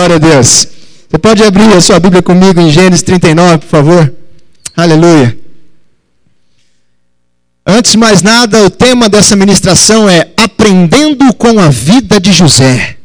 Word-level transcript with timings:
Glória 0.00 0.16
a 0.16 0.18
Deus. 0.18 0.66
Você 1.10 1.18
pode 1.18 1.42
abrir 1.42 1.70
a 1.74 1.78
sua 1.78 2.00
Bíblia 2.00 2.22
comigo 2.22 2.58
em 2.58 2.70
Gênesis 2.70 3.02
39, 3.02 3.58
por 3.58 3.68
favor? 3.68 4.14
Aleluia. 4.74 5.38
Antes 7.66 7.92
de 7.92 7.98
mais 7.98 8.22
nada, 8.22 8.64
o 8.64 8.70
tema 8.70 9.10
dessa 9.10 9.36
ministração 9.36 10.08
é 10.08 10.30
Aprendendo 10.38 11.34
com 11.34 11.60
a 11.60 11.68
vida 11.68 12.18
de 12.18 12.32
José. 12.32 12.96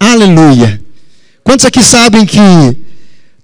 Aleluia. 0.00 0.80
Quantos 1.44 1.64
aqui 1.64 1.84
sabem 1.84 2.26
que 2.26 2.40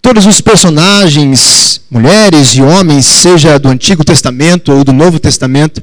todos 0.02 0.26
os 0.26 0.40
personagens, 0.40 1.82
mulheres 1.88 2.48
e 2.56 2.62
homens, 2.62 3.06
seja 3.06 3.60
do 3.60 3.68
Antigo 3.68 4.02
Testamento 4.04 4.72
ou 4.72 4.82
do 4.82 4.92
Novo 4.92 5.20
Testamento, 5.20 5.80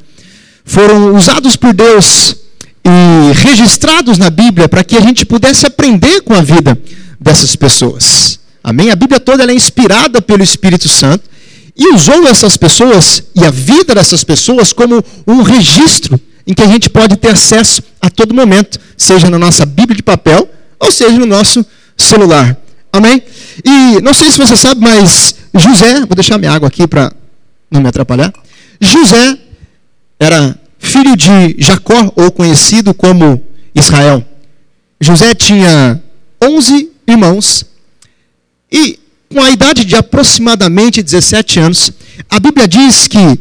foram 0.65 1.15
usados 1.15 1.55
por 1.55 1.71
Deus 1.71 2.35
e 2.83 3.33
registrados 3.33 4.17
na 4.17 4.29
Bíblia 4.29 4.67
para 4.67 4.83
que 4.83 4.97
a 4.97 5.01
gente 5.01 5.25
pudesse 5.25 5.65
aprender 5.65 6.21
com 6.21 6.33
a 6.33 6.41
vida 6.41 6.77
dessas 7.19 7.55
pessoas. 7.55 8.39
Amém? 8.63 8.91
A 8.91 8.95
Bíblia 8.95 9.19
toda 9.19 9.43
é 9.43 9.53
inspirada 9.53 10.21
pelo 10.21 10.43
Espírito 10.43 10.87
Santo 10.87 11.29
e 11.75 11.93
usou 11.93 12.27
essas 12.27 12.57
pessoas 12.57 13.23
e 13.35 13.45
a 13.45 13.51
vida 13.51 13.95
dessas 13.95 14.23
pessoas 14.23 14.73
como 14.73 15.03
um 15.27 15.41
registro 15.41 16.19
em 16.45 16.53
que 16.53 16.61
a 16.61 16.67
gente 16.67 16.89
pode 16.89 17.15
ter 17.17 17.29
acesso 17.29 17.81
a 18.01 18.09
todo 18.09 18.33
momento, 18.33 18.79
seja 18.97 19.29
na 19.29 19.37
nossa 19.37 19.65
Bíblia 19.65 19.95
de 19.95 20.03
papel 20.03 20.49
ou 20.79 20.91
seja 20.91 21.17
no 21.17 21.25
nosso 21.25 21.65
celular. 21.97 22.57
Amém? 22.91 23.23
E 23.63 24.01
não 24.01 24.13
sei 24.13 24.31
se 24.31 24.37
você 24.37 24.55
sabe, 24.55 24.81
mas 24.81 25.35
José, 25.53 25.99
vou 26.01 26.15
deixar 26.15 26.37
minha 26.37 26.51
água 26.51 26.67
aqui 26.67 26.87
para 26.87 27.13
não 27.69 27.81
me 27.81 27.87
atrapalhar. 27.87 28.33
José 28.79 29.37
era 30.19 30.59
filho 30.91 31.15
de 31.15 31.55
Jacó, 31.57 32.11
ou 32.17 32.29
conhecido 32.31 32.93
como 32.93 33.41
Israel. 33.73 34.25
José 34.99 35.33
tinha 35.33 36.03
11 36.43 36.89
irmãos 37.07 37.65
e, 38.69 38.99
com 39.29 39.41
a 39.41 39.49
idade 39.51 39.85
de 39.85 39.95
aproximadamente 39.95 41.01
17 41.01 41.59
anos, 41.61 41.93
a 42.29 42.39
Bíblia 42.39 42.67
diz 42.67 43.07
que 43.07 43.39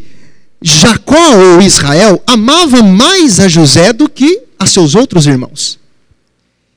Jacó, 0.63 1.17
ou 1.37 1.61
Israel, 1.61 2.23
amava 2.25 2.83
mais 2.83 3.41
a 3.41 3.49
José 3.49 3.93
do 3.93 4.09
que 4.09 4.43
a 4.57 4.67
seus 4.67 4.95
outros 4.95 5.27
irmãos. 5.27 5.79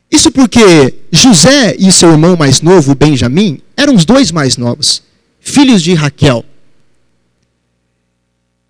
Isso 0.09 0.31
porque 0.31 0.95
José 1.11 1.75
e 1.77 1.91
seu 1.91 2.11
irmão 2.11 2.35
mais 2.35 2.61
novo, 2.61 2.95
Benjamim, 2.95 3.61
eram 3.77 3.93
os 3.93 4.05
dois 4.05 4.31
mais 4.31 4.57
novos, 4.57 5.03
filhos 5.39 5.83
de 5.83 5.93
Raquel. 5.93 6.43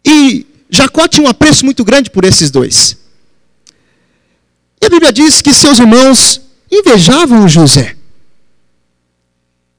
E 0.06 0.46
Jacó 0.94 1.08
tinha 1.08 1.26
um 1.26 1.30
apreço 1.30 1.66
muito 1.66 1.84
grande 1.84 2.12
por 2.12 2.24
esses 2.24 2.52
dois. 2.52 2.96
E 4.80 4.86
a 4.86 4.90
Bíblia 4.90 5.12
diz 5.12 5.42
que 5.42 5.52
seus 5.52 5.80
irmãos 5.80 6.40
invejavam 6.72 7.50
José. 7.50 7.96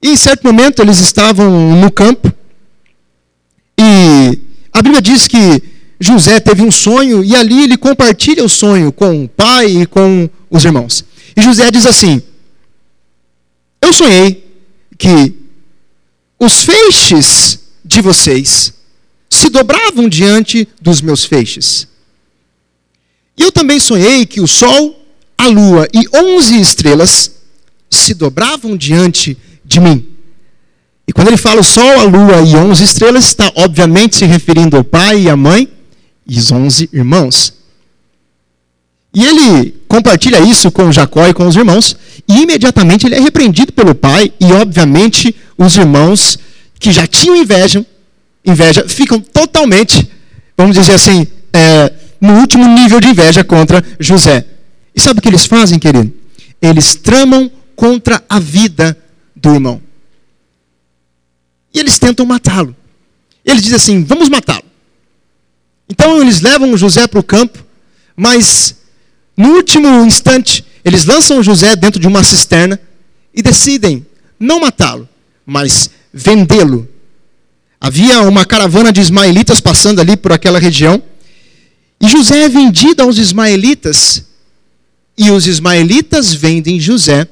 E 0.03 0.11
em 0.11 0.17
certo 0.17 0.43
momento 0.43 0.83
eles 0.83 0.99
estavam 0.99 1.77
no 1.77 1.91
campo. 1.91 2.33
E 3.79 4.39
a 4.73 4.83
Bíblia 4.83 5.01
diz 5.01 5.29
que 5.29 5.63
José 6.01 6.41
teve 6.41 6.63
um 6.63 6.73
sonho 6.73 7.23
e 7.23 7.37
ali 7.37 7.63
ele 7.63 7.77
compartilha 7.77 8.45
o 8.45 8.49
sonho 8.49 8.91
com 8.91 9.25
o 9.25 9.29
pai 9.29 9.67
e 9.83 9.87
com 9.87 10.29
os 10.51 10.65
irmãos. 10.65 11.05
E 11.37 11.41
José 11.41 11.71
diz 11.71 11.87
assim: 11.87 12.21
Eu 13.81 13.93
sonhei 13.93 14.45
que 14.99 15.33
os 16.41 16.65
feixes 16.65 17.61
de 17.85 18.01
vocês 18.01 18.75
se 19.45 19.51
dobravam 19.51 20.09
diante 20.09 20.67
dos 20.81 21.03
meus 21.03 21.23
feixes. 21.27 21.87
E 23.37 23.43
eu 23.43 23.53
também 23.53 23.79
sonhei 23.79 24.25
que 24.25 24.41
o 24.41 24.47
sol, 24.47 24.99
a 25.37 25.47
lua 25.49 25.87
e 25.93 26.09
onze 26.17 26.59
estrelas 26.59 27.31
se 27.91 28.15
dobravam 28.15 28.75
diante 28.75 29.37
de 29.63 29.81
mim. 29.81 30.07
E 31.07 31.13
quando 31.13 31.29
ele 31.29 31.37
fala 31.37 31.61
o 31.61 31.65
sol, 31.65 32.01
a 32.01 32.05
lua 32.05 32.41
e 32.41 32.57
onze 32.57 32.85
estrelas, 32.85 33.27
está 33.27 33.53
obviamente 33.57 34.17
se 34.17 34.25
referindo 34.25 34.79
ao 34.79 34.85
pai 34.85 35.25
e 35.25 35.29
à 35.29 35.37
mãe 35.37 35.69
e 36.27 36.39
os 36.39 36.51
onze 36.51 36.89
irmãos. 36.91 37.53
E 39.13 39.23
ele 39.27 39.75
compartilha 39.87 40.41
isso 40.41 40.71
com 40.71 40.91
Jacó 40.91 41.29
e 41.29 41.35
com 41.35 41.47
os 41.47 41.55
irmãos, 41.55 41.95
e 42.27 42.41
imediatamente 42.41 43.07
ele 43.07 43.17
é 43.17 43.21
repreendido 43.21 43.75
pelo 43.75 43.95
pai, 43.95 44.33
e 44.41 44.53
obviamente 44.53 45.37
os 45.59 45.77
irmãos 45.77 46.39
que 46.81 46.91
já 46.91 47.07
tinham 47.07 47.37
inveja, 47.37 47.85
inveja 48.45 48.89
ficam 48.89 49.21
totalmente, 49.21 50.09
vamos 50.57 50.77
dizer 50.77 50.95
assim, 50.95 51.27
é, 51.53 51.93
no 52.21 52.35
último 52.41 52.67
nível 52.67 53.01
de 53.01 53.09
inveja 53.09 53.43
contra 53.43 53.85
José. 53.99 54.45
E 54.95 55.01
sabe 55.01 55.19
o 55.19 55.23
que 55.23 55.29
eles 55.29 55.47
fazem, 55.47 55.79
querido? 55.79 56.13
Eles 56.61 56.95
tramam 56.95 57.51
contra 57.75 58.23
a 58.29 58.39
vida 58.39 58.97
do 59.35 59.55
irmão. 59.55 59.81
E 61.73 61.81
eles 61.81 61.99
tentam 61.99 62.25
matá-lo. 62.25 62.75
Eles 63.45 63.63
dizem 63.63 63.77
assim: 63.77 64.05
vamos 64.05 64.29
matá-lo. 64.29 64.65
Então 65.89 66.21
eles 66.21 66.41
levam 66.41 66.77
José 66.77 67.07
para 67.07 67.21
o 67.21 67.25
campo, 67.25 67.65
mas 68.17 68.77
no 69.37 69.51
último 69.51 69.89
instante, 70.05 70.65
eles 70.85 71.05
lançam 71.05 71.43
José 71.43 71.75
dentro 71.77 72.01
de 72.01 72.07
uma 72.07 72.23
cisterna 72.23 72.81
e 73.35 73.43
decidem 73.43 74.07
não 74.39 74.61
matá-lo, 74.61 75.09
mas 75.45 75.91
vendê-lo 76.13 76.89
Havia 77.85 78.23
uma 78.23 78.47
caravana 78.47 78.91
de 78.91 79.03
ismaelitas 79.03 79.61
passando 79.61 80.01
ali 80.01 80.17
por 80.17 80.33
aquela 80.33 80.59
região. 80.59 81.03
E 82.01 82.09
José 82.09 82.45
é 82.45 82.49
vendido 82.49 83.03
aos 83.03 83.19
ismaelitas. 83.19 84.25
E 85.19 85.31
os 85.31 85.47
ismaelitas 85.47 86.33
vendem 86.33 86.81
José 86.81 87.29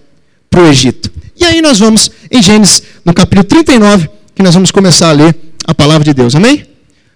para 0.50 0.60
o 0.60 0.66
Egito. 0.66 1.10
E 1.34 1.42
aí 1.42 1.62
nós 1.62 1.78
vamos 1.78 2.10
em 2.30 2.42
Gênesis, 2.42 2.82
no 3.02 3.14
capítulo 3.14 3.44
39, 3.44 4.10
que 4.34 4.42
nós 4.42 4.52
vamos 4.52 4.70
começar 4.70 5.08
a 5.08 5.12
ler 5.12 5.34
a 5.64 5.74
palavra 5.74 6.04
de 6.04 6.12
Deus. 6.12 6.34
Amém? 6.34 6.66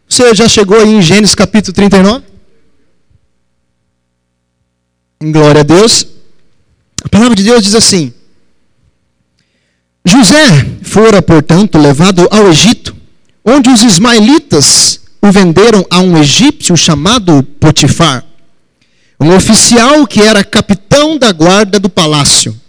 Você 0.08 0.34
já 0.34 0.48
chegou 0.48 0.80
aí 0.80 0.94
em 0.94 1.02
Gênesis 1.02 1.34
capítulo 1.34 1.74
39? 1.74 2.24
Em 5.20 5.30
glória 5.30 5.60
a 5.60 5.64
Deus. 5.64 6.06
A 7.04 7.08
palavra 7.10 7.34
de 7.34 7.42
Deus 7.42 7.62
diz 7.62 7.74
assim: 7.74 8.14
José 10.06 10.46
fora, 10.80 11.20
portanto, 11.20 11.76
levado 11.76 12.26
ao 12.30 12.48
Egito 12.48 12.95
onde 13.46 13.70
os 13.70 13.84
ismaelitas 13.84 15.00
o 15.22 15.30
venderam 15.30 15.86
a 15.88 16.00
um 16.00 16.18
egípcio 16.18 16.76
chamado 16.76 17.44
Potifar, 17.60 18.24
um 19.20 19.34
oficial 19.34 20.04
que 20.06 20.20
era 20.20 20.42
capitão 20.42 21.16
da 21.16 21.30
guarda 21.30 21.78
do 21.78 21.88
palácio. 21.88 22.60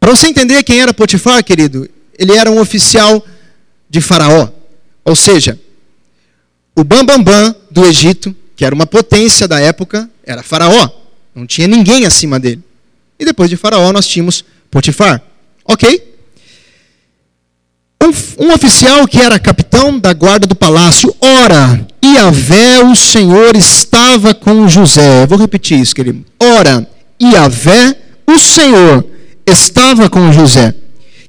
Para 0.00 0.10
você 0.10 0.26
entender 0.26 0.62
quem 0.64 0.80
era 0.80 0.94
Potifar, 0.94 1.44
querido, 1.44 1.88
ele 2.18 2.32
era 2.32 2.50
um 2.50 2.58
oficial 2.58 3.24
de 3.88 4.00
Faraó, 4.00 4.48
ou 5.04 5.14
seja, 5.14 5.60
o 6.74 6.82
bambambam 6.82 7.22
bam, 7.22 7.52
bam 7.52 7.56
do 7.70 7.84
Egito, 7.84 8.34
que 8.56 8.64
era 8.64 8.74
uma 8.74 8.86
potência 8.86 9.46
da 9.46 9.60
época, 9.60 10.08
era 10.24 10.42
Faraó. 10.42 10.88
Não 11.34 11.46
tinha 11.46 11.66
ninguém 11.68 12.06
acima 12.06 12.40
dele. 12.40 12.62
E 13.18 13.24
depois 13.24 13.50
de 13.50 13.56
Faraó 13.56 13.92
nós 13.92 14.06
tínhamos 14.06 14.44
Potifar. 14.70 15.22
Ok? 15.64 16.11
Um, 18.02 18.46
um 18.46 18.52
oficial 18.52 19.06
que 19.06 19.20
era 19.20 19.38
capitão 19.38 19.96
da 19.96 20.12
guarda 20.12 20.44
do 20.44 20.56
palácio, 20.56 21.14
ora, 21.20 21.86
Iavé, 22.04 22.82
o 22.82 22.96
Senhor, 22.96 23.54
estava 23.54 24.34
com 24.34 24.66
José. 24.66 25.24
Vou 25.24 25.38
repetir 25.38 25.78
isso, 25.78 25.94
querido. 25.94 26.24
Ora, 26.40 26.84
Iavé, 27.22 27.96
o 28.26 28.40
Senhor, 28.40 29.06
estava 29.46 30.10
com 30.10 30.32
José, 30.32 30.74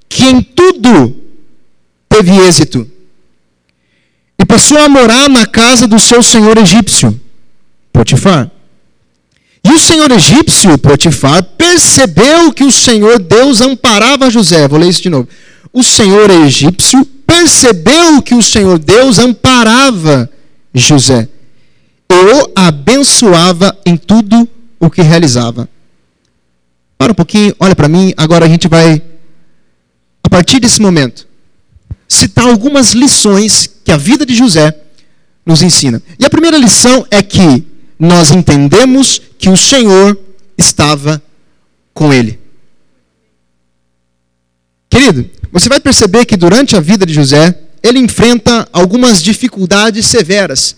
que 0.10 0.26
em 0.26 0.42
tudo 0.42 1.16
teve 2.10 2.36
êxito. 2.40 2.90
E 4.40 4.44
passou 4.44 4.80
a 4.80 4.90
morar 4.90 5.30
na 5.30 5.46
casa 5.46 5.88
do 5.88 6.00
seu 6.00 6.24
senhor 6.24 6.58
egípcio, 6.58 7.20
Potifar. 7.92 8.50
E 9.64 9.70
o 9.70 9.80
senhor 9.80 10.12
egípcio, 10.12 10.76
Potifar, 10.80 11.44
percebeu 11.56 12.52
que 12.52 12.64
o 12.64 12.72
Senhor 12.72 13.18
Deus 13.20 13.62
amparava 13.62 14.30
José. 14.30 14.68
Vou 14.68 14.78
ler 14.78 14.90
isso 14.90 15.04
de 15.04 15.10
novo 15.10 15.30
o 15.74 15.84
senhor 15.84 16.30
egípcio 16.30 17.04
percebeu 17.26 18.22
que 18.22 18.36
o 18.36 18.44
Senhor 18.44 18.78
Deus 18.78 19.18
amparava 19.18 20.30
José 20.74 21.28
e 22.10 22.14
o 22.14 22.52
abençoava 22.56 23.76
em 23.86 23.98
tudo 23.98 24.48
o 24.80 24.90
que 24.90 25.02
realizava. 25.02 25.68
Para 26.98 27.12
um 27.12 27.16
pouquinho, 27.16 27.56
olha 27.60 27.76
para 27.76 27.88
mim, 27.88 28.14
agora 28.16 28.46
a 28.46 28.48
gente 28.48 28.68
vai, 28.68 29.02
a 30.24 30.30
partir 30.30 30.60
desse 30.60 30.80
momento, 30.80 31.28
citar 32.08 32.46
algumas 32.46 32.94
lições 32.94 33.70
que 33.84 33.92
a 33.92 33.98
vida 33.98 34.26
de 34.26 34.36
José 34.36 34.78
nos 35.46 35.64
ensina. 35.64 36.02
E 36.20 36.26
a 36.26 36.30
primeira 36.30 36.58
lição 36.58 37.06
é 37.10 37.22
que 37.24 37.66
nós 37.98 38.32
entendemos 38.32 39.20
que 39.40 39.50
o 39.50 39.58
Senhor 39.58 40.18
estava 40.58 41.22
com 41.94 42.14
ele. 42.14 42.40
Querido, 44.90 45.30
você 45.54 45.70
vai 45.70 45.80
perceber 45.80 46.26
que 46.26 46.36
durante 46.36 46.76
a 46.76 46.80
vida 46.80 47.06
de 47.06 47.14
José, 47.14 47.56
ele 47.84 48.00
enfrenta 48.00 48.68
algumas 48.74 49.22
dificuldades 49.22 50.08
severas. 50.08 50.76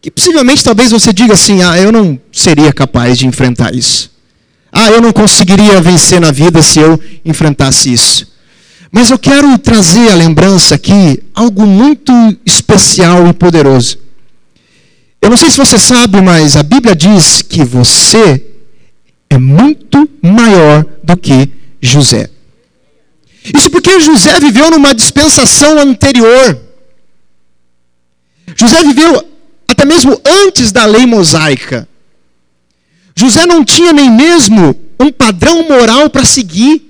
Que 0.00 0.08
possivelmente 0.08 0.62
talvez 0.62 0.92
você 0.92 1.12
diga 1.12 1.34
assim: 1.34 1.62
ah, 1.64 1.76
eu 1.76 1.90
não 1.90 2.18
seria 2.30 2.72
capaz 2.72 3.18
de 3.18 3.26
enfrentar 3.26 3.74
isso. 3.74 4.12
Ah, 4.70 4.88
eu 4.88 5.00
não 5.00 5.12
conseguiria 5.12 5.80
vencer 5.80 6.20
na 6.20 6.30
vida 6.30 6.62
se 6.62 6.78
eu 6.78 7.00
enfrentasse 7.24 7.92
isso. 7.92 8.32
Mas 8.92 9.10
eu 9.10 9.18
quero 9.18 9.58
trazer 9.58 10.08
à 10.12 10.14
lembrança 10.14 10.76
aqui 10.76 11.20
algo 11.34 11.66
muito 11.66 12.12
especial 12.46 13.26
e 13.26 13.32
poderoso. 13.32 13.98
Eu 15.20 15.30
não 15.30 15.36
sei 15.36 15.50
se 15.50 15.56
você 15.56 15.78
sabe, 15.78 16.20
mas 16.20 16.56
a 16.56 16.62
Bíblia 16.62 16.94
diz 16.94 17.42
que 17.42 17.64
você 17.64 18.44
é 19.28 19.38
muito 19.38 20.08
maior 20.22 20.84
do 21.02 21.16
que 21.16 21.48
José. 21.80 22.28
Isso 23.52 23.68
porque 23.70 24.00
José 24.00 24.40
viveu 24.40 24.70
numa 24.70 24.94
dispensação 24.94 25.78
anterior. 25.78 26.60
José 28.56 28.82
viveu 28.82 29.28
até 29.68 29.84
mesmo 29.84 30.18
antes 30.24 30.72
da 30.72 30.86
lei 30.86 31.04
mosaica. 31.04 31.88
José 33.14 33.46
não 33.46 33.64
tinha 33.64 33.92
nem 33.92 34.10
mesmo 34.10 34.74
um 34.98 35.10
padrão 35.12 35.68
moral 35.68 36.08
para 36.08 36.24
seguir. 36.24 36.82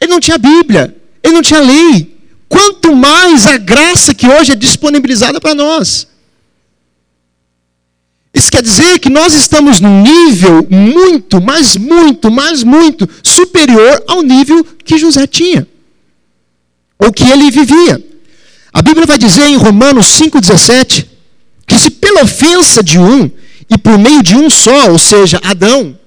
Ele 0.00 0.10
não 0.10 0.20
tinha 0.20 0.36
Bíblia, 0.36 0.94
ele 1.22 1.34
não 1.34 1.42
tinha 1.42 1.60
lei. 1.60 2.18
Quanto 2.48 2.94
mais 2.94 3.46
a 3.46 3.56
graça 3.56 4.14
que 4.14 4.28
hoje 4.28 4.52
é 4.52 4.54
disponibilizada 4.54 5.40
para 5.40 5.54
nós. 5.54 6.06
Isso 8.34 8.50
quer 8.50 8.62
dizer 8.62 8.98
que 8.98 9.10
nós 9.10 9.34
estamos 9.34 9.78
num 9.78 10.02
nível 10.02 10.66
muito, 10.70 11.40
mas 11.40 11.76
muito, 11.76 12.30
mas 12.30 12.62
muito 12.62 13.08
superior 13.22 14.02
ao 14.08 14.22
nível 14.22 14.64
que 14.84 14.96
José 14.96 15.26
tinha, 15.26 15.66
ou 16.98 17.12
que 17.12 17.24
ele 17.24 17.50
vivia. 17.50 18.02
A 18.72 18.80
Bíblia 18.80 19.06
vai 19.06 19.18
dizer 19.18 19.44
em 19.44 19.56
Romanos 19.56 20.06
5,17 20.18 21.06
que 21.66 21.78
se 21.78 21.90
pela 21.90 22.22
ofensa 22.22 22.82
de 22.82 22.98
um 22.98 23.30
e 23.68 23.76
por 23.76 23.98
meio 23.98 24.22
de 24.22 24.34
um 24.34 24.48
só, 24.48 24.90
ou 24.90 24.98
seja, 24.98 25.38
Adão, 25.44 25.98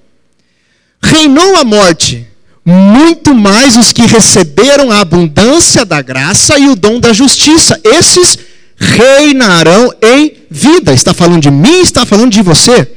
reinou 1.01 1.55
a 1.57 1.63
morte, 1.63 2.27
muito 2.65 3.35
mais 3.35 3.77
os 3.77 3.91
que 3.91 4.01
receberam 4.07 4.91
a 4.91 5.01
abundância 5.01 5.85
da 5.85 6.01
graça 6.01 6.57
e 6.57 6.67
o 6.67 6.75
dom 6.75 6.99
da 6.99 7.13
justiça. 7.13 7.79
Esses 7.83 8.37
reinarão 8.77 9.93
em 10.01 10.33
vida. 10.49 10.93
Está 10.93 11.13
falando 11.13 11.41
de 11.41 11.51
mim, 11.51 11.81
está 11.81 12.05
falando 12.05 12.31
de 12.31 12.41
você. 12.41 12.91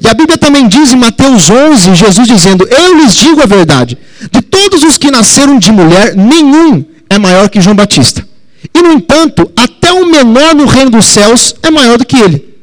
E 0.00 0.06
a 0.06 0.14
Bíblia 0.14 0.38
também 0.38 0.68
diz 0.68 0.92
em 0.92 0.96
Mateus 0.96 1.50
11, 1.50 1.94
Jesus 1.94 2.28
dizendo: 2.28 2.66
Eu 2.68 2.96
lhes 2.98 3.16
digo 3.16 3.42
a 3.42 3.46
verdade, 3.46 3.98
de 4.30 4.40
todos 4.40 4.82
os 4.82 4.96
que 4.96 5.10
nasceram 5.10 5.58
de 5.58 5.72
mulher, 5.72 6.14
nenhum 6.14 6.84
é 7.10 7.18
maior 7.18 7.48
que 7.48 7.60
João 7.60 7.74
Batista. 7.74 8.26
E, 8.72 8.80
no 8.80 8.92
entanto, 8.92 9.50
até 9.56 9.92
o 9.92 10.06
menor 10.06 10.54
no 10.54 10.66
reino 10.66 10.90
dos 10.90 11.06
céus 11.06 11.54
é 11.62 11.70
maior 11.70 11.98
do 11.98 12.06
que 12.06 12.16
ele. 12.16 12.54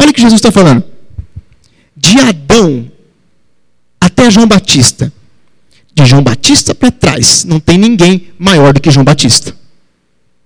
Olha 0.00 0.10
o 0.10 0.14
que 0.14 0.20
Jesus 0.20 0.38
está 0.38 0.50
falando. 0.50 0.82
De 1.94 2.18
Adão 2.18 2.90
até 4.00 4.30
João 4.30 4.46
Batista. 4.46 5.12
De 5.94 6.06
João 6.06 6.22
Batista 6.22 6.74
para 6.74 6.90
trás, 6.90 7.44
não 7.44 7.60
tem 7.60 7.76
ninguém 7.76 8.28
maior 8.38 8.72
do 8.72 8.80
que 8.80 8.90
João 8.90 9.04
Batista. 9.04 9.54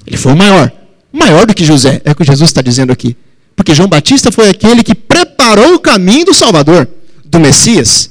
Ele 0.05 0.17
foi 0.17 0.32
o 0.32 0.37
maior 0.37 0.72
maior 1.14 1.46
do 1.46 1.55
que 1.55 1.64
José, 1.64 2.02
é 2.05 2.11
o 2.11 2.14
que 2.14 2.25
Jesus 2.25 2.50
está 2.50 2.61
dizendo 2.61 2.93
aqui. 2.93 3.16
Porque 3.55 3.75
João 3.75 3.88
Batista 3.88 4.32
foi 4.32 4.49
aquele 4.49 4.82
que 4.82 4.94
preparou 4.94 5.75
o 5.75 5.78
caminho 5.78 6.26
do 6.26 6.34
Salvador, 6.34 6.88
do 7.25 7.38
Messias. 7.38 8.11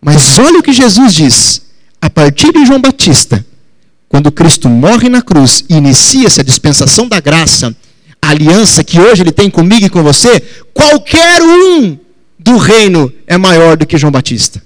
Mas 0.00 0.36
olha 0.38 0.58
o 0.58 0.62
que 0.62 0.72
Jesus 0.72 1.14
diz. 1.14 1.62
A 2.00 2.10
partir 2.10 2.52
de 2.52 2.66
João 2.66 2.80
Batista, 2.80 3.44
quando 4.08 4.32
Cristo 4.32 4.68
morre 4.68 5.08
na 5.08 5.22
cruz 5.22 5.64
e 5.68 5.74
inicia 5.74 6.26
essa 6.26 6.42
dispensação 6.42 7.08
da 7.08 7.20
graça, 7.20 7.74
a 8.20 8.30
aliança 8.30 8.82
que 8.82 8.98
hoje 8.98 9.22
ele 9.22 9.32
tem 9.32 9.48
comigo 9.48 9.86
e 9.86 9.90
com 9.90 10.02
você, 10.02 10.40
qualquer 10.74 11.42
um 11.42 11.96
do 12.38 12.56
reino 12.56 13.12
é 13.26 13.36
maior 13.36 13.76
do 13.76 13.86
que 13.86 13.96
João 13.96 14.12
Batista. 14.12 14.62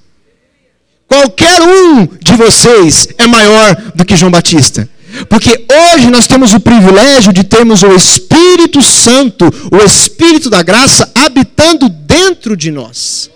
Qualquer 1.07 1.61
um 1.61 2.07
de 2.07 2.37
vocês 2.37 3.09
é 3.19 3.27
maior 3.27 3.75
do 3.95 4.05
que 4.05 4.17
João 4.17 4.31
Batista. 4.31 4.89
Porque 5.29 5.67
hoje 5.71 6.11
nós 6.11 6.27
temos 6.27 6.53
o 6.53 6.61
privilégio 6.61 7.33
de 7.33 7.45
termos 7.45 7.83
o 7.83 7.95
Espírito 7.95 8.83
Santo, 8.83 9.47
o 9.71 9.77
Espírito 9.79 10.49
da 10.49 10.63
graça, 10.63 11.11
habitando 11.15 11.89
dentro 11.89 12.57
de 12.57 12.71
nós. 12.71 13.31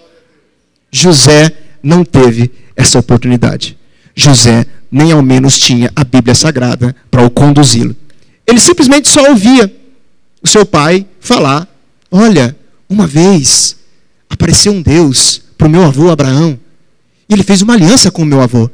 José 0.90 1.52
não 1.82 2.04
teve 2.04 2.50
essa 2.76 2.98
oportunidade. 2.98 3.76
José 4.14 4.66
nem 4.90 5.10
ao 5.10 5.22
menos 5.22 5.58
tinha 5.58 5.90
a 5.96 6.04
Bíblia 6.04 6.34
Sagrada 6.34 6.94
para 7.10 7.24
o 7.24 7.30
conduzi-lo. 7.30 7.96
Ele 8.46 8.60
simplesmente 8.60 9.08
só 9.08 9.28
ouvia 9.30 9.74
o 10.42 10.46
seu 10.46 10.64
pai 10.64 11.06
falar: 11.20 11.66
Olha, 12.10 12.56
uma 12.88 13.06
vez 13.06 13.76
apareceu 14.28 14.72
um 14.72 14.82
Deus 14.82 15.42
para 15.58 15.66
o 15.66 15.70
meu 15.70 15.84
avô 15.84 16.10
Abraão, 16.10 16.58
e 17.28 17.32
ele 17.32 17.42
fez 17.42 17.62
uma 17.62 17.74
aliança 17.74 18.10
com 18.10 18.22
o 18.22 18.26
meu 18.26 18.40
avô. 18.40 18.70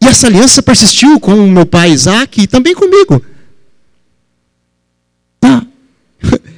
E 0.00 0.06
essa 0.06 0.26
aliança 0.26 0.62
persistiu 0.62 1.18
com 1.18 1.34
o 1.34 1.50
meu 1.50 1.66
pai 1.66 1.90
Isaac 1.90 2.42
e 2.42 2.46
também 2.46 2.74
comigo. 2.74 3.22
Tá. 5.40 5.66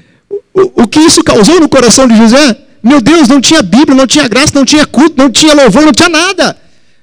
O, 0.55 0.83
o 0.83 0.89
que 0.89 0.99
isso 0.99 1.23
causou 1.23 1.61
no 1.61 1.69
coração 1.69 2.09
de 2.09 2.17
José? 2.17 2.57
Meu 2.83 3.01
Deus, 3.01 3.29
não 3.29 3.41
tinha 3.41 3.63
Bíblia, 3.63 3.95
não 3.95 4.09
tinha 4.09 4.27
graça, 4.27 4.51
não 4.53 4.65
tinha 4.65 4.85
culto, 4.85 5.15
não 5.17 5.31
tinha 5.31 5.55
louvor, 5.55 5.85
não 5.85 5.93
tinha 5.93 6.09
nada. 6.09 6.57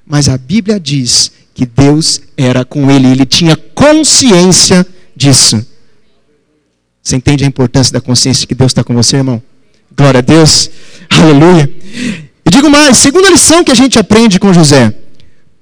Mas 0.05 0.27
a 0.27 0.37
Bíblia 0.37 0.77
diz 0.77 1.31
que 1.53 1.65
Deus 1.65 2.19
era 2.35 2.65
com 2.65 2.91
ele, 2.91 3.07
ele 3.07 3.25
tinha 3.25 3.55
consciência 3.55 4.85
disso. 5.15 5.65
Você 7.01 7.15
entende 7.15 7.45
a 7.45 7.47
importância 7.47 7.93
da 7.93 8.01
consciência 8.01 8.45
que 8.45 8.55
Deus 8.55 8.71
está 8.71 8.83
com 8.83 8.93
você, 8.93 9.17
irmão? 9.17 9.41
Glória 9.95 10.17
a 10.17 10.21
Deus, 10.21 10.69
aleluia. 11.09 11.71
E 12.45 12.49
digo 12.49 12.69
mais, 12.69 12.97
segunda 12.97 13.29
lição 13.29 13.63
que 13.63 13.71
a 13.71 13.75
gente 13.75 13.97
aprende 13.97 14.37
com 14.39 14.51
José. 14.51 14.93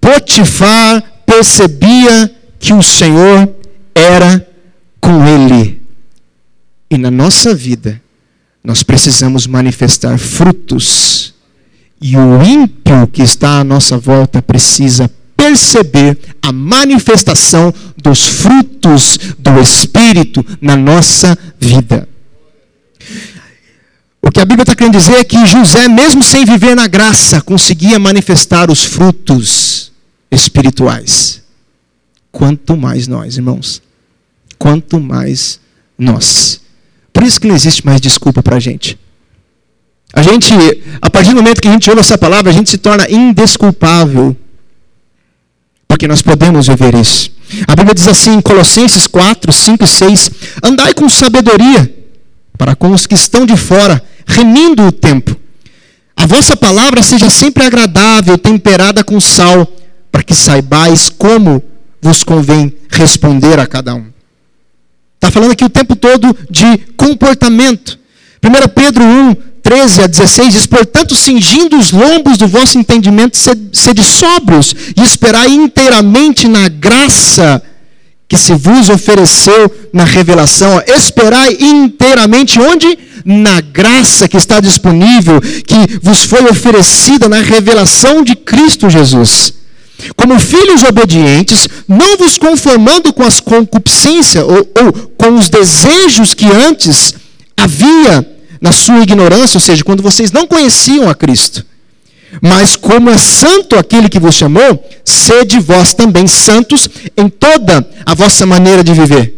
Potifar 0.04 1.02
percebia 1.26 2.30
que 2.60 2.74
o 2.74 2.84
Senhor 2.84 3.50
era 3.96 4.46
com 5.00 5.26
ele. 5.26 5.82
E 6.92 6.98
na 6.98 7.10
nossa 7.10 7.56
vida, 7.56 8.02
nós 8.62 8.84
precisamos 8.84 9.48
manifestar 9.48 10.18
frutos. 10.18 11.34
E 12.02 12.18
o 12.18 12.44
ímpio 12.44 13.08
que 13.08 13.22
está 13.22 13.60
à 13.60 13.64
nossa 13.64 13.98
volta 13.98 14.42
precisa 14.42 15.10
perceber 15.38 16.18
a 16.42 16.52
manifestação 16.52 17.74
dos 17.96 18.26
frutos 18.26 19.18
do 19.40 19.58
Espírito 19.62 20.46
na 20.60 20.76
nossa 20.76 21.38
vida. 21.58 22.10
O 24.22 24.30
que 24.30 24.42
a 24.42 24.46
Bíblia 24.46 24.64
está 24.64 24.76
querendo 24.76 24.98
dizer 24.98 25.14
é 25.14 25.24
que 25.24 25.46
José, 25.46 25.88
mesmo 25.88 26.22
sem 26.22 26.44
viver 26.44 26.76
na 26.76 26.88
graça, 26.88 27.40
conseguia 27.40 27.98
manifestar 27.98 28.70
os 28.70 28.84
frutos 28.84 29.73
espirituais. 30.34 31.42
Quanto 32.32 32.76
mais 32.76 33.08
nós, 33.08 33.38
irmãos. 33.38 33.82
Quanto 34.58 35.00
mais 35.00 35.60
nós. 35.98 36.62
Por 37.12 37.24
isso 37.24 37.40
que 37.40 37.48
não 37.48 37.56
existe 37.56 37.86
mais 37.86 38.02
desculpa 38.02 38.42
para 38.42 38.56
a 38.56 38.60
gente. 38.60 38.98
A 40.14 40.22
gente, 40.22 40.54
a 41.02 41.10
partir 41.10 41.30
do 41.30 41.36
momento 41.38 41.62
que 41.62 41.68
a 41.68 41.72
gente 41.72 41.90
ouve 41.90 42.02
essa 42.02 42.18
palavra, 42.18 42.52
a 42.52 42.54
gente 42.54 42.70
se 42.70 42.78
torna 42.78 43.10
indesculpável. 43.10 44.36
Porque 45.88 46.08
nós 46.08 46.22
podemos 46.22 46.68
viver 46.68 46.96
isso. 46.96 47.32
A 47.68 47.76
Bíblia 47.76 47.94
diz 47.94 48.08
assim 48.08 48.34
em 48.34 48.42
Colossenses 48.42 49.06
4, 49.06 49.54
5 49.54 49.84
e 49.84 49.88
6: 49.88 50.32
Andai 50.64 50.94
com 50.94 51.08
sabedoria 51.08 51.94
para 52.58 52.76
com 52.76 52.92
os 52.92 53.06
que 53.06 53.16
estão 53.16 53.46
de 53.46 53.58
fora, 53.58 54.02
remindo 54.26 54.84
o 54.88 54.92
tempo. 54.92 55.36
A 56.16 56.26
vossa 56.26 56.56
palavra 56.56 57.02
seja 57.04 57.30
sempre 57.30 57.64
agradável, 57.64 58.38
temperada 58.38 59.04
com 59.04 59.20
sal 59.20 59.68
para 60.14 60.24
que 60.24 60.36
saibais 60.36 61.10
como 61.10 61.62
vos 62.00 62.24
convém 62.24 62.72
responder 62.88 63.60
a 63.60 63.66
cada 63.66 63.96
um. 63.96 64.06
Está 65.16 65.32
falando 65.32 65.54
aqui 65.54 65.66
o 65.66 65.70
tempo 65.70 65.96
todo 65.96 66.38
de 66.52 66.78
comportamento. 66.96 67.98
1 68.44 68.70
Pedro 68.76 69.04
1, 69.04 69.36
13 69.64 70.04
a 70.04 70.08
16 70.08 70.54
diz: 70.54 70.66
Portanto, 70.68 71.16
cingindo 71.16 71.80
os 71.80 71.92
lombos 71.92 72.38
do 72.38 72.48
vosso 72.48 72.78
entendimento, 72.78 73.36
sede 73.36 74.04
sóbrios 74.04 74.76
e 74.96 75.02
esperai 75.02 75.48
inteiramente 75.48 76.48
na 76.48 76.70
graça 76.70 77.64
que 78.28 78.38
se 78.38 78.54
vos 78.54 78.90
ofereceu 78.90 79.90
na 79.92 80.04
revelação. 80.04 80.80
Esperai 80.86 81.58
inteiramente 81.60 82.60
onde? 82.60 83.00
Na 83.26 83.62
graça 83.62 84.28
que 84.28 84.38
está 84.38 84.60
disponível, 84.60 85.42
que 85.42 85.98
vos 86.04 86.24
foi 86.24 86.44
oferecida 86.44 87.28
na 87.28 87.42
revelação 87.42 88.24
de 88.24 88.36
Cristo 88.36 88.92
Jesus. 88.92 89.63
Como 90.16 90.40
filhos 90.40 90.84
obedientes, 90.84 91.68
não 91.88 92.18
vos 92.18 92.38
conformando 92.38 93.14
com 93.14 93.24
as 93.24 93.40
concupiscências 93.40 94.44
ou, 94.44 94.58
ou 94.58 94.94
com 95.18 95.36
os 95.36 95.50
desejos 95.50 96.34
que 96.34 96.46
antes 96.46 97.14
havia 97.56 98.28
na 98.62 98.72
sua 98.72 99.02
ignorância, 99.02 99.58
ou 99.58 99.62
seja, 99.62 99.84
quando 99.84 100.04
vocês 100.04 100.32
não 100.32 100.48
conheciam 100.48 101.10
a 101.10 101.16
Cristo. 101.16 101.66
Mas 102.42 102.76
como 102.76 103.10
é 103.10 103.18
santo 103.18 103.78
aquele 103.78 104.10
que 104.10 104.20
vos 104.20 104.36
chamou, 104.36 104.90
sede 105.06 105.60
vós 105.60 105.94
também 105.94 106.28
santos 106.28 106.88
em 107.16 107.30
toda 107.30 107.88
a 108.06 108.16
vossa 108.16 108.46
maneira 108.46 108.84
de 108.84 108.94
viver. 108.94 109.34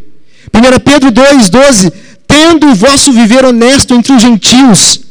1 0.53 0.79
Pedro 0.79 1.11
2,12 1.11 1.91
Tendo 2.27 2.67
o 2.67 2.75
vosso 2.75 3.11
viver 3.11 3.45
honesto 3.45 3.93
entre 3.93 4.13
os 4.13 4.21
gentios, 4.21 5.01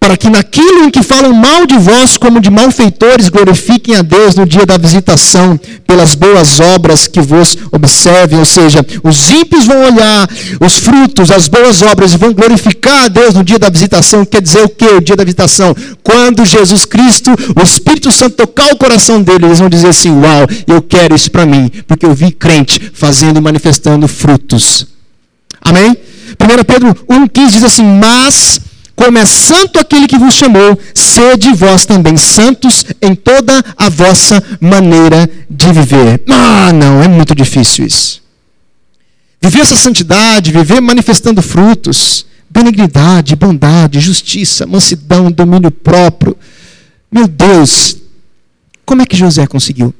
para 0.00 0.16
que 0.16 0.30
naquilo 0.30 0.84
em 0.84 0.90
que 0.90 1.02
falam 1.02 1.34
mal 1.34 1.66
de 1.66 1.76
vós 1.76 2.16
como 2.16 2.40
de 2.40 2.48
malfeitores 2.50 3.28
glorifiquem 3.28 3.94
a 3.96 4.00
Deus 4.00 4.34
no 4.34 4.46
dia 4.46 4.64
da 4.64 4.78
visitação 4.78 5.60
pelas 5.86 6.14
boas 6.14 6.58
obras 6.58 7.06
que 7.06 7.20
vos 7.20 7.54
observem, 7.70 8.38
ou 8.38 8.46
seja, 8.46 8.84
os 9.04 9.30
ímpios 9.30 9.66
vão 9.66 9.78
olhar 9.78 10.26
os 10.58 10.78
frutos, 10.78 11.30
as 11.30 11.48
boas 11.48 11.82
obras 11.82 12.14
e 12.14 12.16
vão 12.16 12.32
glorificar 12.32 13.04
a 13.04 13.08
Deus 13.08 13.34
no 13.34 13.44
dia 13.44 13.58
da 13.58 13.68
visitação, 13.68 14.24
quer 14.24 14.40
dizer 14.40 14.64
o 14.64 14.70
que? 14.70 14.86
O 14.86 15.02
dia 15.02 15.16
da 15.16 15.22
visitação, 15.22 15.76
quando 16.02 16.46
Jesus 16.46 16.86
Cristo, 16.86 17.30
o 17.54 17.62
Espírito 17.62 18.10
Santo 18.10 18.36
tocar 18.36 18.72
o 18.72 18.78
coração 18.78 19.20
deles, 19.20 19.44
eles 19.44 19.58
vão 19.58 19.68
dizer 19.68 19.88
assim: 19.88 20.12
"Uau, 20.12 20.46
eu 20.66 20.80
quero 20.80 21.14
isso 21.14 21.30
para 21.30 21.44
mim, 21.44 21.70
porque 21.86 22.06
eu 22.06 22.14
vi 22.14 22.32
crente 22.32 22.90
fazendo 22.94 23.36
e 23.36 23.42
manifestando 23.42 24.08
frutos". 24.08 24.86
Amém? 25.60 25.90
1 25.90 26.64
Pedro 26.64 26.94
1,15 27.06 27.50
diz 27.50 27.64
assim: 27.64 27.84
Mas 27.84 28.60
como 29.00 29.16
é 29.16 29.24
santo 29.24 29.78
aquele 29.78 30.06
que 30.06 30.18
vos 30.18 30.34
chamou, 30.34 30.78
sede 30.94 31.54
vós 31.54 31.86
também 31.86 32.18
santos 32.18 32.84
em 33.00 33.14
toda 33.14 33.64
a 33.74 33.88
vossa 33.88 34.44
maneira 34.60 35.28
de 35.48 35.72
viver. 35.72 36.22
Ah, 36.28 36.70
não, 36.70 37.02
é 37.02 37.08
muito 37.08 37.34
difícil 37.34 37.86
isso. 37.86 38.22
Viver 39.40 39.60
essa 39.60 39.74
santidade, 39.74 40.52
viver 40.52 40.82
manifestando 40.82 41.40
frutos, 41.40 42.26
benignidade, 42.50 43.34
bondade, 43.36 44.00
justiça, 44.00 44.66
mansidão, 44.66 45.32
domínio 45.32 45.70
próprio. 45.70 46.36
Meu 47.10 47.26
Deus, 47.26 47.96
como 48.84 49.00
é 49.00 49.06
que 49.06 49.16
José 49.16 49.46
conseguiu? 49.46 49.94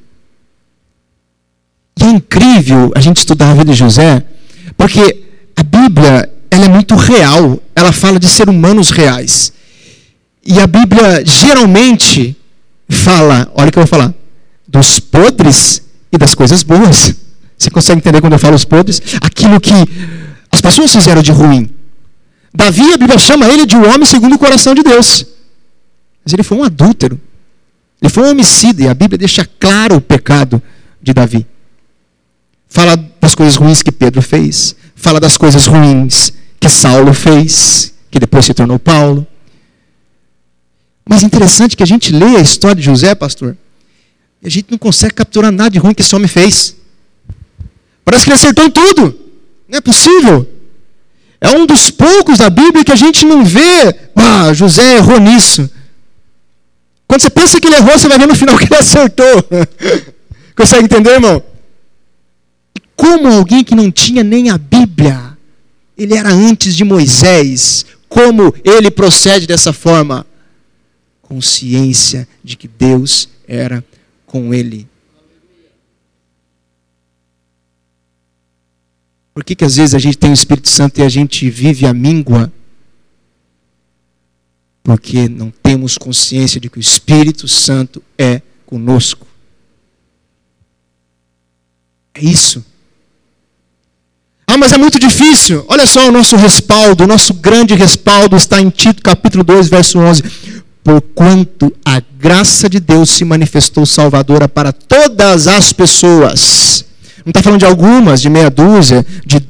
E 1.99 2.05
é 2.05 2.11
incrível 2.11 2.93
a 2.95 3.01
gente 3.01 3.17
estudar 3.17 3.53
a 3.53 3.55
vida 3.55 3.73
de 3.73 3.79
José, 3.79 4.23
porque 4.77 5.25
a 5.57 5.63
Bíblia 5.63 6.31
ela 6.51 6.65
é 6.65 6.69
muito 6.69 6.97
real, 6.97 7.63
ela 7.75 7.93
fala 7.93 8.19
de 8.19 8.29
ser 8.29 8.49
humanos 8.49 8.91
reais. 8.91 9.53
E 10.45 10.59
a 10.59 10.67
Bíblia 10.67 11.25
geralmente 11.25 12.37
fala, 12.89 13.51
olha 13.55 13.69
o 13.69 13.73
que 13.73 13.79
eu 13.79 13.85
vou 13.85 13.89
falar, 13.89 14.13
dos 14.67 14.99
podres 14.99 15.83
e 16.13 16.19
das 16.19 16.35
coisas 16.35 16.63
boas. 16.63 17.15
Você 17.57 17.71
consegue 17.71 17.99
entender 17.99 18.21
quando 18.21 18.33
eu 18.33 18.39
falo 18.39 18.57
os 18.57 18.65
podres? 18.65 19.01
Aquilo 19.23 19.61
que 19.61 19.73
as 20.51 20.61
pessoas 20.61 20.93
fizeram 20.93 21.23
de 21.23 21.31
ruim. 21.31 21.71
Davi, 22.53 22.93
a 22.93 22.97
Bíblia 22.97 23.19
chama 23.19 23.47
ele 23.47 23.65
de 23.65 23.77
um 23.77 23.89
homem 23.89 24.05
segundo 24.05 24.35
o 24.35 24.39
coração 24.39 24.75
de 24.75 24.83
Deus. 24.83 25.25
Mas 26.25 26.33
ele 26.33 26.43
foi 26.43 26.59
um 26.59 26.65
adúltero. 26.65 27.21
Ele 28.03 28.11
foi 28.11 28.25
um 28.25 28.31
homicida, 28.31 28.83
e 28.83 28.89
a 28.89 28.95
Bíblia 28.95 29.19
deixa 29.19 29.49
claro 29.59 29.97
o 29.97 30.01
pecado 30.01 30.61
de 31.01 31.13
Davi. 31.13 31.47
Fala 32.69 32.97
das 33.21 33.35
coisas 33.35 33.57
ruins 33.57 33.83
que 33.83 33.93
Pedro 33.93 34.23
fez, 34.23 34.75
fala 34.97 35.21
das 35.21 35.37
coisas 35.37 35.67
ruins 35.67 36.33
que 36.61 36.69
Saulo 36.69 37.15
fez, 37.15 37.95
que 38.11 38.21
depois 38.21 38.45
se 38.45 38.53
tornou 38.53 38.79
Paulo. 38.79 39.27
Mas 41.09 41.23
interessante 41.23 41.75
que 41.75 41.83
a 41.83 41.87
gente 41.87 42.13
lê 42.13 42.37
a 42.37 42.41
história 42.41 42.77
de 42.77 42.83
José, 42.83 43.15
pastor, 43.15 43.57
e 44.43 44.47
a 44.47 44.51
gente 44.51 44.71
não 44.71 44.79
consegue 44.79 45.15
capturar 45.15 45.51
nada 45.51 45.71
de 45.71 45.79
ruim 45.79 45.95
que 45.95 46.03
esse 46.03 46.15
homem 46.15 46.29
fez. 46.29 46.77
Parece 48.05 48.25
que 48.25 48.31
ele 48.31 48.37
acertou 48.37 48.71
tudo. 48.71 49.19
Não 49.67 49.79
é 49.79 49.81
possível. 49.81 50.49
É 51.41 51.49
um 51.57 51.65
dos 51.65 51.91
poucos 51.91 52.39
da 52.39 52.51
Bíblia 52.51 52.85
que 52.85 52.93
a 52.93 52.97
gente 52.97 53.25
não 53.25 53.45
vê, 53.45 53.95
ah, 54.15 54.53
José 54.53 54.97
errou 54.97 55.19
nisso. 55.19 55.71
Quando 57.07 57.23
você 57.23 57.31
pensa 57.31 57.59
que 57.59 57.67
ele 57.67 57.77
errou, 57.77 57.99
você 57.99 58.09
vai 58.09 58.19
ver 58.19 58.27
no 58.27 58.35
final 58.35 58.57
que 58.59 58.65
ele 58.65 58.77
acertou. 58.77 59.45
Consegue 60.55 60.85
entender, 60.85 61.13
irmão? 61.13 61.43
Como 62.95 63.29
alguém 63.29 63.65
que 63.65 63.75
não 63.75 63.91
tinha 63.91 64.23
nem 64.23 64.51
a 64.51 64.59
Bíblia 64.59 65.30
ele 66.03 66.15
era 66.15 66.33
antes 66.33 66.75
de 66.75 66.83
Moisés. 66.83 67.85
Como 68.09 68.55
ele 68.65 68.91
procede 68.91 69.47
dessa 69.47 69.71
forma? 69.71 70.27
Consciência 71.21 72.27
de 72.43 72.57
que 72.57 72.67
Deus 72.67 73.29
era 73.47 73.85
com 74.25 74.55
ele. 74.55 74.89
Por 79.35 79.45
que, 79.45 79.55
que 79.55 79.65
às 79.65 79.77
vezes 79.77 79.95
a 79.95 79.99
gente 79.99 80.17
tem 80.17 80.31
o 80.31 80.35
Espírito 80.35 80.71
Santo 80.71 81.01
e 81.01 81.03
a 81.03 81.09
gente 81.09 81.49
vive 81.51 81.87
a 81.87 81.93
míngua? 81.93 82.51
Porque 84.83 85.29
não 85.29 85.51
temos 85.51 85.99
consciência 85.99 86.59
de 86.59 86.71
que 86.71 86.79
o 86.79 86.81
Espírito 86.81 87.47
Santo 87.47 88.03
é 88.17 88.41
conosco. 88.65 89.27
É 92.15 92.25
isso. 92.25 92.65
Ah, 94.53 94.57
mas 94.57 94.73
é 94.73 94.77
muito 94.77 94.99
difícil. 94.99 95.65
Olha 95.69 95.87
só 95.87 96.09
o 96.09 96.11
nosso 96.11 96.35
respaldo, 96.35 97.05
o 97.05 97.07
nosso 97.07 97.33
grande 97.35 97.73
respaldo 97.77 98.35
está 98.35 98.61
em 98.61 98.69
Tito 98.69 99.01
capítulo 99.01 99.45
2, 99.45 99.69
verso 99.69 99.97
11. 100.01 100.25
Porquanto 100.83 101.73
a 101.85 102.03
graça 102.19 102.69
de 102.69 102.81
Deus 102.81 103.11
se 103.11 103.25
manifestou 103.25 103.87
salvadora 103.87 104.49
para 104.49 104.73
todas 104.73 105.47
as 105.47 105.73
pessoas. 105.73 106.85
Não 107.25 107.31
está 107.31 107.45
falando 107.45 107.61
de 107.61 107.65
algumas, 107.65 108.21
de 108.21 108.29
meia 108.29 108.51
dúzia, 108.51 109.07
de 109.25 109.41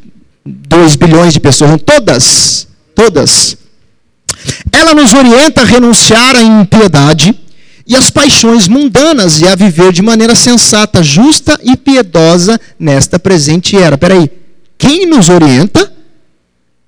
dois 0.44 0.96
bilhões 0.96 1.32
de 1.32 1.40
pessoas, 1.40 1.70
não, 1.70 1.78
todas. 1.78 2.68
Todas. 2.94 3.56
Ela 4.70 4.92
nos 4.92 5.14
orienta 5.14 5.62
a 5.62 5.64
renunciar 5.64 6.36
à 6.36 6.42
impiedade 6.42 7.34
e 7.86 7.96
às 7.96 8.10
paixões 8.10 8.68
mundanas 8.68 9.40
e 9.40 9.48
a 9.48 9.54
viver 9.54 9.94
de 9.94 10.02
maneira 10.02 10.34
sensata, 10.34 11.02
justa 11.02 11.58
e 11.64 11.74
piedosa 11.74 12.60
nesta 12.78 13.18
presente 13.18 13.78
era. 13.78 13.96
Peraí, 13.96 14.39
quem 14.80 15.04
nos 15.04 15.28
orienta? 15.28 15.92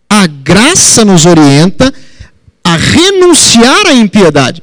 A 0.08 0.26
graça 0.26 1.04
nos 1.04 1.26
orienta 1.26 1.92
a 2.64 2.76
renunciar 2.76 3.86
à 3.86 3.92
impiedade 3.92 4.62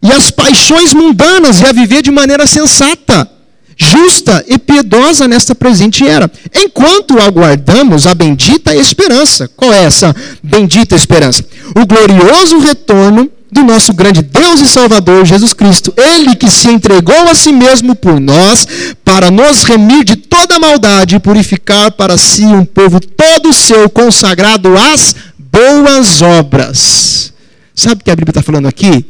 e 0.00 0.12
às 0.12 0.30
paixões 0.30 0.94
mundanas 0.94 1.60
e 1.60 1.64
a 1.64 1.72
viver 1.72 2.02
de 2.02 2.10
maneira 2.10 2.46
sensata, 2.46 3.28
justa 3.76 4.44
e 4.46 4.58
piedosa 4.58 5.26
nesta 5.26 5.54
presente 5.54 6.06
era, 6.06 6.30
enquanto 6.54 7.18
aguardamos 7.20 8.06
a 8.06 8.14
bendita 8.14 8.74
esperança. 8.74 9.48
Qual 9.56 9.72
é 9.72 9.84
essa 9.84 10.14
bendita 10.42 10.94
esperança? 10.94 11.44
O 11.76 11.84
glorioso 11.84 12.58
retorno 12.58 13.28
do 13.52 13.62
nosso 13.62 13.92
grande 13.92 14.22
Deus 14.22 14.60
e 14.60 14.66
Salvador 14.66 15.26
Jesus 15.26 15.52
Cristo. 15.52 15.92
Ele 15.96 16.34
que 16.34 16.50
se 16.50 16.68
entregou 16.68 17.28
a 17.28 17.34
si 17.34 17.52
mesmo 17.52 17.94
por 17.94 18.18
nós, 18.18 18.66
para 19.04 19.30
nos 19.30 19.62
remir 19.62 20.04
de 20.04 20.16
toda 20.16 20.58
maldade 20.58 21.14
e 21.14 21.20
purificar 21.20 21.92
para 21.92 22.16
si 22.16 22.44
um 22.46 22.64
povo 22.64 22.98
todo 22.98 23.52
seu, 23.52 23.90
consagrado 23.90 24.74
às 24.76 25.14
boas 25.38 26.22
obras. 26.22 27.34
Sabe 27.74 28.00
o 28.00 28.04
que 28.04 28.10
a 28.10 28.16
Bíblia 28.16 28.30
está 28.30 28.42
falando 28.42 28.66
aqui? 28.66 29.04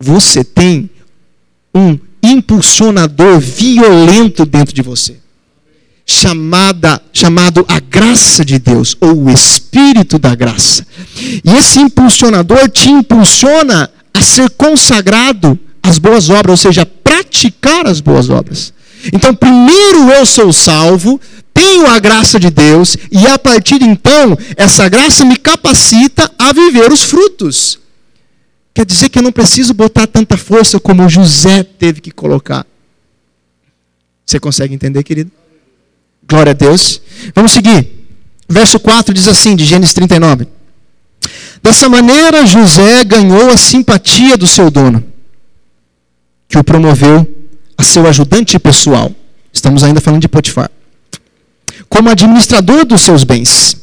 Você 0.00 0.42
tem 0.42 0.90
um 1.72 1.96
impulsionador 2.22 3.38
violento 3.38 4.44
dentro 4.44 4.74
de 4.74 4.82
você 4.82 5.23
chamada, 6.06 7.00
chamado 7.12 7.64
a 7.68 7.80
graça 7.80 8.44
de 8.44 8.58
Deus, 8.58 8.96
ou 9.00 9.24
o 9.24 9.30
Espírito 9.30 10.18
da 10.18 10.34
graça. 10.34 10.86
E 11.44 11.50
esse 11.56 11.78
impulsionador 11.78 12.68
te 12.70 12.90
impulsiona 12.90 13.90
a 14.12 14.20
ser 14.20 14.50
consagrado 14.50 15.58
às 15.82 15.98
boas 15.98 16.30
obras, 16.30 16.50
ou 16.50 16.56
seja, 16.56 16.82
a 16.82 16.86
praticar 16.86 17.86
as 17.86 18.00
boas 18.00 18.28
obras. 18.28 18.72
Então, 19.12 19.34
primeiro 19.34 20.10
eu 20.10 20.24
sou 20.24 20.52
salvo, 20.52 21.20
tenho 21.52 21.86
a 21.86 21.98
graça 21.98 22.38
de 22.38 22.50
Deus, 22.50 22.96
e 23.10 23.26
a 23.26 23.38
partir 23.38 23.78
de 23.78 23.84
então, 23.84 24.36
essa 24.56 24.88
graça 24.88 25.24
me 25.24 25.36
capacita 25.36 26.30
a 26.38 26.52
viver 26.52 26.92
os 26.92 27.02
frutos. 27.02 27.78
Quer 28.74 28.84
dizer 28.84 29.08
que 29.08 29.18
eu 29.18 29.22
não 29.22 29.32
preciso 29.32 29.72
botar 29.72 30.06
tanta 30.06 30.36
força 30.36 30.80
como 30.80 31.08
José 31.08 31.62
teve 31.62 32.00
que 32.00 32.10
colocar. 32.10 32.66
Você 34.26 34.40
consegue 34.40 34.74
entender, 34.74 35.02
querido? 35.02 35.30
Glória 36.28 36.50
a 36.50 36.54
Deus. 36.54 37.00
Vamos 37.34 37.52
seguir. 37.52 37.94
Verso 38.48 38.78
4 38.78 39.14
diz 39.14 39.26
assim, 39.28 39.56
de 39.56 39.64
Gênesis 39.64 39.94
39. 39.94 40.46
Dessa 41.62 41.88
maneira, 41.88 42.44
José 42.44 43.04
ganhou 43.04 43.50
a 43.50 43.56
simpatia 43.56 44.36
do 44.36 44.46
seu 44.46 44.70
dono, 44.70 45.02
que 46.46 46.58
o 46.58 46.64
promoveu 46.64 47.26
a 47.76 47.82
seu 47.82 48.06
ajudante 48.06 48.58
pessoal. 48.58 49.10
Estamos 49.52 49.82
ainda 49.82 50.00
falando 50.00 50.20
de 50.20 50.28
Potifar. 50.28 50.70
Como 51.88 52.10
administrador 52.10 52.84
dos 52.84 53.00
seus 53.00 53.24
bens. 53.24 53.76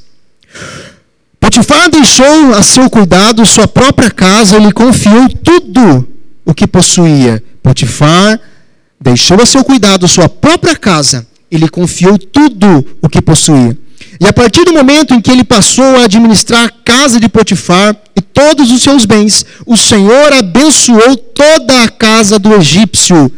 Potifar 1.39 1.89
deixou 1.89 2.53
a 2.53 2.61
seu 2.61 2.87
cuidado 2.89 3.45
sua 3.45 3.67
própria 3.67 4.11
casa 4.11 4.57
e 4.57 4.63
lhe 4.63 4.71
confiou 4.71 5.27
tudo 5.29 6.07
o 6.45 6.53
que 6.53 6.67
possuía. 6.67 7.43
Potifar 7.63 8.39
deixou 8.99 9.41
a 9.41 9.45
seu 9.45 9.63
cuidado 9.63 10.07
sua 10.07 10.29
própria 10.29 10.75
casa 10.75 11.25
ele 11.51 11.67
confiou 11.67 12.17
tudo 12.17 12.85
o 13.01 13.09
que 13.09 13.21
possuía. 13.21 13.77
E 14.19 14.25
a 14.25 14.31
partir 14.31 14.63
do 14.63 14.73
momento 14.73 15.13
em 15.13 15.21
que 15.21 15.29
ele 15.29 15.43
passou 15.43 15.97
a 15.97 16.05
administrar 16.05 16.65
a 16.65 16.69
casa 16.69 17.19
de 17.19 17.27
Potifar 17.27 17.95
e 18.15 18.21
todos 18.21 18.71
os 18.71 18.81
seus 18.81 19.05
bens, 19.05 19.45
o 19.65 19.75
Senhor 19.75 20.33
abençoou 20.33 21.17
toda 21.17 21.83
a 21.83 21.89
casa 21.89 22.39
do 22.39 22.53
egípcio. 22.53 23.31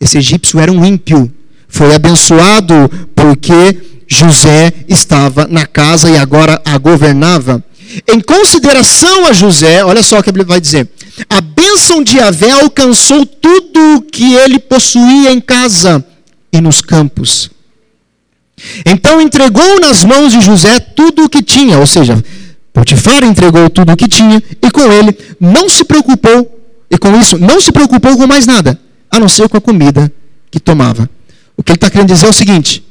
Esse 0.00 0.18
egípcio 0.18 0.60
era 0.60 0.70
um 0.70 0.84
ímpio. 0.84 1.32
Foi 1.68 1.94
abençoado 1.94 2.90
porque 3.14 3.80
José 4.06 4.72
estava 4.88 5.46
na 5.46 5.64
casa 5.66 6.10
e 6.10 6.18
agora 6.18 6.60
a 6.64 6.76
governava. 6.76 7.64
Em 8.08 8.20
consideração 8.20 9.26
a 9.26 9.32
José, 9.32 9.84
olha 9.84 10.02
só 10.02 10.18
o 10.18 10.22
que 10.22 10.30
a 10.30 10.32
Bíblia 10.32 10.46
vai 10.46 10.60
dizer: 10.60 10.88
a 11.28 11.40
bênção 11.40 12.02
de 12.02 12.18
Yahvé 12.18 12.50
alcançou 12.50 13.24
tudo 13.24 13.96
o 13.96 14.02
que 14.02 14.34
ele 14.34 14.58
possuía 14.58 15.32
em 15.32 15.40
casa 15.40 16.04
e 16.52 16.60
nos 16.60 16.80
campos. 16.80 17.50
Então 18.84 19.20
entregou 19.20 19.80
nas 19.80 20.04
mãos 20.04 20.32
de 20.32 20.40
José 20.40 20.78
tudo 20.78 21.24
o 21.24 21.28
que 21.28 21.42
tinha, 21.42 21.78
ou 21.78 21.86
seja, 21.86 22.22
Potifar 22.72 23.22
entregou 23.24 23.68
tudo 23.68 23.92
o 23.92 23.96
que 23.96 24.08
tinha 24.08 24.42
e 24.62 24.70
com 24.70 24.92
ele 24.92 25.16
não 25.40 25.68
se 25.68 25.84
preocupou, 25.84 26.60
e 26.90 26.96
com 26.98 27.18
isso 27.18 27.38
não 27.38 27.60
se 27.60 27.70
preocupou 27.72 28.16
com 28.16 28.26
mais 28.26 28.46
nada, 28.46 28.78
a 29.10 29.18
não 29.18 29.28
ser 29.28 29.48
com 29.48 29.56
a 29.56 29.60
comida 29.60 30.12
que 30.50 30.60
tomava. 30.60 31.08
O 31.56 31.62
que 31.62 31.72
ele 31.72 31.76
está 31.76 31.90
querendo 31.90 32.08
dizer 32.08 32.26
é 32.26 32.30
o 32.30 32.32
seguinte: 32.32 32.82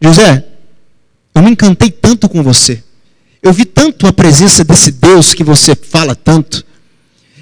José, 0.00 0.44
eu 1.34 1.42
me 1.42 1.50
encantei 1.50 1.90
tanto 1.90 2.28
com 2.28 2.42
você. 2.42 2.82
Eu 3.42 3.52
vi 3.52 3.64
tanto 3.64 4.06
a 4.06 4.12
presença 4.12 4.64
desse 4.64 4.90
Deus 4.92 5.34
que 5.34 5.44
você 5.44 5.74
fala 5.74 6.14
tanto. 6.14 6.64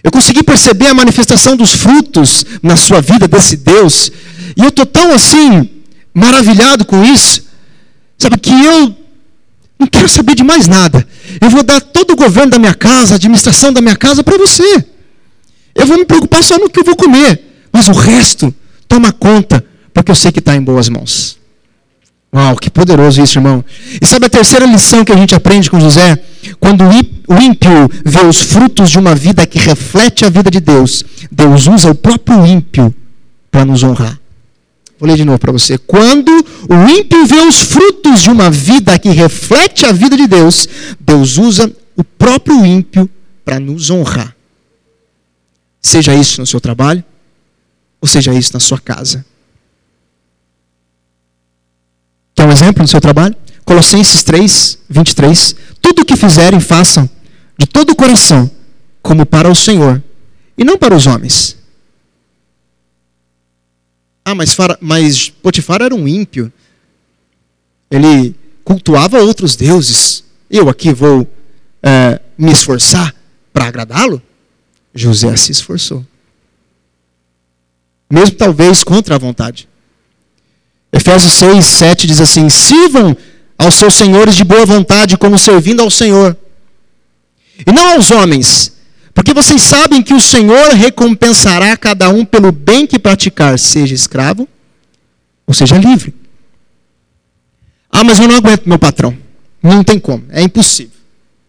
Eu 0.02 0.10
consegui 0.10 0.42
perceber 0.42 0.88
a 0.88 0.94
manifestação 0.94 1.56
dos 1.56 1.72
frutos 1.72 2.44
na 2.62 2.76
sua 2.76 3.00
vida 3.00 3.28
desse 3.28 3.56
Deus. 3.56 4.10
E 4.56 4.62
eu 4.62 4.68
estou 4.68 4.84
tão 4.84 5.12
assim, 5.12 5.70
maravilhado 6.12 6.84
com 6.84 7.04
isso. 7.04 7.44
Sabe 8.18 8.38
que 8.38 8.50
eu 8.50 8.96
não 9.78 9.86
quero 9.86 10.08
saber 10.08 10.34
de 10.34 10.42
mais 10.42 10.66
nada. 10.66 11.06
Eu 11.40 11.50
vou 11.50 11.62
dar 11.62 11.80
todo 11.80 12.12
o 12.12 12.16
governo 12.16 12.50
da 12.50 12.58
minha 12.58 12.74
casa, 12.74 13.14
a 13.14 13.16
administração 13.16 13.72
da 13.72 13.80
minha 13.80 13.96
casa 13.96 14.24
para 14.24 14.36
você. 14.36 14.84
Eu 15.74 15.86
vou 15.86 15.98
me 15.98 16.04
preocupar 16.04 16.42
só 16.42 16.58
no 16.58 16.68
que 16.68 16.80
eu 16.80 16.84
vou 16.84 16.96
comer. 16.96 17.66
Mas 17.72 17.88
o 17.88 17.92
resto, 17.92 18.54
toma 18.86 19.12
conta, 19.12 19.64
porque 19.94 20.10
eu 20.10 20.14
sei 20.14 20.30
que 20.30 20.40
está 20.40 20.54
em 20.54 20.62
boas 20.62 20.88
mãos. 20.88 21.38
Uau, 22.34 22.56
que 22.56 22.70
poderoso 22.70 23.22
isso, 23.22 23.38
irmão. 23.38 23.62
E 24.00 24.06
sabe 24.06 24.24
a 24.26 24.30
terceira 24.30 24.64
lição 24.64 25.04
que 25.04 25.12
a 25.12 25.16
gente 25.16 25.34
aprende 25.34 25.70
com 25.70 25.78
José? 25.78 26.16
Quando 26.58 26.82
o 26.82 27.42
ímpio 27.42 27.90
vê 28.04 28.20
os 28.20 28.40
frutos 28.40 28.90
de 28.90 28.98
uma 28.98 29.14
vida 29.14 29.46
que 29.46 29.58
reflete 29.58 30.24
a 30.24 30.30
vida 30.30 30.50
de 30.50 30.58
Deus, 30.58 31.04
Deus 31.30 31.66
usa 31.66 31.90
o 31.90 31.94
próprio 31.94 32.46
ímpio 32.46 32.94
para 33.50 33.66
nos 33.66 33.82
honrar. 33.82 34.18
Vou 34.98 35.06
ler 35.06 35.16
de 35.16 35.24
novo 35.24 35.38
para 35.38 35.52
você. 35.52 35.76
Quando 35.76 36.30
o 36.30 36.88
ímpio 36.88 37.26
vê 37.26 37.40
os 37.40 37.60
frutos 37.60 38.22
de 38.22 38.30
uma 38.30 38.50
vida 38.50 38.98
que 38.98 39.10
reflete 39.10 39.84
a 39.84 39.92
vida 39.92 40.16
de 40.16 40.26
Deus, 40.26 40.66
Deus 40.98 41.36
usa 41.36 41.70
o 41.94 42.02
próprio 42.02 42.64
ímpio 42.64 43.10
para 43.44 43.60
nos 43.60 43.90
honrar. 43.90 44.34
Seja 45.82 46.14
isso 46.14 46.40
no 46.40 46.46
seu 46.46 46.60
trabalho, 46.60 47.04
ou 48.00 48.08
seja 48.08 48.32
isso 48.32 48.54
na 48.54 48.60
sua 48.60 48.78
casa. 48.78 49.26
Quer 52.42 52.48
um 52.48 52.50
exemplo 52.52 52.82
no 52.82 52.88
seu 52.88 53.00
trabalho? 53.00 53.36
Colossenses 53.64 54.24
3, 54.24 54.78
23. 54.90 55.54
Tudo 55.80 56.02
o 56.02 56.04
que 56.04 56.16
fizerem, 56.16 56.58
façam 56.58 57.08
de 57.56 57.68
todo 57.68 57.90
o 57.90 57.94
coração, 57.94 58.50
como 59.00 59.24
para 59.24 59.48
o 59.48 59.54
Senhor, 59.54 60.02
e 60.58 60.64
não 60.64 60.76
para 60.76 60.92
os 60.92 61.06
homens. 61.06 61.56
Ah, 64.24 64.34
mas, 64.34 64.56
mas 64.80 65.28
Potifar 65.28 65.82
era 65.82 65.94
um 65.94 66.08
ímpio. 66.08 66.52
Ele 67.88 68.34
cultuava 68.64 69.20
outros 69.20 69.54
deuses. 69.54 70.24
Eu 70.50 70.68
aqui 70.68 70.92
vou 70.92 71.24
é, 71.80 72.20
me 72.36 72.50
esforçar 72.50 73.14
para 73.52 73.66
agradá-lo? 73.66 74.20
José 74.92 75.36
se 75.36 75.52
esforçou. 75.52 76.04
Mesmo 78.10 78.34
talvez 78.34 78.82
contra 78.82 79.14
a 79.14 79.18
vontade. 79.18 79.68
Efésios 80.92 81.32
6, 81.32 81.64
7 81.64 82.06
diz 82.06 82.20
assim: 82.20 82.48
Sirvam 82.50 83.16
aos 83.56 83.74
seus 83.74 83.94
senhores 83.94 84.34
de 84.34 84.44
boa 84.44 84.66
vontade, 84.66 85.16
como 85.16 85.38
servindo 85.38 85.80
ao 85.80 85.90
Senhor, 85.90 86.36
e 87.66 87.72
não 87.72 87.94
aos 87.94 88.10
homens, 88.10 88.72
porque 89.14 89.32
vocês 89.32 89.62
sabem 89.62 90.02
que 90.02 90.12
o 90.12 90.20
Senhor 90.20 90.72
recompensará 90.74 91.76
cada 91.76 92.10
um 92.10 92.24
pelo 92.24 92.52
bem 92.52 92.86
que 92.86 92.98
praticar, 92.98 93.58
seja 93.58 93.94
escravo 93.94 94.48
ou 95.46 95.54
seja 95.54 95.78
livre. 95.78 96.14
Ah, 97.90 98.04
mas 98.04 98.18
eu 98.18 98.28
não 98.28 98.36
aguento 98.36 98.66
meu 98.66 98.78
patrão. 98.78 99.16
Não 99.62 99.84
tem 99.84 99.98
como, 99.98 100.24
é 100.30 100.42
impossível. 100.42 100.92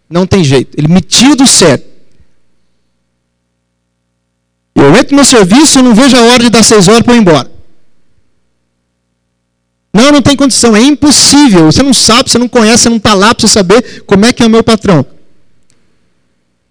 Não 0.09 0.27
tem 0.27 0.43
jeito. 0.43 0.77
Ele 0.77 0.87
me 0.87 1.01
tira 1.01 1.35
do 1.35 1.47
sério. 1.47 1.83
Eu 4.75 4.95
entro 4.95 5.15
no 5.15 5.23
serviço 5.23 5.79
e 5.79 5.81
não 5.81 5.95
vejo 5.95 6.15
a 6.15 6.21
hora 6.21 6.43
de 6.43 6.49
dar 6.49 6.63
seis 6.63 6.87
horas 6.87 7.01
para 7.01 7.13
eu 7.13 7.17
ir 7.17 7.21
embora. 7.21 7.52
Não, 9.93 10.11
não 10.11 10.21
tem 10.21 10.35
condição, 10.35 10.75
é 10.75 10.81
impossível. 10.81 11.65
Você 11.65 11.83
não 11.83 11.93
sabe, 11.93 12.29
você 12.29 12.39
não 12.39 12.49
conhece, 12.49 12.83
você 12.83 12.89
não 12.89 12.97
está 12.97 13.13
lá 13.13 13.35
para 13.35 13.47
você 13.47 13.53
saber 13.53 14.03
como 14.07 14.25
é 14.25 14.33
que 14.33 14.41
é 14.41 14.45
o 14.47 14.49
meu 14.49 14.63
patrão. 14.63 15.05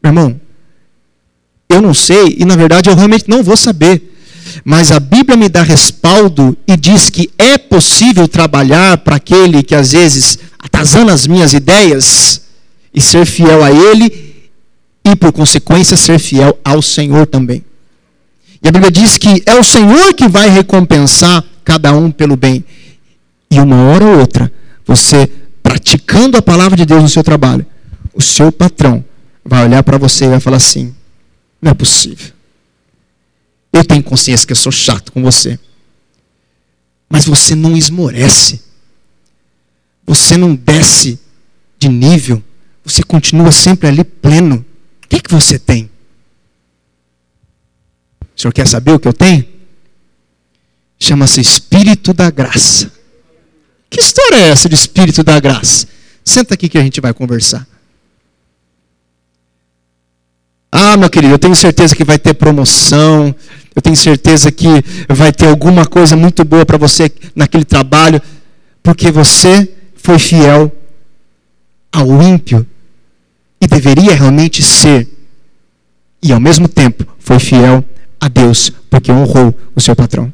Meu 0.03 0.11
irmão, 0.11 0.41
eu 1.69 1.81
não 1.81 1.95
sei 1.95 2.37
e 2.39 2.45
na 2.45 2.57
verdade 2.57 2.91
eu 2.91 2.97
realmente 2.97 3.29
não 3.29 3.43
vou 3.43 3.57
saber. 3.57 4.11
Mas 4.65 4.91
a 4.91 4.99
Bíblia 4.99 5.37
me 5.37 5.49
dá 5.49 5.63
respaldo 5.63 6.57
e 6.67 6.77
diz 6.77 7.09
que 7.09 7.31
é 7.39 7.57
possível 7.57 8.27
trabalhar 8.27 8.99
para 8.99 9.17
aquele 9.17 9.63
que 9.63 9.75
às 9.75 9.93
vezes 9.93 10.39
atazana 10.59 11.13
as 11.13 11.27
minhas 11.27 11.53
ideias 11.53 12.43
e 12.93 13.01
ser 13.01 13.25
fiel 13.25 13.63
a 13.63 13.71
ele 13.71 14.51
e 15.05 15.17
por 15.17 15.33
consequência 15.33 15.97
ser 15.97 16.19
fiel 16.19 16.59
ao 16.65 16.83
Senhor 16.83 17.27
também. 17.27 17.65
E 18.63 18.69
a 18.69 18.73
Bíblia 18.73 18.91
diz 18.91 19.17
que 19.17 19.43
é 19.47 19.55
o 19.55 19.65
Senhor 19.65 20.13
que 20.15 20.29
vai 20.29 20.49
recompensar 20.49 21.45
cada 21.65 21.93
um 21.93 22.11
pelo 22.11 22.37
bem. 22.37 22.65
E 23.53 23.61
uma 23.61 23.77
hora 23.83 24.07
ou 24.07 24.19
outra, 24.19 24.51
você 24.83 25.27
praticando 25.62 26.38
a 26.38 26.43
palavra 26.43 26.75
de 26.75 26.87
Deus 26.87 27.03
no 27.03 27.09
seu 27.11 27.23
trabalho, 27.23 27.67
o 28.15 28.23
seu 28.23 28.51
patrão 28.51 29.05
vai 29.45 29.62
olhar 29.67 29.83
para 29.83 29.99
você 29.99 30.25
e 30.25 30.31
vai 30.31 30.41
falar 30.41 30.57
assim: 30.57 30.95
não 31.61 31.71
é 31.71 31.75
possível. 31.75 32.33
Eu 33.71 33.85
tenho 33.85 34.03
consciência 34.03 34.47
que 34.47 34.53
eu 34.53 34.57
sou 34.57 34.73
chato 34.73 35.12
com 35.12 35.23
você. 35.23 35.59
Mas 37.11 37.27
você 37.27 37.55
não 37.55 37.77
esmorece. 37.77 38.62
Você 40.07 40.38
não 40.38 40.55
desce 40.55 41.21
de 41.79 41.91
nível. 41.91 42.43
Você 42.83 43.03
continua 43.03 43.53
sempre 43.53 43.87
ali 43.87 44.03
pleno. 44.03 44.65
O 45.05 45.09
que, 45.09 45.17
é 45.17 45.21
que 45.21 45.31
você 45.31 45.59
tem? 45.59 45.91
O 48.35 48.41
senhor 48.41 48.53
quer 48.53 48.67
saber 48.67 48.93
o 48.93 48.99
que 48.99 49.09
eu 49.09 49.12
tenho? 49.12 49.47
Chama-se 50.99 51.43
Espírito 51.43 52.15
da 52.15 52.31
Graça. 52.31 53.02
Que 53.93 54.01
história 54.01 54.37
é 54.37 54.49
essa 54.49 54.71
de 54.71 54.75
Espírito 54.75 55.23
da 55.23 55.39
Graça? 55.39 55.87
Senta 56.25 56.55
aqui 56.55 56.67
que 56.67 56.79
a 56.79 56.83
gente 56.83 56.99
vai 56.99 57.13
conversar. 57.13 57.69
Ah, 60.73 60.97
meu 60.97 61.11
querido, 61.11 61.35
eu 61.35 61.39
tenho 61.39 61.55
certeza 61.55 61.95
que 61.95 62.03
vai 62.03 62.19
ter 62.19 62.33
promoção, 62.33 63.35
eu 63.77 63.83
tenho 63.83 63.95
certeza 63.95 64.51
que 64.51 64.67
vai 65.11 65.31
ter 65.31 65.47
alguma 65.47 65.85
coisa 65.85 66.17
muito 66.17 66.43
boa 66.43 66.65
para 66.65 66.79
você 66.79 67.13
naquele 67.37 67.67
trabalho, 67.67 68.23
porque 68.83 69.11
você 69.11 69.71
foi 69.95 70.19
fiel 70.19 70.73
ao 71.93 72.23
ímpio 72.23 72.67
e 73.61 73.67
deveria 73.67 74.15
realmente 74.15 74.63
ser, 74.63 75.07
e 76.23 76.33
ao 76.33 76.41
mesmo 76.41 76.67
tempo 76.67 77.07
foi 77.19 77.39
fiel 77.39 77.85
a 78.19 78.27
Deus, 78.27 78.73
porque 78.89 79.13
honrou 79.13 79.55
o 79.77 79.81
seu 79.83 79.95
patrão. 79.95 80.33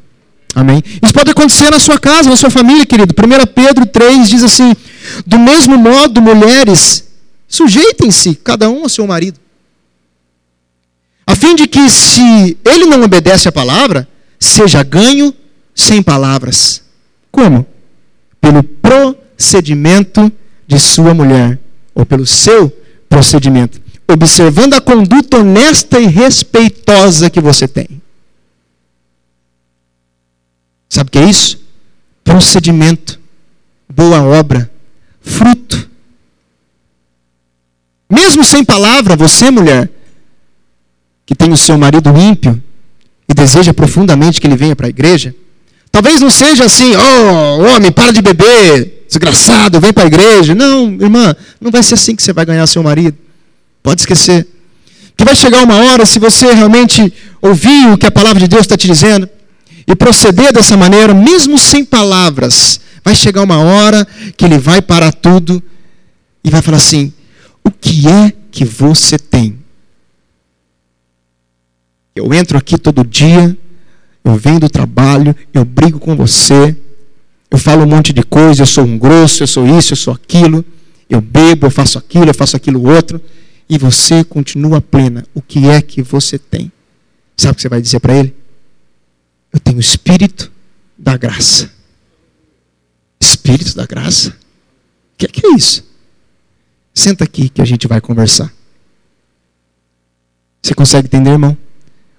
Amém? 0.55 0.81
Isso 1.01 1.13
pode 1.13 1.31
acontecer 1.31 1.69
na 1.69 1.79
sua 1.79 1.99
casa, 1.99 2.29
na 2.29 2.35
sua 2.35 2.49
família, 2.49 2.85
querido. 2.85 3.13
1 3.13 3.45
Pedro 3.53 3.85
3 3.85 4.27
diz 4.27 4.43
assim: 4.43 4.75
Do 5.25 5.37
mesmo 5.37 5.77
modo, 5.77 6.21
mulheres, 6.21 7.07
sujeitem-se 7.47 8.35
cada 8.35 8.69
um 8.69 8.83
ao 8.83 8.89
seu 8.89 9.05
marido. 9.05 9.39
A 11.25 11.35
fim 11.35 11.55
de 11.55 11.67
que, 11.67 11.89
se 11.89 12.57
ele 12.65 12.85
não 12.85 13.03
obedece 13.03 13.47
à 13.47 13.51
palavra, 13.51 14.07
seja 14.39 14.81
ganho 14.81 15.33
sem 15.75 16.01
palavras. 16.01 16.81
Como? 17.31 17.65
Pelo 18.41 18.63
procedimento 18.63 20.31
de 20.67 20.79
sua 20.79 21.13
mulher, 21.13 21.59
ou 21.93 22.05
pelo 22.05 22.25
seu 22.25 22.75
procedimento, 23.07 23.79
observando 24.07 24.73
a 24.73 24.81
conduta 24.81 25.37
honesta 25.37 25.99
e 25.99 26.07
respeitosa 26.07 27.29
que 27.29 27.39
você 27.39 27.67
tem. 27.67 28.01
Sabe 30.89 31.07
o 31.07 31.11
que 31.11 31.19
é 31.19 31.29
isso? 31.29 31.59
Procedimento, 32.23 33.19
boa 33.87 34.23
obra, 34.23 34.69
fruto. 35.21 35.87
Mesmo 38.09 38.43
sem 38.43 38.65
palavra, 38.65 39.15
você, 39.15 39.51
mulher, 39.51 39.89
que 41.25 41.35
tem 41.35 41.51
o 41.51 41.57
seu 41.57 41.77
marido 41.77 42.09
ímpio 42.17 42.61
e 43.27 43.33
deseja 43.35 43.71
profundamente 43.71 44.41
que 44.41 44.47
ele 44.47 44.57
venha 44.57 44.75
para 44.75 44.87
a 44.87 44.89
igreja, 44.89 45.35
talvez 45.91 46.19
não 46.19 46.31
seja 46.31 46.65
assim, 46.65 46.93
oh, 46.95 47.63
homem, 47.65 47.91
para 47.91 48.11
de 48.11 48.21
beber, 48.21 49.05
desgraçado, 49.07 49.79
vem 49.79 49.93
para 49.93 50.05
a 50.05 50.07
igreja. 50.07 50.55
Não, 50.55 50.91
irmã, 50.93 51.35
não 51.61 51.69
vai 51.69 51.83
ser 51.83 51.93
assim 51.93 52.15
que 52.15 52.23
você 52.23 52.33
vai 52.33 52.45
ganhar 52.45 52.65
seu 52.65 52.81
marido. 52.81 53.15
Pode 53.83 54.01
esquecer. 54.01 54.47
Que 55.15 55.23
vai 55.23 55.35
chegar 55.35 55.63
uma 55.63 55.75
hora, 55.75 56.05
se 56.05 56.17
você 56.17 56.51
realmente 56.51 57.13
ouvir 57.39 57.91
o 57.91 57.97
que 57.97 58.07
a 58.07 58.11
palavra 58.11 58.39
de 58.39 58.47
Deus 58.47 58.61
está 58.61 58.75
te 58.75 58.87
dizendo, 58.87 59.29
e 59.89 59.95
proceder 59.95 60.53
dessa 60.53 60.77
maneira, 60.77 61.15
mesmo 61.15 61.57
sem 61.57 61.83
palavras, 61.83 62.79
vai 63.03 63.15
chegar 63.15 63.41
uma 63.41 63.57
hora 63.57 64.07
que 64.37 64.45
ele 64.45 64.59
vai 64.59 64.83
parar 64.83 65.11
tudo 65.11 65.61
e 66.43 66.49
vai 66.51 66.61
falar 66.61 66.77
assim: 66.77 67.11
o 67.63 67.71
que 67.71 68.07
é 68.07 68.31
que 68.51 68.63
você 68.63 69.17
tem. 69.17 69.57
Eu 72.15 72.31
entro 72.35 72.55
aqui 72.55 72.77
todo 72.77 73.03
dia, 73.03 73.57
eu 74.23 74.35
venho 74.35 74.59
do 74.59 74.69
trabalho, 74.69 75.35
eu 75.51 75.65
brigo 75.65 75.99
com 75.99 76.15
você, 76.15 76.75
eu 77.49 77.57
falo 77.57 77.83
um 77.83 77.87
monte 77.87 78.13
de 78.13 78.21
coisa, 78.21 78.61
eu 78.61 78.67
sou 78.67 78.83
um 78.83 78.95
grosso, 78.95 79.41
eu 79.41 79.47
sou 79.47 79.65
isso, 79.65 79.93
eu 79.93 79.97
sou 79.97 80.13
aquilo, 80.13 80.63
eu 81.09 81.19
bebo, 81.19 81.65
eu 81.65 81.71
faço 81.71 81.97
aquilo, 81.97 82.29
eu 82.29 82.33
faço 82.35 82.55
aquilo 82.55 82.87
outro, 82.87 83.19
e 83.67 83.75
você 83.77 84.23
continua 84.23 84.81
plena. 84.81 85.25
O 85.33 85.41
que 85.41 85.67
é 85.67 85.81
que 85.81 86.03
você 86.03 86.37
tem? 86.37 86.71
Sabe 87.35 87.53
o 87.53 87.55
que 87.55 87.61
você 87.63 87.69
vai 87.69 87.81
dizer 87.81 87.99
para 87.99 88.13
ele? 88.13 88.35
Eu 89.51 89.59
tenho 89.59 89.77
o 89.77 89.81
espírito 89.81 90.51
da 90.97 91.17
graça. 91.17 91.71
Espírito 93.19 93.75
da 93.75 93.85
graça? 93.85 94.29
O 94.29 95.17
que, 95.17 95.27
que 95.27 95.45
é 95.45 95.55
isso? 95.55 95.83
Senta 96.93 97.23
aqui 97.23 97.49
que 97.49 97.61
a 97.61 97.65
gente 97.65 97.87
vai 97.87 97.99
conversar. 97.99 98.51
Você 100.61 100.73
consegue 100.73 101.07
entender, 101.07 101.31
irmão? 101.31 101.57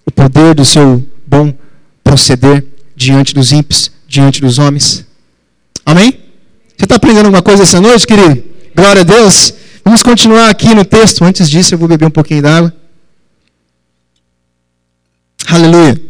O 0.04 0.10
poder 0.10 0.54
do 0.54 0.64
seu 0.64 1.06
bom 1.26 1.54
proceder 2.02 2.66
diante 2.96 3.34
dos 3.34 3.52
ímpios, 3.52 3.90
diante 4.08 4.40
dos 4.40 4.58
homens. 4.58 5.06
Amém? 5.84 6.20
Você 6.76 6.84
está 6.84 6.96
aprendendo 6.96 7.26
alguma 7.26 7.42
coisa 7.42 7.62
essa 7.62 7.80
noite, 7.80 8.06
querido? 8.06 8.42
Glória 8.74 9.02
a 9.02 9.04
Deus. 9.04 9.52
Vamos 9.84 10.02
continuar 10.02 10.50
aqui 10.50 10.74
no 10.74 10.84
texto. 10.84 11.24
Antes 11.24 11.48
disso, 11.48 11.74
eu 11.74 11.78
vou 11.78 11.88
beber 11.88 12.06
um 12.06 12.10
pouquinho 12.10 12.42
d'água. 12.42 12.74
Aleluia. 15.46 16.09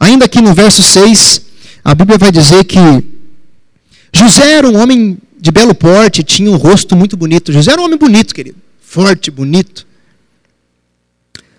Ainda 0.00 0.24
aqui 0.24 0.40
no 0.40 0.54
verso 0.54 0.82
6, 0.82 1.42
a 1.84 1.94
Bíblia 1.94 2.16
vai 2.16 2.32
dizer 2.32 2.64
que 2.64 2.78
José 4.12 4.52
era 4.52 4.68
um 4.68 4.80
homem 4.80 5.18
de 5.38 5.50
belo 5.50 5.74
porte, 5.74 6.22
tinha 6.22 6.50
um 6.50 6.56
rosto 6.56 6.96
muito 6.96 7.16
bonito. 7.16 7.52
José 7.52 7.72
era 7.72 7.80
um 7.80 7.84
homem 7.84 7.98
bonito, 7.98 8.34
querido. 8.34 8.56
Forte, 8.80 9.30
bonito. 9.30 9.86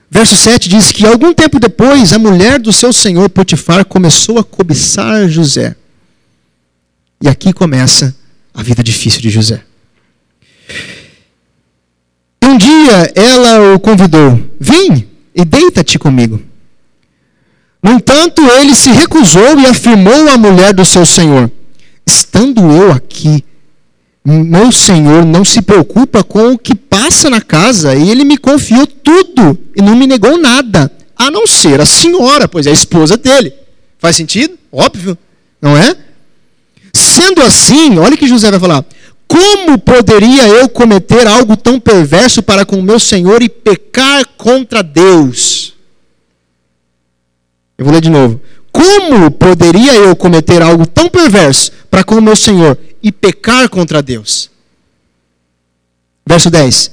Verso 0.10 0.36
7 0.36 0.67
diz 0.67 0.91
que 0.91 1.06
algum 1.06 1.34
tempo 1.34 1.58
depois, 1.60 2.12
a 2.12 2.19
mulher 2.19 2.60
do 2.60 2.73
seu 2.73 2.91
senhor 2.91 3.30
Potifar 3.30 3.86
começou 3.86 4.39
a 4.39 4.43
cobiçar 4.43 5.30
José. 5.30 5.75
E 7.21 7.30
aqui 7.30 7.54
começa 7.54 8.13
a 8.54 8.62
vida 8.62 8.84
difícil 8.84 9.21
de 9.21 9.30
José. 9.30 9.63
Um 12.43 12.58
dia 12.58 13.13
ela 13.15 13.73
o 13.73 13.80
convidou: 13.80 14.38
Vem 14.60 15.08
e 15.34 15.45
deita-te 15.45 15.97
comigo. 15.97 16.51
No 17.82 17.91
entanto, 17.91 18.41
ele 18.41 18.76
se 18.76 18.91
recusou 18.91 19.60
e 19.60 19.65
afirmou 19.65 20.30
à 20.30 20.38
mulher 20.38 20.74
do 20.74 20.86
seu 20.86 21.06
senhor: 21.06 21.50
Estando 22.06 22.62
eu 22.72 22.91
aqui, 22.91 23.44
meu 24.24 24.72
senhor 24.72 25.26
não 25.26 25.44
se 25.44 25.62
preocupa 25.62 26.24
com 26.24 26.52
o 26.52 26.58
que 26.58 26.76
passa 26.76 27.30
na 27.30 27.41
casa, 27.41 27.96
e 27.96 28.10
ele 28.10 28.24
me 28.24 28.38
confiou 28.38 28.86
tudo 28.86 29.58
e 29.76 29.82
não 29.82 29.96
me 29.96 30.06
negou 30.06 30.38
nada, 30.38 30.91
a 31.15 31.32
não 31.32 31.48
ser 31.48 31.82
a 31.82 31.86
senhora, 31.86 32.48
pois 32.48 32.67
é 32.67 32.70
a 32.70 32.74
esposa 32.74 33.17
dele. 33.17 33.54
Faz 33.98 34.15
sentido? 34.15 34.58
Óbvio, 34.72 35.17
não 35.60 35.76
é? 35.76 35.96
Sendo 36.94 37.41
assim, 37.41 37.98
olha 37.98 38.17
que 38.17 38.28
José 38.28 38.52
vai 38.52 38.60
falar: 38.60 38.86
Como 39.28 39.78
poderia 39.80 40.48
eu 40.48 40.70
cometer 40.70 41.26
algo 41.28 41.58
tão 41.58 41.80
perverso 41.80 42.44
para 42.44 42.65
com 42.65 42.82
meu 42.82 43.00
senhor 43.00 43.41
e 43.41 43.50
pecar 43.50 44.26
contra 44.38 44.84
Deus? 44.84 45.74
Eu 47.82 47.86
vou 47.86 47.96
ler 47.96 48.02
de 48.02 48.12
novo. 48.12 48.39
Como 48.72 49.32
poderia 49.32 49.96
eu 49.96 50.15
cometer 50.15 50.62
algo 50.62 50.86
tão 50.86 51.10
perverso 51.10 51.72
para 51.89 52.04
com 52.04 52.13
o 52.13 52.22
meu 52.22 52.36
Senhor 52.36 52.78
e 53.02 53.12
pecar 53.12 53.67
contra 53.70 54.04
Deus? 54.04 54.52
Verso 56.24 56.52
10. 56.52 56.91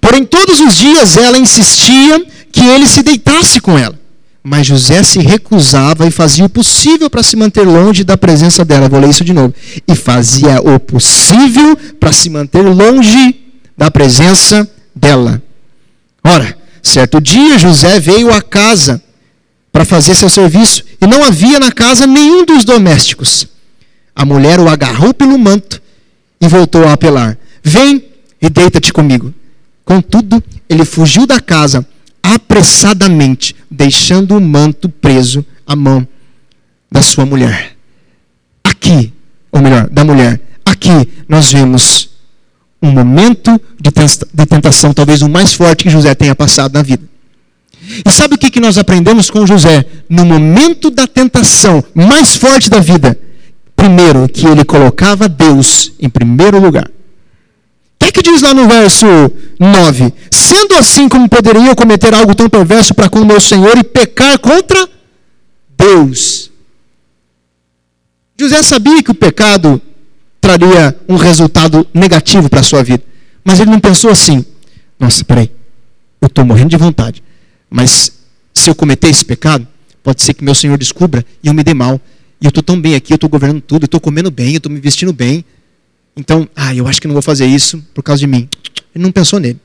Porém, 0.00 0.24
todos 0.24 0.58
os 0.58 0.74
dias 0.74 1.16
ela 1.16 1.38
insistia 1.38 2.26
que 2.50 2.64
ele 2.64 2.88
se 2.88 3.04
deitasse 3.04 3.60
com 3.60 3.78
ela. 3.78 3.96
Mas 4.42 4.66
José 4.66 5.04
se 5.04 5.20
recusava 5.20 6.04
e 6.04 6.10
fazia 6.10 6.46
o 6.46 6.48
possível 6.48 7.08
para 7.08 7.22
se 7.22 7.36
manter 7.36 7.62
longe 7.62 8.02
da 8.02 8.18
presença 8.18 8.64
dela. 8.64 8.88
Vou 8.88 8.98
ler 8.98 9.10
isso 9.10 9.24
de 9.24 9.32
novo. 9.32 9.54
E 9.86 9.94
fazia 9.94 10.60
o 10.60 10.80
possível 10.80 11.76
para 12.00 12.12
se 12.12 12.28
manter 12.28 12.62
longe 12.62 13.36
da 13.78 13.88
presença 13.88 14.68
dela. 14.92 15.40
Ora, 16.24 16.58
certo 16.82 17.20
dia 17.20 17.56
José 17.56 18.00
veio 18.00 18.34
à 18.34 18.42
casa 18.42 19.00
para 19.74 19.84
fazer 19.84 20.14
seu 20.14 20.30
serviço, 20.30 20.84
e 21.00 21.04
não 21.04 21.24
havia 21.24 21.58
na 21.58 21.72
casa 21.72 22.06
nenhum 22.06 22.46
dos 22.46 22.64
domésticos. 22.64 23.48
A 24.14 24.24
mulher 24.24 24.60
o 24.60 24.68
agarrou 24.68 25.12
pelo 25.12 25.36
manto 25.36 25.82
e 26.40 26.46
voltou 26.46 26.86
a 26.86 26.92
apelar: 26.92 27.36
Vem 27.60 28.04
e 28.40 28.48
deita-te 28.48 28.92
comigo. 28.92 29.34
Contudo, 29.84 30.40
ele 30.68 30.84
fugiu 30.84 31.26
da 31.26 31.40
casa 31.40 31.84
apressadamente, 32.22 33.56
deixando 33.68 34.36
o 34.36 34.40
manto 34.40 34.88
preso 34.88 35.44
à 35.66 35.74
mão 35.74 36.06
da 36.88 37.02
sua 37.02 37.26
mulher. 37.26 37.76
Aqui, 38.62 39.12
ou 39.50 39.60
melhor, 39.60 39.90
da 39.90 40.04
mulher, 40.04 40.40
aqui 40.64 41.08
nós 41.28 41.52
vemos 41.52 42.10
um 42.80 42.92
momento 42.92 43.60
de 43.80 44.46
tentação, 44.46 44.94
talvez 44.94 45.20
o 45.20 45.28
mais 45.28 45.52
forte 45.52 45.82
que 45.82 45.90
José 45.90 46.14
tenha 46.14 46.36
passado 46.36 46.74
na 46.74 46.82
vida. 46.82 47.13
E 48.04 48.10
sabe 48.10 48.34
o 48.34 48.38
que, 48.38 48.60
nós 48.60 48.78
aprendemos 48.78 49.30
com 49.30 49.46
José? 49.46 49.84
No 50.08 50.24
momento 50.24 50.90
da 50.90 51.06
tentação 51.06 51.84
mais 51.94 52.34
forte 52.34 52.70
da 52.70 52.80
vida, 52.80 53.18
primeiro, 53.76 54.28
que 54.28 54.46
ele 54.46 54.64
colocava 54.64 55.28
Deus 55.28 55.92
em 56.00 56.08
primeiro 56.08 56.58
lugar. 56.58 56.88
O 56.88 56.92
que, 57.98 58.12
que 58.12 58.22
diz 58.22 58.42
lá 58.42 58.54
no 58.54 58.66
verso 58.66 59.06
9? 59.58 60.12
Sendo 60.30 60.74
assim, 60.74 61.08
como 61.08 61.28
poderia 61.28 61.66
eu 61.66 61.76
cometer 61.76 62.14
algo 62.14 62.34
tão 62.34 62.48
perverso 62.48 62.94
para 62.94 63.08
com 63.08 63.20
o 63.20 63.26
meu 63.26 63.40
Senhor 63.40 63.76
e 63.76 63.84
pecar 63.84 64.38
contra 64.38 64.88
Deus? 65.76 66.50
José 68.38 68.62
sabia 68.62 69.02
que 69.02 69.10
o 69.10 69.14
pecado 69.14 69.80
traria 70.40 70.94
um 71.08 71.16
resultado 71.16 71.86
negativo 71.94 72.50
para 72.50 72.60
a 72.60 72.64
sua 72.64 72.82
vida. 72.82 73.02
Mas 73.42 73.60
ele 73.60 73.70
não 73.70 73.80
pensou 73.80 74.10
assim: 74.10 74.44
nossa, 75.00 75.24
peraí, 75.24 75.50
eu 76.20 76.26
estou 76.26 76.44
morrendo 76.44 76.68
de 76.70 76.76
vontade. 76.76 77.23
Mas 77.74 78.12
se 78.54 78.70
eu 78.70 78.74
cometer 78.74 79.08
esse 79.08 79.24
pecado, 79.24 79.66
pode 80.00 80.22
ser 80.22 80.32
que 80.32 80.44
meu 80.44 80.54
Senhor 80.54 80.78
descubra 80.78 81.26
e 81.42 81.48
eu 81.48 81.52
me 81.52 81.64
dê 81.64 81.74
mal. 81.74 82.00
E 82.40 82.46
eu 82.46 82.50
estou 82.50 82.62
tão 82.62 82.80
bem 82.80 82.94
aqui, 82.94 83.12
eu 83.12 83.16
estou 83.16 83.28
governando 83.28 83.60
tudo, 83.60 83.82
eu 83.82 83.86
estou 83.86 83.98
comendo 83.98 84.30
bem, 84.30 84.52
eu 84.52 84.58
estou 84.58 84.70
me 84.70 84.78
vestindo 84.78 85.12
bem. 85.12 85.44
Então, 86.16 86.48
ah, 86.54 86.72
eu 86.72 86.86
acho 86.86 87.00
que 87.00 87.08
não 87.08 87.14
vou 87.14 87.22
fazer 87.22 87.46
isso 87.46 87.84
por 87.92 88.04
causa 88.04 88.20
de 88.20 88.28
mim. 88.28 88.48
Ele 88.94 89.02
não 89.02 89.10
pensou 89.10 89.40
nele. 89.40 89.58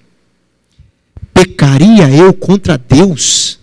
Pecaria 1.32 2.10
eu 2.10 2.34
contra 2.34 2.80
Deus? 2.80 3.60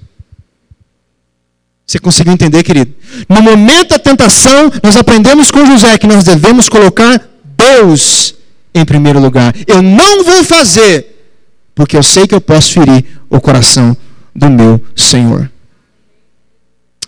Você 1.84 1.98
conseguiu 1.98 2.32
entender, 2.32 2.62
querido? 2.62 2.94
No 3.28 3.42
momento 3.42 3.88
da 3.88 3.98
tentação, 3.98 4.70
nós 4.80 4.96
aprendemos 4.96 5.50
com 5.50 5.66
José 5.66 5.98
que 5.98 6.06
nós 6.06 6.22
devemos 6.22 6.68
colocar 6.68 7.28
Deus 7.42 8.32
em 8.72 8.84
primeiro 8.84 9.18
lugar. 9.18 9.52
Eu 9.66 9.82
não 9.82 10.22
vou 10.22 10.44
fazer, 10.44 11.32
porque 11.74 11.96
eu 11.96 12.02
sei 12.04 12.28
que 12.28 12.34
eu 12.34 12.40
posso 12.40 12.74
ferir 12.74 13.04
o 13.28 13.40
coração 13.40 13.96
do 14.36 14.50
meu 14.50 14.80
Senhor. 14.94 15.50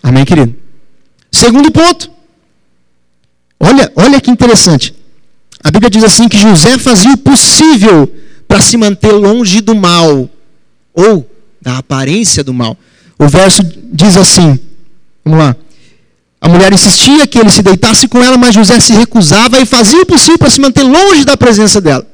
Amém, 0.02 0.24
querido? 0.24 0.54
Segundo 1.30 1.70
ponto. 1.70 2.10
Olha, 3.60 3.92
olha 3.94 4.20
que 4.20 4.30
interessante. 4.30 4.94
A 5.62 5.70
Bíblia 5.70 5.90
diz 5.90 6.02
assim 6.02 6.28
que 6.28 6.38
José 6.38 6.78
fazia 6.78 7.12
o 7.12 7.18
possível 7.18 8.10
para 8.46 8.60
se 8.60 8.76
manter 8.76 9.12
longe 9.12 9.60
do 9.60 9.74
mal 9.74 10.30
ou 10.94 11.30
da 11.60 11.78
aparência 11.78 12.42
do 12.42 12.54
mal. 12.54 12.76
O 13.18 13.28
verso 13.28 13.62
diz 13.92 14.16
assim: 14.16 14.58
Vamos 15.24 15.38
lá. 15.40 15.56
A 16.40 16.48
mulher 16.48 16.72
insistia 16.72 17.26
que 17.26 17.38
ele 17.38 17.50
se 17.50 17.62
deitasse 17.62 18.06
com 18.08 18.22
ela, 18.22 18.38
mas 18.38 18.54
José 18.54 18.78
se 18.80 18.92
recusava 18.92 19.60
e 19.60 19.66
fazia 19.66 20.00
o 20.00 20.06
possível 20.06 20.38
para 20.38 20.48
se 20.48 20.60
manter 20.60 20.84
longe 20.84 21.24
da 21.24 21.36
presença 21.36 21.80
dela. 21.80 22.06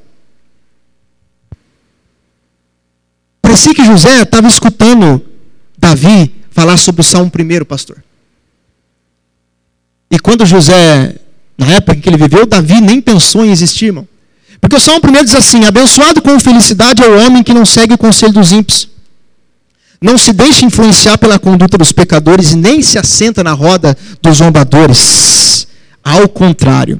Parecia 3.44 3.74
que 3.74 3.85
José 3.85 4.22
estava 4.22 4.48
escutando 4.48 5.22
Davi 5.76 6.35
falar 6.50 6.78
sobre 6.78 7.02
o 7.02 7.04
Salmo 7.04 7.30
1, 7.30 7.66
pastor. 7.66 8.02
E 10.11 10.18
quando 10.18 10.46
José, 10.46 11.14
na 11.59 11.66
época 11.66 11.94
em 11.94 12.00
que 12.00 12.09
ele 12.09 12.16
viveu, 12.16 12.46
Davi 12.46 12.80
nem 12.80 13.02
pensou 13.02 13.44
em 13.44 13.50
existir, 13.50 13.87
irmão. 13.87 14.09
Porque 14.62 14.76
o 14.76 14.80
Salmo 14.80 15.02
1 15.04 15.24
diz 15.24 15.35
assim: 15.35 15.66
Abençoado 15.66 16.22
com 16.22 16.40
felicidade 16.40 17.02
é 17.02 17.07
o 17.07 17.26
homem 17.26 17.42
que 17.42 17.52
não 17.52 17.66
segue 17.66 17.92
o 17.92 17.98
conselho 17.98 18.33
dos 18.33 18.50
ímpios, 18.50 18.88
não 20.00 20.16
se 20.16 20.33
deixa 20.33 20.64
influenciar 20.64 21.18
pela 21.18 21.38
conduta 21.38 21.76
dos 21.76 21.92
pecadores 21.92 22.52
e 22.52 22.57
nem 22.57 22.80
se 22.80 22.98
assenta 22.98 23.44
na 23.44 23.52
roda 23.52 23.94
dos 24.22 24.38
zombadores. 24.38 25.68
Ao 26.02 26.26
contrário, 26.30 26.98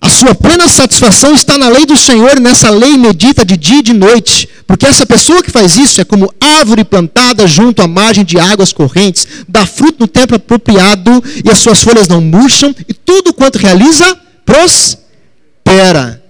a 0.00 0.08
sua 0.08 0.34
plena 0.34 0.66
satisfação 0.66 1.34
está 1.34 1.58
na 1.58 1.68
lei 1.68 1.84
do 1.84 1.96
Senhor 1.96 2.38
e 2.38 2.40
nessa 2.40 2.70
lei 2.70 2.96
medita 2.96 3.44
de 3.44 3.54
dia 3.54 3.80
e 3.80 3.82
de 3.82 3.92
noite. 3.92 4.48
Porque 4.66 4.86
essa 4.86 5.04
pessoa 5.04 5.42
que 5.42 5.50
faz 5.50 5.76
isso 5.76 6.00
é 6.00 6.04
como 6.04 6.32
árvore 6.40 6.84
plantada 6.84 7.46
junto 7.46 7.82
à 7.82 7.86
margem 7.86 8.24
de 8.24 8.40
águas 8.40 8.72
correntes, 8.72 9.26
dá 9.46 9.66
fruto 9.66 9.96
no 10.00 10.08
tempo 10.08 10.34
apropriado 10.34 11.22
e 11.44 11.50
as 11.50 11.58
suas 11.58 11.82
folhas 11.82 12.08
não 12.08 12.20
murcham 12.20 12.74
e 12.88 12.94
tudo 12.94 13.34
quanto 13.34 13.58
realiza 13.58 14.18
prospera. 14.46 16.24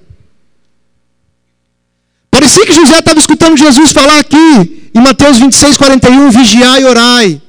Parecia 2.29 2.67
que 2.67 2.73
José 2.73 2.99
estava 2.99 3.21
escutando 3.21 3.57
Jesus 3.57 3.93
falar 3.93 4.19
aqui 4.19 4.91
em 4.93 5.01
Mateus 5.01 5.39
26, 5.39 5.77
41, 5.77 6.31
vigiai 6.31 6.83
e 6.83 6.85
orai, 6.87 7.43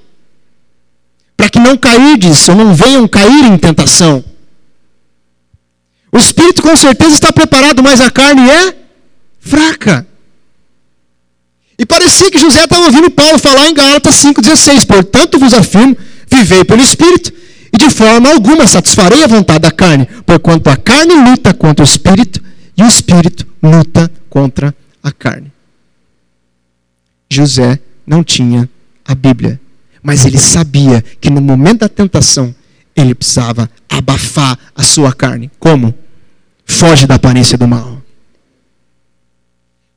para 1.36 1.50
que 1.50 1.60
não 1.60 1.76
cairdes 1.76 2.48
ou 2.48 2.56
não 2.56 2.76
venham 2.76 3.08
cair 3.08 3.46
em 3.46 3.58
tentação. 3.58 4.24
O 6.12 6.18
espírito 6.18 6.62
com 6.62 6.76
certeza 6.76 7.16
está 7.16 7.32
preparado, 7.32 7.82
mas 7.82 8.02
a 8.02 8.12
carne 8.12 8.50
é 8.50 8.76
fraca. 9.40 10.06
E 11.80 11.86
parecia 11.86 12.30
que 12.30 12.38
José 12.38 12.64
estava 12.64 12.86
ouvindo 12.86 13.10
Paulo 13.10 13.40
falar 13.40 13.68
em 13.68 13.74
Gálatas 13.74 14.16
5,16: 14.16 14.86
Portanto 14.86 15.40
vos 15.40 15.54
afirmo, 15.54 15.98
vivei 16.30 16.64
pelo 16.64 16.82
espírito, 16.82 17.32
e 17.74 17.78
de 17.78 17.90
forma 17.90 18.30
alguma 18.30 18.68
satisfarei 18.68 19.24
a 19.24 19.28
vontade 19.28 19.62
da 19.62 19.72
carne, 19.72 20.06
porquanto 20.26 20.70
a 20.70 20.76
carne 20.76 21.14
luta 21.14 21.54
contra 21.54 21.84
o 21.84 21.88
espírito, 21.88 22.44
e 22.78 22.84
o 22.84 22.88
espírito 22.88 23.48
luta 23.64 24.12
contra 24.30 24.76
a 25.02 25.12
carne. 25.12 25.52
José 27.30 27.80
não 28.06 28.24
tinha 28.24 28.70
a 29.06 29.16
Bíblia, 29.16 29.60
mas 30.04 30.26
ele 30.26 30.38
sabia 30.38 31.04
que 31.22 31.30
no 31.30 31.40
momento 31.40 31.80
da 31.80 31.90
tentação 31.90 32.54
ele 33.02 33.16
precisava 33.16 33.70
abafar 33.90 34.58
a 34.76 34.84
sua 34.84 35.14
carne. 35.14 35.52
Como? 35.60 35.94
Foge 36.66 37.06
da 37.06 37.16
aparência 37.16 37.58
do 37.58 37.68
mal. 37.68 38.02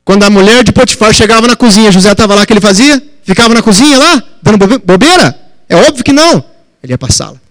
Quando 0.03 0.23
a 0.23 0.29
mulher 0.29 0.63
de 0.63 0.71
Potifar 0.71 1.13
chegava 1.13 1.47
na 1.47 1.55
cozinha, 1.55 1.91
José 1.91 2.11
estava 2.11 2.35
lá, 2.35 2.43
o 2.43 2.45
que 2.45 2.53
ele 2.53 2.61
fazia? 2.61 3.01
Ficava 3.23 3.55
na 3.55 3.61
cozinha 3.61 3.97
lá, 3.97 4.23
dando 4.41 4.79
bobeira? 4.79 5.35
É 5.67 5.75
óbvio 5.75 6.03
que 6.03 6.13
não. 6.13 6.43
Ele 6.83 6.93
ia 6.93 6.97
para 6.97 7.09
a 7.09 7.11
sala. 7.11 7.41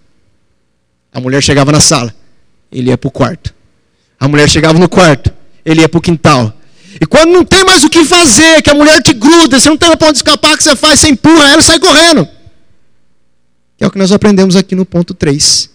A 1.13 1.19
mulher 1.19 1.43
chegava 1.43 1.71
na 1.71 1.81
sala, 1.81 2.13
ele 2.71 2.89
ia 2.89 2.97
para 2.97 3.07
o 3.07 3.11
quarto. 3.11 3.53
A 4.17 4.27
mulher 4.27 4.49
chegava 4.49 4.79
no 4.79 4.87
quarto, 4.87 5.33
ele 5.65 5.81
ia 5.81 5.89
para 5.89 5.97
o 5.97 6.01
quintal. 6.01 6.53
E 7.01 7.05
quando 7.05 7.31
não 7.31 7.43
tem 7.43 7.65
mais 7.65 7.83
o 7.83 7.89
que 7.89 8.05
fazer, 8.05 8.61
que 8.61 8.69
a 8.69 8.73
mulher 8.73 9.01
te 9.01 9.13
gruda, 9.13 9.59
você 9.59 9.67
não 9.67 9.75
tem 9.77 9.95
para 9.97 10.07
onde 10.07 10.17
escapar, 10.17 10.53
o 10.53 10.57
que 10.57 10.63
você 10.63 10.75
faz? 10.77 11.01
Você 11.01 11.09
empurra 11.09 11.49
ela 11.49 11.59
e 11.59 11.63
sai 11.63 11.77
correndo. 11.77 12.25
Que 13.95 13.99
nós 13.99 14.11
aprendemos 14.11 14.57
aqui 14.57 14.75
no 14.75 14.85
ponto 14.85 15.13
3. 15.13 15.69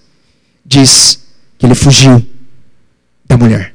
Diz 0.63 1.21
que 1.57 1.65
ele 1.65 1.75
fugiu 1.75 2.23
da 3.25 3.39
mulher. 3.39 3.75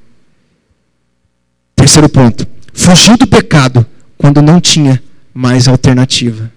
Terceiro 1.75 2.07
ponto. 2.07 2.47
Fugiu 2.71 3.17
do 3.17 3.25
pecado 3.25 3.83
quando 4.15 4.43
não 4.43 4.61
tinha 4.61 5.01
mais 5.33 5.67
alternativa. 5.67 6.51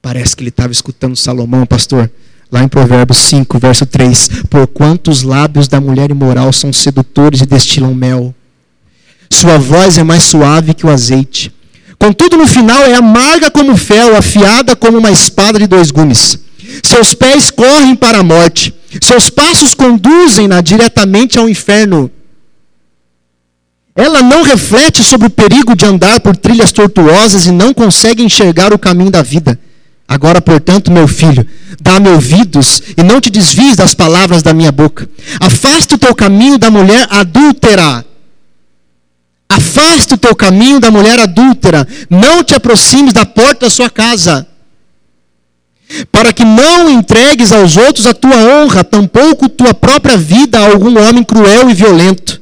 Parece 0.00 0.36
que 0.36 0.44
ele 0.44 0.50
estava 0.50 0.70
escutando 0.70 1.16
Salomão, 1.16 1.66
pastor, 1.66 2.08
lá 2.52 2.62
em 2.62 2.68
Provérbios 2.68 3.18
5, 3.18 3.58
verso 3.58 3.84
3. 3.84 4.28
Por 4.48 4.68
quantos 4.68 5.24
lábios 5.24 5.66
da 5.66 5.80
mulher 5.80 6.08
imoral 6.08 6.52
são 6.52 6.72
sedutores 6.72 7.40
e 7.40 7.46
destilam 7.46 7.92
mel. 7.92 8.32
Sua 9.28 9.58
voz 9.58 9.98
é 9.98 10.04
mais 10.04 10.22
suave 10.22 10.72
que 10.72 10.86
o 10.86 10.88
azeite. 10.88 11.52
Contudo, 11.98 12.36
no 12.36 12.46
final 12.46 12.82
é 12.84 12.94
amarga 12.94 13.50
como 13.50 13.76
fel, 13.76 14.16
afiada 14.16 14.76
como 14.76 14.98
uma 14.98 15.10
espada 15.10 15.58
de 15.58 15.66
dois 15.66 15.90
gumes. 15.90 16.38
Seus 16.82 17.12
pés 17.14 17.50
correm 17.50 17.96
para 17.96 18.18
a 18.18 18.22
morte, 18.22 18.72
seus 19.02 19.28
passos 19.28 19.74
conduzem-na 19.74 20.60
diretamente 20.60 21.38
ao 21.38 21.48
inferno. 21.48 22.10
Ela 23.96 24.22
não 24.22 24.44
reflete 24.44 25.02
sobre 25.02 25.26
o 25.26 25.30
perigo 25.30 25.74
de 25.74 25.84
andar 25.84 26.20
por 26.20 26.36
trilhas 26.36 26.70
tortuosas 26.70 27.46
e 27.46 27.50
não 27.50 27.74
consegue 27.74 28.22
enxergar 28.22 28.72
o 28.72 28.78
caminho 28.78 29.10
da 29.10 29.22
vida. 29.22 29.58
Agora, 30.06 30.40
portanto, 30.40 30.90
meu 30.90 31.08
filho, 31.08 31.44
dá-me 31.80 32.08
ouvidos 32.08 32.80
e 32.96 33.02
não 33.02 33.20
te 33.20 33.28
desvies 33.28 33.76
das 33.76 33.94
palavras 33.94 34.42
da 34.42 34.54
minha 34.54 34.70
boca. 34.70 35.08
Afasta 35.40 35.96
o 35.96 35.98
teu 35.98 36.14
caminho 36.14 36.56
da 36.56 36.70
mulher 36.70 37.08
adúltera. 37.10 38.06
Afasta 39.50 40.14
o 40.14 40.18
teu 40.18 40.34
caminho 40.34 40.80
da 40.80 40.90
mulher 40.90 41.18
adúltera. 41.18 41.86
Não 42.08 42.44
te 42.44 42.54
aproximes 42.54 43.12
da 43.12 43.24
porta 43.24 43.66
da 43.66 43.70
sua 43.70 43.88
casa. 43.88 44.46
Para 46.12 46.32
que 46.32 46.44
não 46.44 46.90
entregues 46.90 47.50
aos 47.50 47.76
outros 47.76 48.06
a 48.06 48.12
tua 48.12 48.36
honra, 48.36 48.84
tampouco 48.84 49.48
tua 49.48 49.72
própria 49.72 50.16
vida 50.16 50.58
a 50.58 50.70
algum 50.70 50.98
homem 50.98 51.24
cruel 51.24 51.70
e 51.70 51.74
violento 51.74 52.38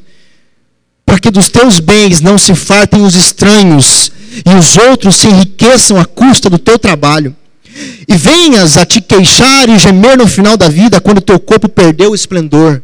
para 1.07 1.21
que 1.21 1.31
dos 1.31 1.49
teus 1.49 1.79
bens 1.79 2.21
não 2.21 2.37
se 2.37 2.53
fartem 2.55 3.03
os 3.03 3.15
estranhos 3.15 4.11
e 4.45 4.55
os 4.55 4.77
outros 4.77 5.15
se 5.15 5.29
enriqueçam 5.29 5.97
à 5.99 6.05
custa 6.05 6.51
do 6.51 6.59
teu 6.59 6.79
trabalho. 6.79 7.35
E 8.09 8.17
venhas 8.17 8.77
a 8.77 8.85
te 8.85 9.01
queixar 9.01 9.69
e 9.69 9.79
gemer 9.79 10.19
no 10.19 10.27
final 10.27 10.57
da 10.57 10.69
vida 10.69 11.01
quando 11.01 11.21
teu 11.21 11.39
corpo 11.39 11.69
perdeu 11.69 12.11
o 12.11 12.15
esplendor. 12.15 12.83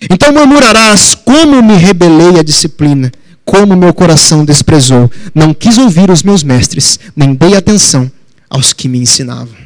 Então 0.00 0.32
murmurarás: 0.32 1.14
como 1.14 1.62
me 1.62 1.76
rebelei 1.76 2.38
à 2.38 2.42
disciplina, 2.42 3.10
como 3.44 3.76
meu 3.76 3.94
coração 3.94 4.44
desprezou. 4.44 5.10
Não 5.34 5.54
quis 5.54 5.78
ouvir 5.78 6.10
os 6.10 6.22
meus 6.22 6.42
mestres, 6.42 6.98
nem 7.16 7.34
dei 7.34 7.56
atenção 7.56 8.10
aos 8.50 8.72
que 8.72 8.88
me 8.88 8.98
ensinavam. 8.98 9.56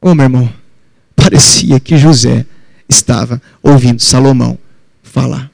Oh, 0.00 0.14
meu 0.14 0.24
irmão, 0.24 0.52
parecia 1.16 1.80
que 1.80 1.96
José 1.96 2.46
estava 2.88 3.40
ouvindo 3.62 4.00
Salomão 4.00 4.58
falar. 5.02 5.50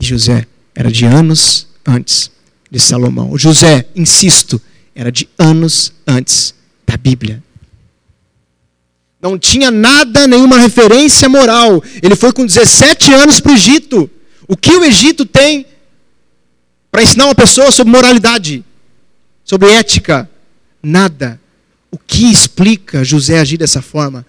E 0.00 0.04
José 0.04 0.46
era 0.74 0.90
de 0.90 1.04
anos 1.04 1.68
antes 1.86 2.30
de 2.70 2.80
Salomão. 2.80 3.36
José, 3.38 3.86
insisto, 3.94 4.60
era 4.94 5.12
de 5.12 5.28
anos 5.38 5.92
antes 6.06 6.54
da 6.86 6.96
Bíblia. 6.96 7.42
Não 9.24 9.38
tinha 9.38 9.70
nada, 9.70 10.26
nenhuma 10.26 10.58
referência 10.58 11.30
moral. 11.30 11.82
Ele 12.02 12.14
foi 12.14 12.30
com 12.30 12.44
17 12.44 13.10
anos 13.14 13.40
para 13.40 13.52
o 13.52 13.54
Egito. 13.54 14.10
O 14.46 14.54
que 14.54 14.76
o 14.76 14.84
Egito 14.84 15.24
tem 15.24 15.64
para 16.92 17.02
ensinar 17.02 17.24
uma 17.24 17.34
pessoa 17.34 17.70
sobre 17.70 17.90
moralidade, 17.90 18.62
sobre 19.42 19.70
ética? 19.70 20.28
Nada. 20.82 21.40
O 21.90 21.96
que 21.96 22.30
explica 22.30 23.02
José 23.02 23.38
agir 23.38 23.56
dessa 23.56 23.80
forma? 23.80 24.26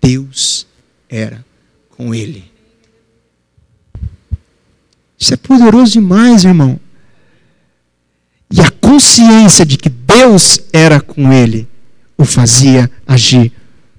Deus 0.00 0.68
era 1.08 1.44
com 1.90 2.14
ele. 2.14 2.48
Isso 5.18 5.34
é 5.34 5.36
poderoso 5.36 5.94
demais, 5.94 6.44
irmão. 6.44 6.78
E 8.52 8.60
a 8.60 8.70
consciência 8.70 9.66
de 9.66 9.76
que 9.76 9.88
Deus 9.88 10.60
era 10.72 11.00
com 11.00 11.32
ele 11.32 11.66
o 12.16 12.24
fazia 12.24 12.88
agir 13.04 13.57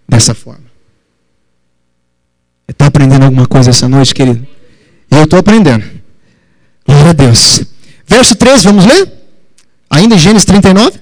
dessa 0.10 0.34
forma. 0.34 0.66
Está 2.68 2.88
aprendendo 2.88 3.24
alguma 3.24 3.48
coisa 3.48 3.70
essa 3.70 3.88
noite, 3.88 4.14
querido? 4.14 4.46
Eu 5.10 5.24
estou 5.24 5.40
aprendendo. 5.40 5.84
Glória 6.86 7.12
a 7.12 7.14
Deus. 7.14 7.64
Verso 8.06 8.36
3, 8.36 8.64
vamos 8.64 8.86
ler? 8.86 9.12
Ainda 9.90 10.16
em 10.16 10.20
Gênesis 10.20 10.46
39? 10.46 11.00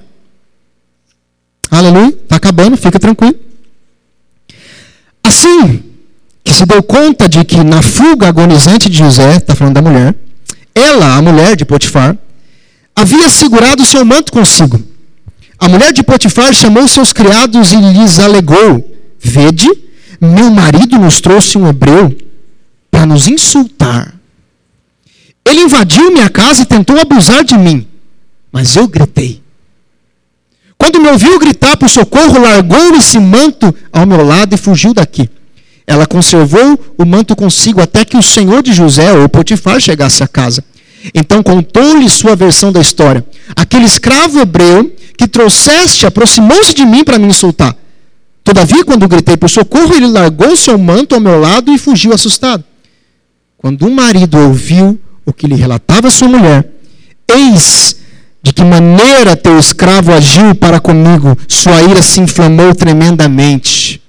Aleluia. 1.70 2.10
Está 2.10 2.36
acabando, 2.38 2.78
fica 2.78 3.00
tranquilo. 3.00 3.36
Assim, 5.24 5.84
que 6.44 6.54
se 6.54 6.66
deu 6.66 6.82
conta 6.82 7.28
de 7.28 7.44
que 7.44 7.64
na 7.64 7.82
fuga 7.82 8.30
agonizante 8.30 8.90
de 8.90 8.98
José, 8.98 9.36
está 9.36 9.56
falando 9.56 9.76
da 9.76 9.82
mulher, 9.82 10.16
ela, 10.74 11.16
a 11.16 11.22
mulher 11.22 11.56
de 11.58 11.66
Potifar, 11.66 12.18
havia 12.96 13.30
segurado 13.30 13.86
seu 13.86 14.06
manto 14.06 14.32
consigo. 14.32 14.82
A 15.60 15.68
mulher 15.68 15.92
de 15.92 16.04
Potifar 16.04 16.54
chamou 16.54 16.88
seus 16.88 17.12
criados 17.12 17.74
e 17.74 17.78
lhes 17.78 18.20
alegou: 18.20 18.87
Vede, 19.20 19.70
meu 20.20 20.50
marido 20.50 20.98
nos 20.98 21.22
trouxe 21.22 21.58
um 21.58 21.68
hebreu 21.68 22.16
para 22.90 23.06
nos 23.06 23.28
insultar. 23.28 24.14
Ele 25.46 25.62
invadiu 25.62 26.12
minha 26.12 26.30
casa 26.30 26.64
e 26.64 26.66
tentou 26.66 27.00
abusar 27.00 27.44
de 27.44 27.58
mim, 27.58 27.88
mas 28.52 28.76
eu 28.76 28.88
gritei. 28.88 29.42
Quando 30.78 31.02
me 31.02 31.10
ouviu 31.10 31.40
gritar 31.40 31.78
por 31.78 31.90
socorro, 31.90 32.40
largou 32.40 32.96
esse 32.96 33.20
manto 33.20 33.74
ao 33.92 34.06
meu 34.06 34.24
lado 34.24 34.54
e 34.54 34.58
fugiu 34.58 34.94
daqui. 34.94 35.30
Ela 35.86 36.06
conservou 36.06 36.78
o 36.98 37.06
manto 37.06 37.36
consigo 37.36 37.82
até 37.82 38.04
que 38.04 38.18
o 38.18 38.22
senhor 38.22 38.62
de 38.62 38.74
José, 38.74 39.14
ou 39.14 39.30
Potifar, 39.30 39.80
chegasse 39.80 40.22
à 40.22 40.28
casa. 40.28 40.64
Então 41.14 41.42
contou-lhe 41.42 42.10
sua 42.10 42.36
versão 42.36 42.72
da 42.72 42.82
história. 42.82 43.26
Aquele 43.56 43.86
escravo 43.86 44.40
hebreu 44.40 44.94
que 45.18 45.28
trouxeste 45.28 46.06
aproximou-se 46.06 46.74
de 46.74 46.86
mim 46.86 47.04
para 47.04 47.18
me 47.18 47.28
insultar. 47.28 47.76
Todavia, 48.48 48.86
quando 48.86 49.10
gritei 49.10 49.36
por 49.36 49.50
socorro, 49.50 49.94
ele 49.94 50.08
largou 50.08 50.56
seu 50.56 50.78
manto 50.78 51.14
ao 51.14 51.20
meu 51.20 51.38
lado 51.38 51.70
e 51.70 51.78
fugiu 51.78 52.14
assustado. 52.14 52.64
Quando 53.58 53.86
o 53.86 53.92
marido 53.92 54.38
ouviu 54.38 54.98
o 55.26 55.34
que 55.34 55.48
lhe 55.48 55.56
relatava 55.56 56.10
sua 56.10 56.30
mulher, 56.30 56.66
eis 57.28 57.98
de 58.42 58.54
que 58.54 58.64
maneira 58.64 59.36
teu 59.36 59.60
escravo 59.60 60.14
agiu 60.14 60.56
para 60.56 60.80
comigo, 60.80 61.38
sua 61.46 61.82
ira 61.82 62.02
se 62.02 62.22
inflamou 62.22 62.74
tremendamente. 62.74 64.02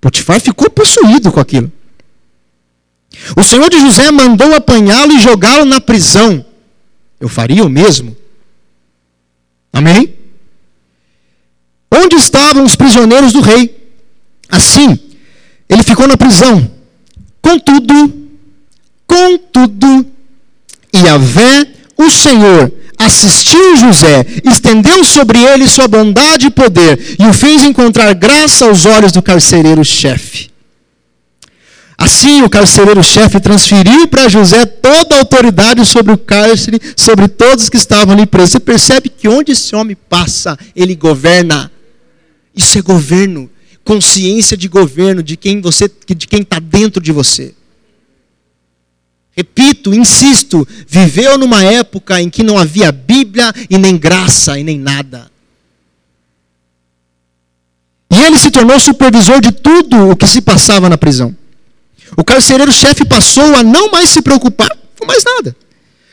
Potifar 0.00 0.40
ficou 0.40 0.68
possuído 0.68 1.30
com 1.30 1.38
aquilo. 1.38 1.70
O 3.36 3.44
senhor 3.44 3.70
de 3.70 3.78
José 3.78 4.10
mandou 4.10 4.52
apanhá-lo 4.52 5.12
e 5.12 5.20
jogá-lo 5.20 5.64
na 5.64 5.80
prisão. 5.80 6.44
Eu 7.20 7.28
faria 7.28 7.64
o 7.64 7.68
mesmo. 7.68 8.16
Amém? 9.72 10.17
Onde 12.02 12.16
estavam 12.16 12.64
os 12.64 12.76
prisioneiros 12.76 13.32
do 13.32 13.40
rei? 13.40 13.76
Assim, 14.48 14.98
ele 15.68 15.82
ficou 15.82 16.06
na 16.06 16.16
prisão. 16.16 16.70
Contudo, 17.40 18.28
Contudo, 19.08 20.06
Yahvé, 20.94 21.66
o 21.96 22.10
Senhor, 22.10 22.70
assistiu 22.98 23.74
José, 23.78 24.24
estendeu 24.44 25.02
sobre 25.02 25.42
ele 25.42 25.66
sua 25.66 25.88
bondade 25.88 26.48
e 26.48 26.50
poder, 26.50 27.16
e 27.18 27.26
o 27.26 27.32
fez 27.32 27.64
encontrar 27.64 28.12
graça 28.12 28.66
aos 28.66 28.84
olhos 28.84 29.10
do 29.10 29.22
carcereiro-chefe. 29.22 30.50
Assim, 31.96 32.42
o 32.42 32.50
carcereiro-chefe 32.50 33.40
transferiu 33.40 34.06
para 34.06 34.28
José 34.28 34.66
toda 34.66 35.16
a 35.16 35.18
autoridade 35.18 35.84
sobre 35.86 36.12
o 36.12 36.18
cárcere, 36.18 36.78
sobre 36.94 37.26
todos 37.26 37.68
que 37.70 37.76
estavam 37.78 38.14
ali 38.14 38.26
presos. 38.26 38.52
Você 38.52 38.60
percebe 38.60 39.08
que 39.08 39.26
onde 39.26 39.52
esse 39.52 39.74
homem 39.74 39.96
passa, 40.08 40.56
ele 40.76 40.94
governa. 40.94 41.72
Isso 42.58 42.76
é 42.76 42.82
governo, 42.82 43.48
consciência 43.84 44.56
de 44.56 44.66
governo 44.66 45.22
de 45.22 45.36
quem 45.36 45.60
você, 45.60 45.88
de 46.08 46.26
quem 46.26 46.40
está 46.42 46.58
dentro 46.58 47.00
de 47.00 47.12
você. 47.12 47.54
Repito, 49.36 49.94
insisto, 49.94 50.66
viveu 50.88 51.38
numa 51.38 51.62
época 51.62 52.20
em 52.20 52.28
que 52.28 52.42
não 52.42 52.58
havia 52.58 52.90
Bíblia 52.90 53.52
e 53.70 53.78
nem 53.78 53.96
graça 53.96 54.58
e 54.58 54.64
nem 54.64 54.76
nada. 54.76 55.30
E 58.10 58.16
ele 58.16 58.36
se 58.36 58.50
tornou 58.50 58.80
supervisor 58.80 59.40
de 59.40 59.52
tudo 59.52 60.10
o 60.10 60.16
que 60.16 60.26
se 60.26 60.40
passava 60.40 60.88
na 60.88 60.98
prisão. 60.98 61.36
O 62.16 62.24
carcereiro-chefe 62.24 63.04
passou 63.04 63.54
a 63.54 63.62
não 63.62 63.92
mais 63.92 64.10
se 64.10 64.20
preocupar 64.20 64.68
com 64.98 65.06
mais 65.06 65.22
nada, 65.22 65.54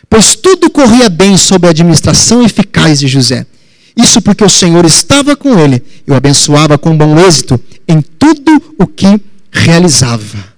pois 0.07 0.35
tudo 0.35 0.69
corria 0.69 1.09
bem 1.09 1.37
sob 1.37 1.65
a 1.65 1.71
administração 1.71 2.45
eficaz 2.45 2.99
de 2.99 3.07
José. 3.07 3.47
Isso 3.95 4.21
porque 4.21 4.43
o 4.43 4.49
Senhor 4.49 4.83
estava 4.85 5.35
com 5.35 5.57
ele 5.57 5.81
e 6.05 6.11
o 6.11 6.15
abençoava 6.15 6.77
com 6.77 6.97
bom 6.97 7.17
êxito 7.19 7.59
em 7.87 8.01
tudo 8.01 8.75
o 8.77 8.85
que 8.85 9.19
realizava. 9.51 10.53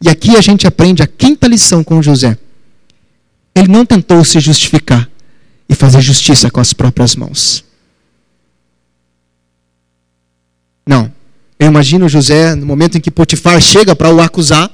E 0.00 0.08
aqui 0.08 0.36
a 0.36 0.40
gente 0.40 0.66
aprende 0.66 1.02
a 1.02 1.06
quinta 1.06 1.48
lição 1.48 1.82
com 1.82 2.00
José. 2.00 2.38
Ele 3.54 3.68
não 3.68 3.84
tentou 3.84 4.24
se 4.24 4.38
justificar 4.38 5.08
e 5.68 5.74
fazer 5.74 6.00
justiça 6.00 6.50
com 6.50 6.60
as 6.60 6.72
próprias 6.72 7.16
mãos. 7.16 7.64
Não. 10.86 11.12
Eu 11.58 11.68
imagino 11.68 12.08
José, 12.08 12.54
no 12.54 12.66
momento 12.66 12.98
em 12.98 13.00
que 13.00 13.10
Potifar 13.10 13.60
chega 13.60 13.96
para 13.96 14.14
o 14.14 14.20
acusar, 14.20 14.70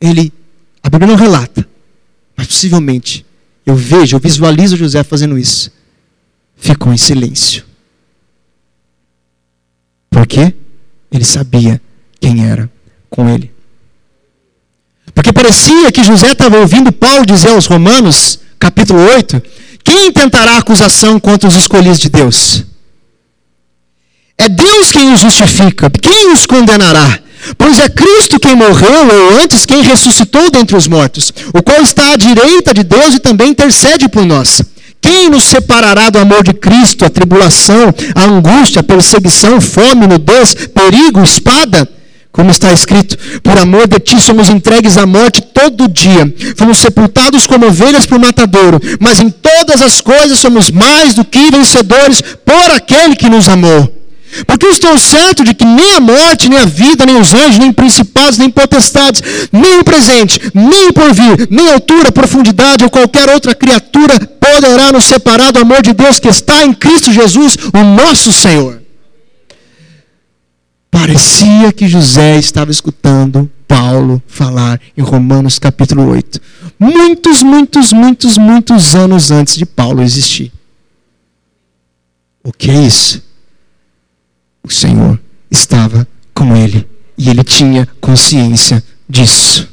ele, 0.00 0.32
a 0.82 0.90
Bíblia 0.90 1.08
não 1.08 1.16
relata, 1.16 1.66
mas 2.36 2.48
possivelmente, 2.48 3.24
eu 3.64 3.76
vejo, 3.76 4.16
eu 4.16 4.20
visualizo 4.20 4.76
José 4.76 5.02
fazendo 5.04 5.38
isso. 5.38 5.70
Ficou 6.58 6.92
em 6.92 6.96
silêncio. 6.96 7.64
Por 10.10 10.26
quê? 10.26 10.54
Ele 11.10 11.24
sabia 11.24 11.80
quem 12.20 12.46
era 12.46 12.70
com 13.08 13.28
ele. 13.28 13.52
Porque 15.14 15.32
parecia 15.32 15.90
que 15.90 16.04
José 16.04 16.32
estava 16.32 16.58
ouvindo 16.58 16.92
Paulo 16.92 17.24
dizer 17.24 17.50
aos 17.50 17.66
Romanos, 17.66 18.38
capítulo 18.58 19.00
8, 19.00 19.42
quem 19.82 20.12
tentará 20.12 20.58
acusação 20.58 21.18
contra 21.18 21.48
os 21.48 21.54
escolhidos 21.54 21.98
de 21.98 22.08
Deus? 22.08 22.64
É 24.36 24.48
Deus 24.48 24.92
quem 24.92 25.12
os 25.12 25.20
justifica. 25.20 25.90
Quem 25.90 26.32
os 26.32 26.46
condenará? 26.46 27.20
Pois 27.56 27.78
é 27.78 27.88
Cristo 27.88 28.38
quem 28.38 28.54
morreu, 28.54 29.08
ou 29.08 29.38
antes 29.38 29.64
quem 29.64 29.82
ressuscitou 29.82 30.50
dentre 30.50 30.76
os 30.76 30.86
mortos, 30.86 31.32
o 31.54 31.62
qual 31.62 31.80
está 31.80 32.12
à 32.12 32.16
direita 32.16 32.74
de 32.74 32.82
Deus 32.82 33.14
e 33.14 33.18
também 33.18 33.50
intercede 33.50 34.08
por 34.08 34.24
nós. 34.24 34.62
Quem 35.00 35.30
nos 35.30 35.44
separará 35.44 36.10
do 36.10 36.18
amor 36.18 36.42
de 36.42 36.52
Cristo? 36.52 37.04
A 37.04 37.10
tribulação, 37.10 37.94
a 38.14 38.24
angústia, 38.24 38.80
a 38.80 38.84
perseguição, 38.84 39.60
fome, 39.60 40.06
nudez, 40.06 40.54
perigo, 40.54 41.22
espada? 41.22 41.88
Como 42.30 42.50
está 42.50 42.72
escrito, 42.72 43.16
por 43.42 43.58
amor 43.58 43.88
de 43.88 43.98
ti 43.98 44.20
somos 44.20 44.48
entregues 44.48 44.96
à 44.96 45.06
morte 45.06 45.42
todo 45.42 45.88
dia. 45.88 46.32
Fomos 46.56 46.78
sepultados 46.78 47.46
como 47.46 47.66
ovelhas 47.66 48.06
o 48.10 48.18
matadouro, 48.18 48.80
mas 49.00 49.18
em 49.18 49.30
todas 49.30 49.82
as 49.82 50.00
coisas 50.00 50.38
somos 50.38 50.70
mais 50.70 51.14
do 51.14 51.24
que 51.24 51.50
vencedores 51.50 52.20
por 52.20 52.70
aquele 52.76 53.16
que 53.16 53.28
nos 53.28 53.48
amou. 53.48 53.97
Porque 54.46 54.66
eu 54.66 54.70
estou 54.70 54.96
certo 54.98 55.44
de 55.44 55.54
que 55.54 55.64
nem 55.64 55.94
a 55.94 56.00
morte, 56.00 56.48
nem 56.48 56.58
a 56.58 56.64
vida, 56.64 57.06
nem 57.06 57.18
os 57.18 57.32
anjos, 57.32 57.58
nem 57.58 57.72
principados, 57.72 58.38
nem 58.38 58.50
potestades, 58.50 59.22
nem 59.50 59.78
o 59.78 59.84
presente, 59.84 60.40
nem 60.54 60.88
o 60.88 60.92
porvir, 60.92 61.48
nem 61.50 61.72
altura, 61.72 62.12
profundidade 62.12 62.84
ou 62.84 62.90
qualquer 62.90 63.28
outra 63.30 63.54
criatura 63.54 64.18
poderá 64.20 64.92
nos 64.92 65.04
separar 65.04 65.52
do 65.52 65.60
amor 65.60 65.82
de 65.82 65.92
Deus 65.92 66.18
que 66.18 66.28
está 66.28 66.64
em 66.64 66.72
Cristo 66.72 67.12
Jesus, 67.12 67.56
o 67.72 67.84
nosso 67.84 68.32
Senhor. 68.32 68.82
Parecia 70.90 71.72
que 71.72 71.86
José 71.86 72.38
estava 72.38 72.70
escutando 72.70 73.50
Paulo 73.66 74.22
falar 74.26 74.80
em 74.96 75.02
Romanos 75.02 75.58
capítulo 75.58 76.08
8. 76.08 76.40
Muitos, 76.78 77.42
muitos, 77.42 77.92
muitos, 77.92 78.38
muitos 78.38 78.94
anos 78.94 79.30
antes 79.30 79.56
de 79.56 79.66
Paulo 79.66 80.02
existir. 80.02 80.50
O 82.42 82.52
que 82.52 82.70
é 82.70 82.82
isso? 82.82 83.27
O 84.62 84.70
Senhor 84.70 85.18
estava 85.50 86.06
com 86.34 86.56
ele 86.56 86.86
e 87.16 87.28
ele 87.28 87.42
tinha 87.42 87.86
consciência 88.00 88.82
disso. 89.08 89.68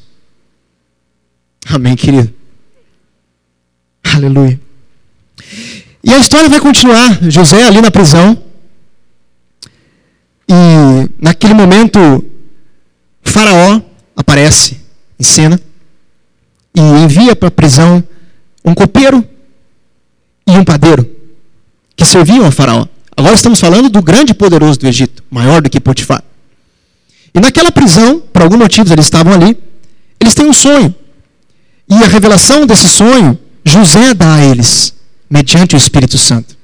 Amém, 1.68 1.96
querido? 1.96 2.34
Aleluia. 4.04 4.60
E 6.04 6.14
a 6.14 6.18
história 6.18 6.48
vai 6.48 6.60
continuar. 6.60 7.20
José 7.30 7.64
ali 7.64 7.82
na 7.82 7.90
prisão. 7.90 8.42
E 10.48 11.10
naquele 11.20 11.54
momento, 11.54 12.24
Faraó 13.24 13.82
aparece 14.16 14.80
em 15.20 15.24
cena 15.24 15.60
e 16.76 16.82
envia 16.82 17.36
para 17.36 17.48
a 17.48 17.52
prisão 17.52 18.04
um 18.64 18.74
copeiro 18.76 19.28
e 20.48 20.52
um 20.52 20.64
padeiro 20.64 21.10
que 21.96 22.06
serviam 22.06 22.46
a 22.46 22.52
Faraó. 22.52 22.88
Agora 23.18 23.36
estamos 23.36 23.60
falando 23.60 23.90
do 23.90 24.02
grande 24.02 24.34
poderoso 24.34 24.80
do 24.80 24.88
Egito, 24.88 25.24
maior 25.30 25.62
do 25.62 25.70
que 25.70 25.80
Potifar. 25.80 26.24
E 27.34 27.40
naquela 27.40 27.72
prisão, 27.72 28.20
por 28.20 28.42
algum 28.42 28.58
motivo 28.58 28.94
eles 28.94 29.06
estavam 29.06 29.34
ali, 29.34 29.58
eles 30.20 30.34
têm 30.34 30.46
um 30.46 30.54
sonho. 30.54 30.94
E 31.90 31.96
a 31.96 32.08
revelação 32.08 32.66
desse 32.66 32.90
sonho, 32.90 33.38
José 33.64 34.14
dá 34.14 34.36
a 34.36 34.44
eles, 34.44 34.94
mediante 35.30 35.76
o 35.76 35.78
Espírito 35.78 36.18
Santo. 36.18 36.58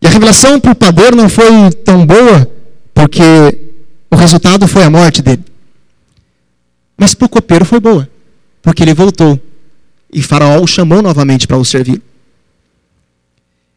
E 0.00 0.06
a 0.06 0.10
revelação 0.10 0.58
para 0.60 0.72
o 0.72 0.74
padeiro 0.74 1.16
não 1.16 1.28
foi 1.28 1.70
tão 1.84 2.06
boa, 2.06 2.50
porque 2.94 3.22
o 4.10 4.16
resultado 4.16 4.66
foi 4.66 4.84
a 4.84 4.90
morte 4.90 5.22
dele. 5.22 5.44
Mas 6.96 7.14
para 7.14 7.26
o 7.26 7.28
copeiro 7.28 7.64
foi 7.64 7.78
boa, 7.78 8.08
porque 8.62 8.82
ele 8.82 8.94
voltou. 8.94 9.40
E 10.12 10.22
Faraó 10.22 10.60
o 10.60 10.66
chamou 10.66 11.02
novamente 11.02 11.46
para 11.46 11.56
o 11.56 11.64
servir. 11.64 12.02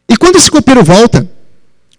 E 0.08 0.16
quando 0.16 0.36
esse 0.36 0.50
copeiro 0.50 0.82
volta, 0.82 1.28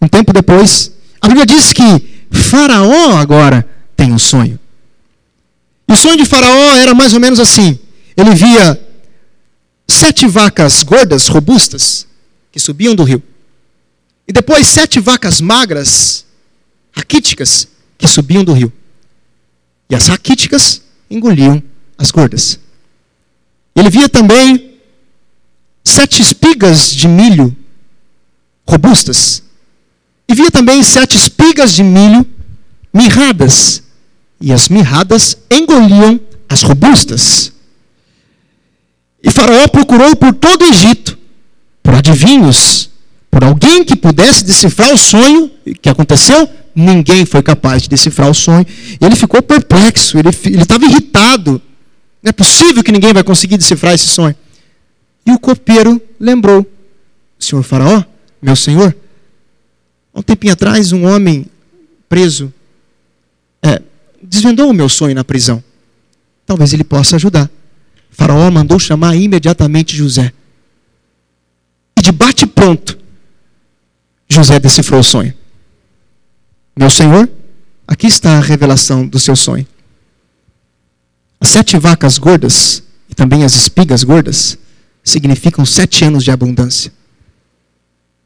um 0.04 0.08
tempo 0.08 0.34
depois, 0.34 0.92
a 1.22 1.28
Bíblia 1.28 1.46
diz 1.46 1.72
que 1.72 2.28
Faraó 2.30 3.16
agora 3.18 3.68
tem 3.96 4.12
um 4.12 4.20
sonho. 4.20 4.60
E 5.88 5.94
o 5.94 5.96
sonho 5.96 6.18
de 6.18 6.26
Faraó 6.26 6.76
era 6.76 6.94
mais 6.94 7.14
ou 7.14 7.20
menos 7.20 7.40
assim: 7.40 7.80
ele 8.18 8.36
via 8.36 8.80
sete 9.88 10.28
vacas 10.28 10.84
gordas, 10.84 11.28
robustas, 11.28 12.06
que 12.52 12.60
subiam 12.60 12.96
do 12.96 13.04
rio. 13.04 13.24
E 14.28 14.34
depois 14.34 14.68
sete 14.68 15.00
vacas 15.00 15.40
magras, 15.40 16.26
raquíticas, 16.92 17.68
que 17.98 18.08
subiam 18.08 18.44
do 18.44 18.54
rio. 18.54 18.72
E 19.90 19.96
as 19.96 20.08
raquíticas 20.08 20.82
engoliam 21.10 21.62
as 21.98 22.12
gordas. 22.12 22.60
Ele 23.76 23.90
via 23.90 24.10
também 24.10 24.76
sete 25.84 26.22
espigas 26.22 26.94
de 26.94 27.08
milho 27.08 27.56
robustas 28.68 29.43
e 30.28 30.36
via 30.36 30.52
também 30.52 30.82
sete 30.84 31.18
espigas 31.18 31.74
de 31.74 31.84
milho 31.84 32.26
mirradas, 32.94 33.84
e 34.40 34.52
as 34.54 34.70
mirradas 34.70 35.38
engoliam 35.50 36.20
as 36.50 36.62
robustas. 36.62 37.52
E 39.24 39.32
Faraó 39.32 39.68
procurou 39.68 40.16
por 40.16 40.34
todo 40.34 40.64
o 40.64 40.66
Egito, 40.66 41.18
por 41.82 41.96
adivinhos, 41.96 42.90
por 43.32 43.44
alguém 43.44 43.84
que 43.84 43.96
pudesse 43.96 44.44
decifrar 44.44 44.94
o 44.94 44.98
sonho 44.98 45.50
que 45.82 45.90
aconteceu. 45.90 46.48
Ninguém 46.76 47.26
foi 47.26 47.42
capaz 47.42 47.84
de 47.84 47.90
decifrar 47.90 48.30
o 48.30 48.34
sonho. 48.34 48.66
Ele 49.00 49.16
ficou 49.16 49.42
perplexo, 49.42 50.18
ele, 50.18 50.30
ele 50.46 50.62
estava 50.62 50.86
irritado. 50.86 51.62
Não 52.22 52.30
é 52.30 52.34
possível 52.34 52.84
que 52.84 52.92
ninguém 52.92 53.14
vai 53.14 53.24
conseguir 53.24 53.58
decifrar 53.58 53.94
esse 53.94 54.08
sonho. 54.08 54.36
E 55.26 55.32
o 55.32 55.40
copeiro 55.40 56.02
lembrou: 56.20 56.66
Senhor 57.40 57.64
Faraó, 57.64 58.04
meu 58.42 58.56
senhor, 58.56 58.96
Há 60.14 60.20
um 60.20 60.24
tempinho 60.24 60.54
atrás, 60.54 60.92
um 60.92 61.06
homem 61.06 61.48
preso 62.08 62.54
é, 63.62 63.82
desvendou 64.22 64.70
o 64.70 64.74
meu 64.74 64.90
sonho 64.90 65.16
na 65.16 65.24
prisão. 65.24 65.64
Talvez 66.46 66.74
ele 66.74 66.84
possa 66.84 67.16
ajudar. 67.16 67.50
O 68.12 68.16
faraó 68.16 68.52
mandou 68.52 68.78
chamar 68.78 69.16
imediatamente 69.16 69.96
José. 69.96 70.32
E 71.98 72.02
de 72.02 72.12
bate-pronto, 72.12 72.98
José 74.30 74.60
decifrou 74.60 75.00
o 75.00 75.04
sonho. 75.04 75.34
Meu 76.76 76.90
senhor, 76.90 77.30
aqui 77.88 78.08
está 78.08 78.38
a 78.38 78.42
revelação 78.42 79.08
do 79.08 79.20
seu 79.20 79.36
sonho. 79.36 79.66
As 81.40 81.50
sete 81.50 81.78
vacas 81.78 82.18
gordas 82.18 82.84
e 83.10 83.16
também 83.16 83.44
as 83.44 83.54
espigas 83.54 84.04
gordas 84.04 84.58
significam 85.04 85.66
sete 85.66 86.06
anos 86.06 86.24
de 86.24 86.32
abundância. 86.32 86.92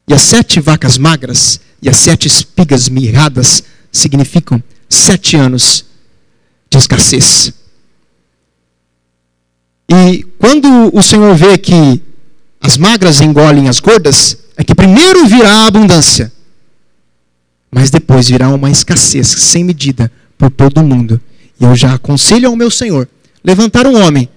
E 0.08 0.14
as 0.14 0.22
sete 0.22 0.60
vacas 0.60 0.96
magras 0.96 1.60
e 1.82 1.88
as 1.88 1.96
sete 1.96 2.26
espigas 2.26 2.88
mirradas 2.88 3.62
significam 3.92 4.62
sete 4.88 5.36
anos 5.36 5.84
de 6.70 6.78
escassez. 6.78 7.52
E 9.90 10.24
quando 10.38 10.68
o 10.94 11.02
Senhor 11.02 11.34
vê 11.34 11.56
que 11.56 12.02
as 12.60 12.76
magras 12.76 13.20
engolem 13.20 13.68
as 13.68 13.80
gordas, 13.80 14.36
é 14.56 14.64
que 14.64 14.74
primeiro 14.74 15.26
virá 15.26 15.50
a 15.50 15.66
abundância, 15.66 16.32
mas 17.70 17.90
depois 17.90 18.28
virá 18.28 18.48
uma 18.48 18.70
escassez 18.70 19.28
sem 19.28 19.62
medida 19.64 20.10
por 20.36 20.50
todo 20.50 20.78
o 20.78 20.84
mundo. 20.84 21.20
E 21.60 21.64
eu 21.64 21.74
já 21.74 21.94
aconselho 21.94 22.48
ao 22.48 22.56
meu 22.56 22.70
Senhor 22.70 23.08
levantar 23.42 23.86
um 23.86 24.00
homem 24.00 24.28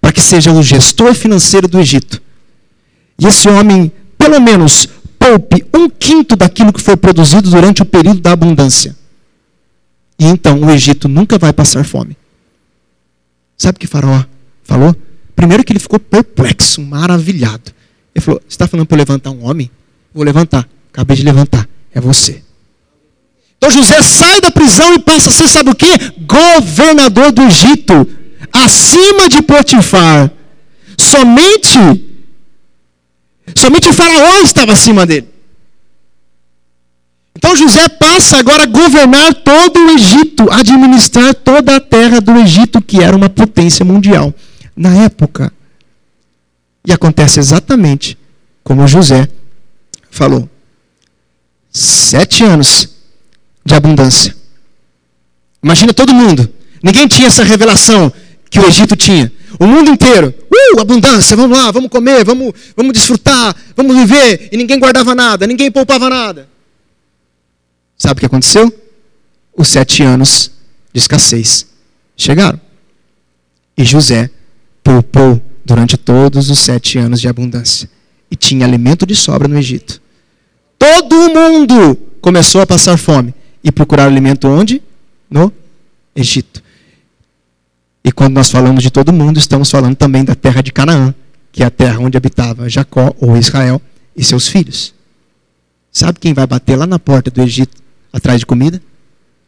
para 0.00 0.12
que 0.12 0.20
seja 0.20 0.52
o 0.52 0.62
gestor 0.62 1.14
financeiro 1.14 1.66
do 1.66 1.80
Egito. 1.80 2.22
E 3.18 3.26
esse 3.26 3.48
homem, 3.48 3.90
pelo 4.16 4.40
menos, 4.40 4.88
poupe 5.26 5.66
um 5.74 5.88
quinto 5.88 6.36
daquilo 6.36 6.72
que 6.72 6.80
foi 6.80 6.96
produzido 6.96 7.50
durante 7.50 7.82
o 7.82 7.84
período 7.84 8.20
da 8.20 8.32
abundância. 8.32 8.96
E 10.18 10.24
então 10.24 10.60
o 10.60 10.70
Egito 10.70 11.08
nunca 11.08 11.36
vai 11.38 11.52
passar 11.52 11.84
fome. 11.84 12.16
Sabe 13.58 13.76
o 13.76 13.80
que 13.80 13.86
Faraó 13.86 14.24
falou? 14.62 14.94
Primeiro 15.34 15.64
que 15.64 15.72
ele 15.72 15.80
ficou 15.80 15.98
perplexo, 15.98 16.80
maravilhado. 16.80 17.72
Ele 18.14 18.24
falou: 18.24 18.40
Você 18.40 18.54
está 18.54 18.68
falando 18.68 18.86
para 18.86 18.94
eu 18.96 18.98
levantar 18.98 19.30
um 19.30 19.44
homem? 19.44 19.70
Vou 20.14 20.24
levantar. 20.24 20.66
Acabei 20.92 21.16
de 21.16 21.22
levantar. 21.22 21.68
É 21.92 22.00
você. 22.00 22.42
Então 23.58 23.70
José 23.70 24.00
sai 24.02 24.40
da 24.40 24.50
prisão 24.50 24.94
e 24.94 24.98
passa 24.98 25.30
a 25.30 25.32
ser, 25.32 25.48
sabe 25.48 25.70
o 25.70 25.74
que? 25.74 25.86
Governador 26.20 27.32
do 27.32 27.42
Egito. 27.42 28.08
Acima 28.52 29.28
de 29.28 29.42
Potifar. 29.42 30.30
Somente, 30.96 32.05
somente 33.54 33.88
o 33.88 33.92
faraó 33.92 34.42
estava 34.42 34.72
acima 34.72 35.06
dele. 35.06 35.28
Então 37.36 37.54
José 37.54 37.88
passa 37.88 38.38
agora 38.38 38.62
a 38.62 38.66
governar 38.66 39.34
todo 39.34 39.78
o 39.78 39.90
Egito, 39.90 40.50
administrar 40.50 41.34
toda 41.34 41.76
a 41.76 41.80
terra 41.80 42.20
do 42.20 42.32
Egito, 42.38 42.80
que 42.80 43.02
era 43.02 43.14
uma 43.14 43.28
potência 43.28 43.84
mundial 43.84 44.34
na 44.74 45.04
época. 45.04 45.52
E 46.86 46.92
acontece 46.92 47.38
exatamente 47.38 48.16
como 48.64 48.86
José 48.86 49.28
falou. 50.10 50.48
Sete 51.70 52.42
anos 52.42 52.88
de 53.64 53.74
abundância. 53.74 54.34
Imagina 55.62 55.92
todo 55.92 56.14
mundo. 56.14 56.48
Ninguém 56.82 57.06
tinha 57.06 57.28
essa 57.28 57.44
revelação 57.44 58.12
que 58.48 58.58
o 58.58 58.66
Egito 58.66 58.96
tinha. 58.96 59.30
O 59.58 59.66
mundo 59.66 59.90
inteiro. 59.90 60.32
Uh, 60.74 60.80
abundância, 60.80 61.36
vamos 61.36 61.56
lá, 61.56 61.70
vamos 61.70 61.90
comer, 61.90 62.24
vamos, 62.24 62.52
vamos 62.76 62.92
desfrutar, 62.92 63.54
vamos 63.76 63.96
viver. 63.96 64.48
E 64.52 64.56
ninguém 64.56 64.78
guardava 64.78 65.14
nada, 65.14 65.46
ninguém 65.46 65.70
poupava 65.70 66.08
nada. 66.08 66.48
Sabe 67.96 68.18
o 68.18 68.20
que 68.20 68.26
aconteceu? 68.26 68.72
Os 69.56 69.68
sete 69.68 70.02
anos 70.02 70.50
de 70.92 71.00
escassez 71.00 71.66
chegaram. 72.16 72.60
E 73.76 73.84
José 73.84 74.30
poupou 74.82 75.40
durante 75.64 75.96
todos 75.96 76.50
os 76.50 76.58
sete 76.58 76.98
anos 76.98 77.20
de 77.20 77.28
abundância. 77.28 77.88
E 78.30 78.36
tinha 78.36 78.66
alimento 78.66 79.06
de 79.06 79.14
sobra 79.14 79.48
no 79.48 79.58
Egito. 79.58 80.00
Todo 80.78 81.30
mundo 81.30 81.96
começou 82.20 82.60
a 82.60 82.66
passar 82.66 82.96
fome 82.96 83.34
e 83.62 83.72
procurar 83.72 84.06
alimento 84.06 84.48
onde? 84.48 84.82
No 85.30 85.52
Egito. 86.14 86.62
Quando 88.16 88.32
nós 88.32 88.50
falamos 88.50 88.82
de 88.82 88.90
todo 88.90 89.12
mundo, 89.12 89.38
estamos 89.38 89.70
falando 89.70 89.94
também 89.94 90.24
da 90.24 90.34
terra 90.34 90.62
de 90.62 90.72
Canaã, 90.72 91.14
que 91.52 91.62
é 91.62 91.66
a 91.66 91.70
terra 91.70 92.00
onde 92.00 92.16
habitava 92.16 92.66
Jacó 92.66 93.14
ou 93.20 93.36
Israel 93.36 93.80
e 94.16 94.24
seus 94.24 94.48
filhos. 94.48 94.94
Sabe 95.92 96.18
quem 96.18 96.32
vai 96.32 96.46
bater 96.46 96.76
lá 96.76 96.86
na 96.86 96.98
porta 96.98 97.30
do 97.30 97.42
Egito 97.42 97.76
atrás 98.10 98.40
de 98.40 98.46
comida? 98.46 98.80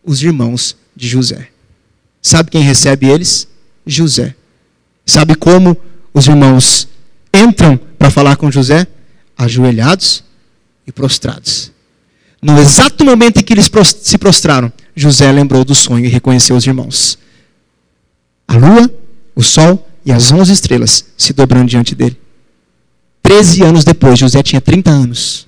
Os 0.04 0.22
irmãos 0.22 0.76
de 0.94 1.08
José. 1.08 1.48
Sabe 2.20 2.50
quem 2.50 2.62
recebe 2.62 3.08
eles? 3.08 3.48
José. 3.86 4.34
Sabe 5.06 5.34
como 5.34 5.74
os 6.12 6.26
irmãos 6.26 6.86
entram 7.32 7.80
para 7.98 8.10
falar 8.10 8.36
com 8.36 8.50
José? 8.50 8.86
Ajoelhados 9.34 10.22
e 10.86 10.92
prostrados. 10.92 11.72
No 12.42 12.60
exato 12.60 13.02
momento 13.02 13.38
em 13.40 13.42
que 13.42 13.54
eles 13.54 13.70
se 14.02 14.18
prostraram, 14.18 14.70
José 14.94 15.32
lembrou 15.32 15.64
do 15.64 15.74
sonho 15.74 16.04
e 16.04 16.08
reconheceu 16.08 16.54
os 16.54 16.66
irmãos. 16.66 17.18
A 18.48 18.56
lua, 18.56 18.90
o 19.36 19.42
sol 19.42 19.86
e 20.04 20.10
as 20.10 20.32
onze 20.32 20.52
estrelas 20.52 21.04
se 21.16 21.34
dobrando 21.34 21.68
diante 21.68 21.94
dele. 21.94 22.18
Treze 23.22 23.62
anos 23.62 23.84
depois, 23.84 24.18
José 24.18 24.42
tinha 24.42 24.60
30 24.60 24.90
anos. 24.90 25.46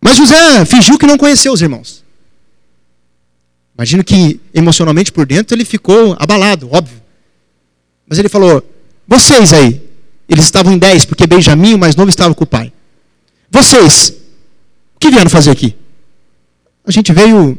Mas 0.00 0.16
José 0.16 0.64
fingiu 0.64 0.98
que 0.98 1.06
não 1.06 1.18
conheceu 1.18 1.52
os 1.52 1.60
irmãos. 1.60 2.02
Imagino 3.76 4.02
que 4.02 4.40
emocionalmente 4.54 5.12
por 5.12 5.26
dentro 5.26 5.54
ele 5.54 5.64
ficou 5.64 6.16
abalado, 6.18 6.68
óbvio. 6.72 7.00
Mas 8.08 8.18
ele 8.18 8.28
falou: 8.28 8.66
Vocês 9.06 9.52
aí, 9.52 9.80
eles 10.28 10.46
estavam 10.46 10.72
em 10.72 10.78
dez, 10.78 11.04
porque 11.04 11.26
Benjamim, 11.26 11.74
o 11.74 11.78
mais 11.78 11.94
novo, 11.94 12.08
estava 12.08 12.34
com 12.34 12.44
o 12.44 12.46
pai. 12.46 12.72
Vocês, 13.50 14.14
o 14.96 14.98
que 14.98 15.10
vieram 15.10 15.30
fazer 15.30 15.50
aqui? 15.50 15.76
A 16.84 16.90
gente 16.90 17.12
veio 17.12 17.58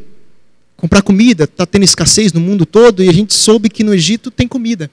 comprar 0.80 1.02
comida, 1.02 1.44
está 1.44 1.66
tendo 1.66 1.84
escassez 1.84 2.32
no 2.32 2.40
mundo 2.40 2.64
todo 2.64 3.04
e 3.04 3.08
a 3.08 3.12
gente 3.12 3.34
soube 3.34 3.68
que 3.68 3.84
no 3.84 3.94
Egito 3.94 4.30
tem 4.30 4.48
comida. 4.48 4.90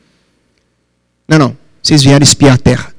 Não, 1.27 1.39
não, 1.39 1.57
vocês 1.81 2.03
vieram 2.03 2.23
espiar 2.23 2.55
a 2.55 2.57
terra. 2.57 2.93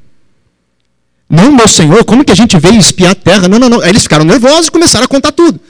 Não, 1.29 1.55
meu 1.55 1.69
senhor, 1.69 2.03
como 2.05 2.25
que 2.25 2.33
a 2.33 2.35
gente 2.35 2.59
veio 2.59 2.79
espiar 2.79 3.13
a 3.13 3.15
terra? 3.15 3.49
Não, 3.49 3.59
não, 3.59 3.69
não. 3.69 3.81
Aí 3.83 3.91
eles 3.91 4.03
ficaram 4.03 4.25
nervosos 4.25 4.69
e 4.69 4.71
começaram 4.71 5.05
a 5.05 5.09
contar 5.09 5.33
tudo. 5.33 5.61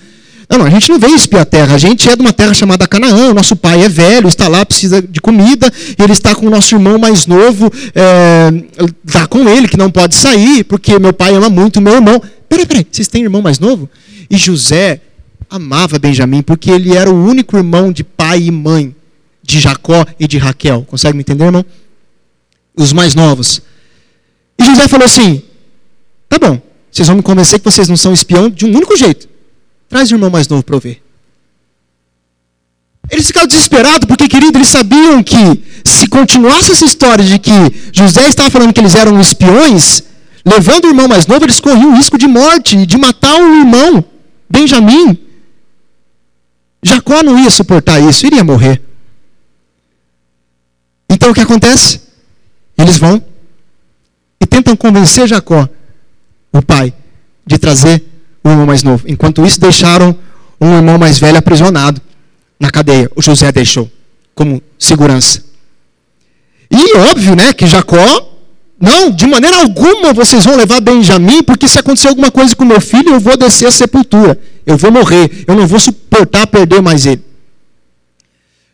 Não, 0.48 0.58
não, 0.58 0.66
a 0.66 0.70
gente 0.70 0.88
não 0.88 0.98
veio 0.98 1.14
espiar 1.14 1.42
a 1.42 1.44
terra, 1.44 1.74
a 1.74 1.78
gente 1.78 2.08
é 2.08 2.16
de 2.16 2.22
uma 2.22 2.32
terra 2.32 2.54
chamada 2.54 2.86
Canaã, 2.86 3.30
o 3.30 3.34
nosso 3.34 3.54
pai 3.54 3.82
é 3.82 3.88
velho, 3.88 4.28
está 4.28 4.48
lá, 4.48 4.64
precisa 4.64 5.02
de 5.02 5.20
comida, 5.20 5.70
e 5.98 6.02
ele 6.02 6.12
está 6.12 6.34
com 6.34 6.46
o 6.46 6.50
nosso 6.50 6.74
irmão 6.74 6.98
mais 6.98 7.26
novo, 7.26 7.70
é, 7.94 8.86
está 9.06 9.26
com 9.26 9.46
ele, 9.46 9.68
que 9.68 9.76
não 9.76 9.90
pode 9.90 10.14
sair, 10.14 10.64
porque 10.64 10.98
meu 10.98 11.12
pai 11.12 11.34
ama 11.34 11.50
muito 11.50 11.80
o 11.80 11.82
meu 11.82 11.94
irmão. 11.94 12.22
Peraí, 12.48 12.64
peraí, 12.64 12.86
vocês 12.90 13.08
têm 13.08 13.24
irmão 13.24 13.42
mais 13.42 13.58
novo? 13.58 13.90
E 14.30 14.38
José 14.38 15.02
amava 15.48 15.98
Benjamim, 15.98 16.42
porque 16.42 16.70
ele 16.70 16.96
era 16.96 17.10
o 17.10 17.24
único 17.24 17.56
irmão 17.56 17.90
de 17.92 18.04
pai 18.04 18.42
e 18.42 18.50
mãe 18.50 18.94
de 19.42 19.60
Jacó 19.60 20.04
e 20.18 20.26
de 20.26 20.38
Raquel. 20.38 20.84
Consegue 20.84 21.16
me 21.16 21.22
entender, 21.22 21.44
irmão? 21.44 21.64
Os 22.76 22.92
mais 22.92 23.14
novos. 23.14 23.62
E 24.58 24.64
José 24.64 24.88
falou 24.88 25.06
assim: 25.06 25.42
tá 26.28 26.38
bom, 26.38 26.60
vocês 26.90 27.08
vão 27.08 27.16
me 27.16 27.22
convencer 27.22 27.58
que 27.58 27.64
vocês 27.64 27.88
não 27.88 27.96
são 27.96 28.12
espião 28.12 28.50
de 28.50 28.66
um 28.66 28.76
único 28.76 28.96
jeito. 28.96 29.28
Traz 29.88 30.10
o 30.10 30.14
irmão 30.14 30.30
mais 30.30 30.46
novo 30.48 30.62
para 30.62 30.76
eu 30.76 30.80
ver. 30.80 31.02
Eles 33.10 33.26
ficaram 33.26 33.46
desesperados 33.46 34.06
porque, 34.06 34.28
querido, 34.28 34.58
eles 34.58 34.68
sabiam 34.68 35.22
que 35.22 35.62
se 35.82 36.06
continuasse 36.08 36.72
essa 36.72 36.84
história 36.84 37.24
de 37.24 37.38
que 37.38 37.50
José 37.90 38.28
estava 38.28 38.50
falando 38.50 38.72
que 38.72 38.80
eles 38.80 38.94
eram 38.94 39.18
espiões, 39.18 40.02
levando 40.44 40.84
o 40.84 40.88
irmão 40.88 41.08
mais 41.08 41.26
novo, 41.26 41.44
eles 41.44 41.58
corriam 41.58 41.92
o 41.92 41.96
risco 41.96 42.18
de 42.18 42.26
morte, 42.26 42.84
de 42.84 42.98
matar 42.98 43.40
o 43.40 43.54
irmão, 43.56 44.04
Benjamim. 44.50 45.27
Jacó 46.82 47.22
não 47.22 47.38
ia 47.38 47.50
suportar 47.50 48.00
isso, 48.00 48.26
iria 48.26 48.44
morrer. 48.44 48.82
Então 51.10 51.30
o 51.30 51.34
que 51.34 51.40
acontece? 51.40 52.00
Eles 52.76 52.96
vão 52.96 53.22
e 54.40 54.46
tentam 54.46 54.76
convencer 54.76 55.26
Jacó, 55.26 55.68
o 56.52 56.62
pai, 56.62 56.94
de 57.44 57.58
trazer 57.58 58.04
o 58.44 58.48
irmão 58.48 58.66
mais 58.66 58.82
novo. 58.82 59.04
Enquanto 59.08 59.44
isso, 59.44 59.60
deixaram 59.60 60.16
um 60.60 60.76
irmão 60.76 60.98
mais 60.98 61.18
velho 61.18 61.38
aprisionado 61.38 62.00
na 62.58 62.70
cadeia. 62.70 63.10
O 63.16 63.22
José 63.22 63.50
deixou 63.50 63.90
como 64.34 64.62
segurança. 64.78 65.44
E 66.70 66.96
óbvio, 66.98 67.34
né, 67.34 67.52
que 67.52 67.66
Jacó, 67.66 68.37
não, 68.80 69.10
de 69.10 69.26
maneira 69.26 69.56
alguma 69.60 70.12
vocês 70.12 70.44
vão 70.44 70.56
levar 70.56 70.80
Benjamim, 70.80 71.42
porque 71.42 71.66
se 71.66 71.78
acontecer 71.78 72.08
alguma 72.08 72.30
coisa 72.30 72.54
com 72.54 72.64
meu 72.64 72.80
filho, 72.80 73.14
eu 73.14 73.20
vou 73.20 73.36
descer 73.36 73.66
a 73.66 73.72
sepultura. 73.72 74.38
Eu 74.64 74.76
vou 74.76 74.92
morrer. 74.92 75.44
Eu 75.48 75.56
não 75.56 75.66
vou 75.66 75.80
suportar 75.80 76.46
perder 76.46 76.80
mais 76.80 77.04
ele. 77.04 77.24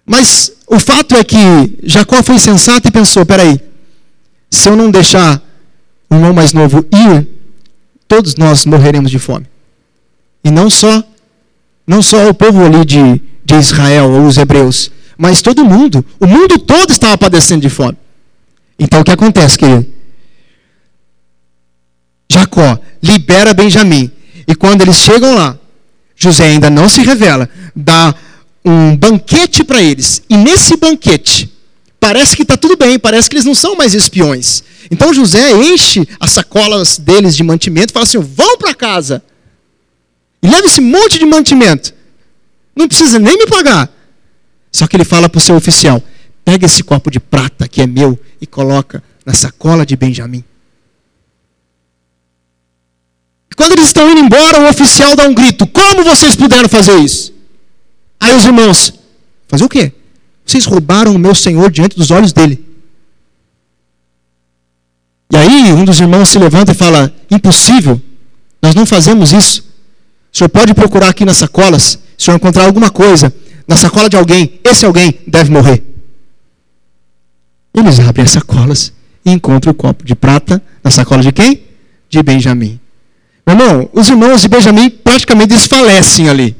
Mas 0.04 0.52
o 0.66 0.78
fato 0.78 1.14
é 1.14 1.24
que 1.24 1.36
Jacó 1.82 2.22
foi 2.22 2.38
sensato 2.38 2.86
e 2.86 2.90
pensou: 2.90 3.24
peraí, 3.24 3.58
se 4.50 4.68
eu 4.68 4.76
não 4.76 4.90
deixar 4.90 5.40
o 6.10 6.14
irmão 6.14 6.34
mais 6.34 6.52
novo 6.52 6.84
ir, 6.92 7.26
todos 8.06 8.36
nós 8.36 8.66
morreremos 8.66 9.10
de 9.10 9.18
fome. 9.18 9.46
E 10.44 10.50
não 10.50 10.68
só, 10.68 11.02
não 11.86 12.02
só 12.02 12.28
o 12.28 12.34
povo 12.34 12.62
ali 12.62 12.84
de, 12.84 13.22
de 13.42 13.54
Israel, 13.54 14.10
ou 14.10 14.26
os 14.26 14.36
hebreus, 14.36 14.90
mas 15.16 15.40
todo 15.40 15.64
mundo. 15.64 16.04
O 16.20 16.26
mundo 16.26 16.58
todo 16.58 16.90
estava 16.90 17.16
padecendo 17.16 17.62
de 17.62 17.70
fome. 17.70 17.96
Então 18.78 19.00
o 19.00 19.04
que 19.04 19.10
acontece, 19.10 19.56
querido? 19.56 19.93
Jacó 22.30 22.78
libera 23.02 23.54
Benjamim. 23.54 24.10
E 24.46 24.54
quando 24.54 24.82
eles 24.82 24.96
chegam 24.96 25.34
lá, 25.34 25.58
José 26.16 26.44
ainda 26.44 26.70
não 26.70 26.88
se 26.88 27.02
revela, 27.02 27.48
dá 27.74 28.14
um 28.64 28.96
banquete 28.96 29.64
para 29.64 29.82
eles. 29.82 30.22
E 30.28 30.36
nesse 30.36 30.76
banquete, 30.76 31.52
parece 31.98 32.36
que 32.36 32.42
está 32.42 32.56
tudo 32.56 32.76
bem, 32.76 32.98
parece 32.98 33.28
que 33.28 33.36
eles 33.36 33.44
não 33.44 33.54
são 33.54 33.76
mais 33.76 33.94
espiões. 33.94 34.62
Então 34.90 35.14
José 35.14 35.52
enche 35.52 36.06
as 36.20 36.30
sacolas 36.30 36.98
deles 36.98 37.36
de 37.36 37.42
mantimento 37.42 37.90
e 37.90 37.94
fala 37.94 38.04
assim: 38.04 38.18
vão 38.18 38.56
para 38.58 38.74
casa. 38.74 39.22
E 40.42 40.48
leva 40.48 40.66
esse 40.66 40.80
monte 40.80 41.18
de 41.18 41.24
mantimento. 41.24 41.94
Não 42.76 42.88
precisa 42.88 43.18
nem 43.18 43.38
me 43.38 43.46
pagar. 43.46 43.90
Só 44.70 44.86
que 44.86 44.96
ele 44.96 45.04
fala 45.04 45.28
para 45.28 45.38
o 45.38 45.42
seu 45.42 45.56
oficial: 45.56 46.02
pega 46.44 46.66
esse 46.66 46.82
copo 46.82 47.10
de 47.10 47.20
prata 47.20 47.66
que 47.66 47.80
é 47.80 47.86
meu 47.86 48.18
e 48.40 48.46
coloca 48.46 49.02
na 49.24 49.32
sacola 49.32 49.86
de 49.86 49.96
Benjamim. 49.96 50.44
Quando 53.56 53.72
eles 53.72 53.86
estão 53.86 54.10
indo 54.10 54.20
embora, 54.20 54.60
o 54.60 54.68
oficial 54.68 55.14
dá 55.14 55.26
um 55.26 55.34
grito: 55.34 55.66
Como 55.66 56.02
vocês 56.04 56.34
puderam 56.34 56.68
fazer 56.68 56.98
isso? 56.98 57.32
Aí 58.18 58.34
os 58.34 58.44
irmãos: 58.44 58.92
Fazer 59.48 59.64
o 59.64 59.68
quê? 59.68 59.92
Vocês 60.44 60.64
roubaram 60.64 61.14
o 61.14 61.18
meu 61.18 61.34
senhor 61.34 61.70
diante 61.70 61.96
dos 61.96 62.10
olhos 62.10 62.32
dele. 62.32 62.64
E 65.32 65.36
aí 65.36 65.72
um 65.72 65.84
dos 65.84 65.98
irmãos 66.00 66.28
se 66.28 66.38
levanta 66.38 66.72
e 66.72 66.74
fala: 66.74 67.14
Impossível, 67.30 68.00
nós 68.62 68.74
não 68.74 68.84
fazemos 68.84 69.32
isso. 69.32 69.62
O 70.32 70.36
senhor 70.36 70.48
pode 70.48 70.74
procurar 70.74 71.10
aqui 71.10 71.24
nas 71.24 71.36
sacolas, 71.36 71.82
se 71.82 71.98
o 72.18 72.22
senhor 72.24 72.36
encontrar 72.36 72.64
alguma 72.64 72.90
coisa 72.90 73.32
na 73.66 73.76
sacola 73.76 74.08
de 74.08 74.16
alguém, 74.16 74.60
esse 74.64 74.84
alguém 74.84 75.20
deve 75.26 75.50
morrer. 75.50 75.82
Eles 77.72 77.98
abrem 78.00 78.24
as 78.24 78.30
sacolas 78.30 78.92
e 79.24 79.30
encontram 79.30 79.72
o 79.72 79.74
copo 79.74 80.04
de 80.04 80.14
prata 80.14 80.62
na 80.82 80.90
sacola 80.90 81.22
de 81.22 81.32
quem? 81.32 81.62
De 82.08 82.22
Benjamim. 82.22 82.78
Meu 83.46 83.56
irmão, 83.56 83.90
os 83.92 84.08
irmãos 84.08 84.40
de 84.40 84.48
Benjamim 84.48 84.88
praticamente 84.88 85.48
desfalecem 85.48 86.28
ali. 86.28 86.56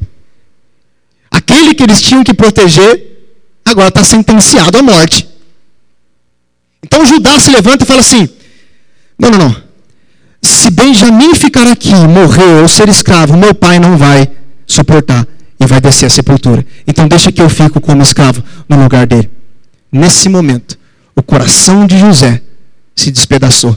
Aquele 1.31 1.75
que 1.75 1.83
eles 1.83 2.01
tinham 2.01 2.23
que 2.23 2.35
proteger, 2.35 3.27
agora 3.65 3.89
está 3.89 4.05
sentenciado 4.05 4.79
à 4.79 4.83
morte. 4.83 5.29
Então 6.83 7.05
Judá 7.07 7.39
se 7.39 7.51
levanta 7.51 7.85
e 7.85 7.87
fala 7.87 8.01
assim: 8.01 8.29
Não, 9.19 9.31
não, 9.31 9.39
não. 9.39 9.65
Se 10.43 10.71
Benjamim 10.71 11.35
ficar 11.35 11.67
aqui, 11.67 11.95
morrer 11.95 12.61
ou 12.63 12.69
ser 12.69 12.89
escravo, 12.89 13.37
meu 13.37 13.55
pai 13.55 13.79
não 13.79 13.97
vai 13.97 14.31
suportar 14.67 15.27
e 15.59 15.67
vai 15.67 15.81
descer 15.81 16.07
a 16.07 16.11
sepultura. 16.11 16.65
Então 16.87 17.09
deixa 17.09 17.33
que 17.33 17.41
eu 17.41 17.49
fico 17.49 17.81
como 17.81 18.03
escravo 18.03 18.45
no 18.69 18.83
lugar 18.83 19.07
dele. 19.07 19.31
Nesse 19.91 20.29
momento, 20.29 20.79
o 21.17 21.23
coração 21.23 21.87
de 21.87 21.99
José 21.99 22.43
se 22.95 23.11
despedaçou. 23.11 23.77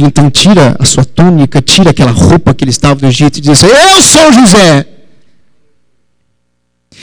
Ele 0.00 0.08
então 0.08 0.30
tira 0.30 0.76
a 0.78 0.84
sua 0.86 1.04
túnica, 1.04 1.60
tira 1.60 1.90
aquela 1.90 2.10
roupa 2.10 2.54
que 2.54 2.64
ele 2.64 2.70
estava 2.70 2.98
no 3.02 3.08
Egito 3.08 3.36
e 3.38 3.40
diz: 3.42 3.62
Eu 3.62 4.02
sou 4.02 4.32
José. 4.32 4.86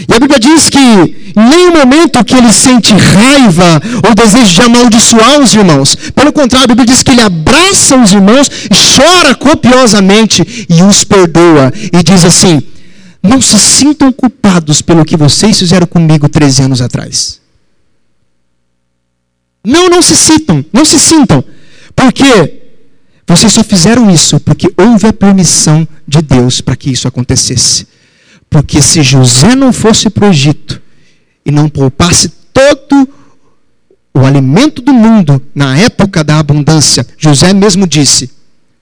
E 0.10 0.14
a 0.14 0.20
Bíblia 0.20 0.40
diz 0.40 0.70
que 0.70 0.78
em 0.80 1.50
nenhum 1.50 1.74
momento 1.74 2.24
que 2.24 2.36
ele 2.36 2.52
sente 2.52 2.94
raiva 2.94 3.82
ou 4.08 4.14
desejo 4.14 4.54
de 4.54 4.62
amaldiçoar 4.62 5.40
os 5.40 5.54
irmãos. 5.56 5.96
Pelo 6.14 6.32
contrário, 6.32 6.66
a 6.66 6.68
Bíblia 6.68 6.86
diz 6.86 7.02
que 7.02 7.12
ele 7.12 7.22
abraça 7.22 7.98
os 7.98 8.12
irmãos, 8.14 8.50
chora 8.96 9.36
copiosamente 9.36 10.66
e 10.68 10.82
os 10.82 11.04
perdoa. 11.04 11.72
E 11.94 12.02
diz 12.02 12.26
assim: 12.26 12.64
Não 13.22 13.40
se 13.40 13.60
sintam 13.60 14.12
culpados 14.12 14.82
pelo 14.82 15.06
que 15.06 15.16
vocês 15.16 15.58
fizeram 15.60 15.86
comigo 15.86 16.28
13 16.28 16.64
anos 16.64 16.82
atrás. 16.82 17.40
Não, 19.64 19.88
não 19.88 20.02
se 20.02 20.16
sintam, 20.16 20.66
não 20.74 20.86
se 20.86 21.00
sintam. 21.00 21.44
Porque 21.96 22.57
vocês 23.28 23.52
só 23.52 23.64
fizeram 23.64 24.10
isso 24.10 24.40
porque 24.40 24.72
houve 24.78 25.08
a 25.08 25.14
permissão 25.14 25.86
de 26.08 26.22
Deus 26.22 26.62
para 26.62 26.76
que 26.76 26.90
isso 26.90 27.08
acontecesse. 27.08 27.86
Porque 28.50 28.82
se 28.82 29.04
José 29.04 29.54
não 29.54 29.74
fosse 29.74 30.10
para 30.10 30.28
o 30.28 30.30
Egito 30.30 30.82
e 31.46 31.52
não 31.52 31.68
poupasse 31.68 32.30
todo 32.54 33.08
o 34.14 34.26
alimento 34.26 34.82
do 34.82 34.94
mundo 34.94 35.42
na 35.54 35.78
época 35.78 36.24
da 36.24 36.40
abundância, 36.40 37.06
José 37.18 37.54
mesmo 37.54 37.86
disse: 37.86 38.32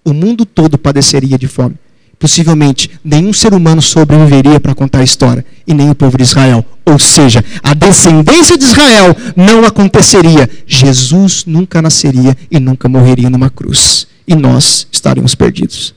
o 0.04 0.14
mundo 0.14 0.46
todo 0.46 0.78
padeceria 0.78 1.38
de 1.38 1.48
fome. 1.48 1.76
Possivelmente 2.18 2.90
nenhum 3.04 3.34
ser 3.34 3.54
humano 3.54 3.82
sobreviveria 3.82 4.60
para 4.60 4.76
contar 4.76 5.00
a 5.00 5.04
história, 5.04 5.44
e 5.68 5.74
nem 5.74 5.90
o 5.90 5.96
povo 5.96 6.18
de 6.18 6.24
Israel. 6.24 6.64
Ou 6.86 6.98
seja, 6.98 7.44
a 7.62 7.74
descendência 7.74 8.58
de 8.58 8.64
Israel 8.64 9.16
não 9.36 9.66
aconteceria. 9.66 10.50
Jesus 10.66 11.46
nunca 11.46 11.82
nasceria 11.82 12.38
e 12.50 12.60
nunca 12.60 12.88
morreria 12.88 13.30
numa 13.30 13.50
cruz. 13.50 14.08
E 14.28 14.36
nós 14.36 14.88
estaríamos 14.92 15.36
perdidos. 15.36 15.94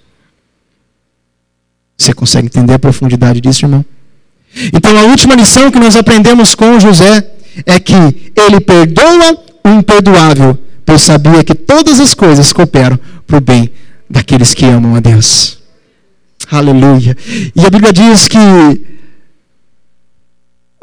Você 1.96 2.12
consegue 2.12 2.46
entender 2.46 2.74
a 2.74 2.78
profundidade 2.78 3.40
disso, 3.40 3.64
irmão? 3.64 3.84
Então, 4.72 4.96
a 4.96 5.02
última 5.04 5.34
lição 5.34 5.70
que 5.70 5.78
nós 5.78 5.96
aprendemos 5.96 6.54
com 6.54 6.78
José 6.78 7.28
é 7.66 7.78
que 7.80 7.94
ele 8.36 8.60
perdoa 8.60 9.36
o 9.64 9.68
imperdoável, 9.70 10.58
pois 10.86 11.02
sabia 11.02 11.42
que 11.42 11.54
todas 11.54 12.00
as 12.00 12.14
coisas 12.14 12.52
cooperam 12.52 12.98
para 13.26 13.36
o 13.36 13.40
bem 13.40 13.70
daqueles 14.08 14.54
que 14.54 14.64
amam 14.64 14.94
a 14.94 15.00
Deus. 15.00 15.58
Aleluia. 16.50 17.16
E 17.54 17.66
a 17.66 17.70
Bíblia 17.70 17.92
diz 17.92 18.26
que 18.26 18.38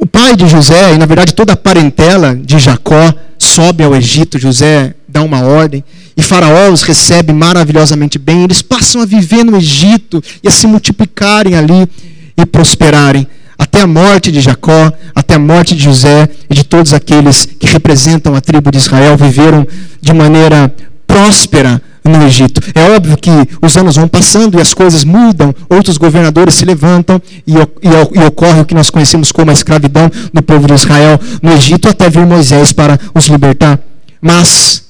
o 0.06 0.08
pai 0.08 0.36
de 0.36 0.48
José, 0.48 0.94
e 0.94 1.00
na 1.00 1.08
verdade 1.08 1.34
toda 1.34 1.54
a 1.54 1.58
parentela 1.58 2.36
de 2.36 2.60
Jacó, 2.60 3.12
sobe 3.40 3.84
ao 3.84 3.96
Egito. 3.96 4.38
José 4.38 4.94
dá 5.08 5.24
uma 5.24 5.42
ordem. 5.42 5.84
E 6.16 6.22
Faraó 6.22 6.72
os 6.72 6.84
recebe 6.84 7.34
maravilhosamente 7.34 8.20
bem. 8.20 8.44
Eles 8.44 8.62
passam 8.62 9.02
a 9.02 9.06
viver 9.06 9.44
no 9.44 9.58
Egito 9.58 10.24
e 10.44 10.48
a 10.48 10.52
se 10.52 10.68
multiplicarem 10.68 11.56
ali 11.56 11.90
e 12.38 12.46
prosperarem. 12.46 13.28
Até 13.58 13.82
a 13.82 13.88
morte 13.88 14.32
de 14.32 14.42
Jacó, 14.42 14.94
até 15.16 15.34
a 15.34 15.40
morte 15.40 15.76
de 15.76 15.84
José 15.84 16.30
e 16.48 16.54
de 16.54 16.64
todos 16.64 16.94
aqueles 16.94 17.46
que 17.46 17.66
representam 17.66 18.36
a 18.36 18.42
tribo 18.42 18.70
de 18.70 18.78
Israel, 18.78 19.18
viveram 19.18 19.68
de 20.00 20.14
maneira 20.14 20.72
próspera 21.08 21.82
no 22.06 22.24
Egito. 22.24 22.62
É 22.76 22.96
óbvio 22.96 23.18
que 23.18 23.32
os 23.62 23.76
anos 23.76 23.96
vão 23.96 24.08
passando 24.08 24.58
e 24.58 24.62
as 24.62 24.74
coisas 24.74 25.04
mudam, 25.04 25.54
outros 25.70 25.98
governadores 25.98 26.54
se 26.54 26.64
levantam 26.64 27.22
e, 27.46 27.54
e, 27.54 28.20
e, 28.20 28.24
ocorre 28.26 28.62
o 28.62 28.66
que 28.66 28.76
nós 28.76 28.90
conhecemos 28.90 29.32
como 29.32 29.50
a 29.50 29.54
escravidão 29.54 30.10
do 30.32 30.42
povo 30.44 30.68
de 30.68 30.74
Israel 30.74 31.20
no 31.42 31.52
Egito, 31.54 31.90
até 31.90 32.10
vir 32.10 32.26
Moisés 32.26 32.72
para 32.72 33.00
os 33.14 33.26
libertar. 33.26 33.80
Mas 34.22 34.84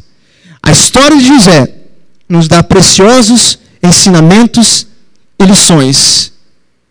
a 0.61 0.71
história 0.71 1.17
de 1.17 1.25
José 1.25 1.73
nos 2.27 2.47
dá 2.47 2.61
preciosos 2.61 3.59
ensinamentos 3.81 4.87
e 5.39 5.45
lições. 5.45 6.33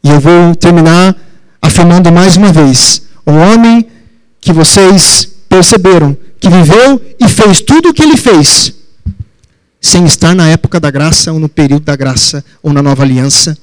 E 0.03 0.11
eu 0.11 0.20
vou 0.20 0.55
terminar 0.55 1.16
afirmando 1.61 2.12
mais 2.12 2.37
uma 2.37 2.53
vez: 2.53 3.03
o 3.27 3.33
homem 3.33 3.87
que 4.41 4.53
vocês 4.53 5.29
perceberam 5.49 6.16
que 6.39 6.49
viveu 6.49 7.01
e 7.18 7.29
fez 7.29 7.62
tudo 7.62 7.89
o 7.89 7.95
que 7.95 8.03
ele 8.03 8.16
fez, 8.16 8.72
sem 9.85 10.07
estar 10.07 10.35
na 10.35 10.49
época 10.49 10.80
da 10.80 10.91
graça, 10.91 11.30
ou 11.30 11.39
no 11.39 11.47
período 11.47 11.85
da 11.85 11.95
graça, 11.95 12.43
ou 12.62 12.72
na 12.72 12.82
nova 12.82 13.03
aliança, 13.03 13.57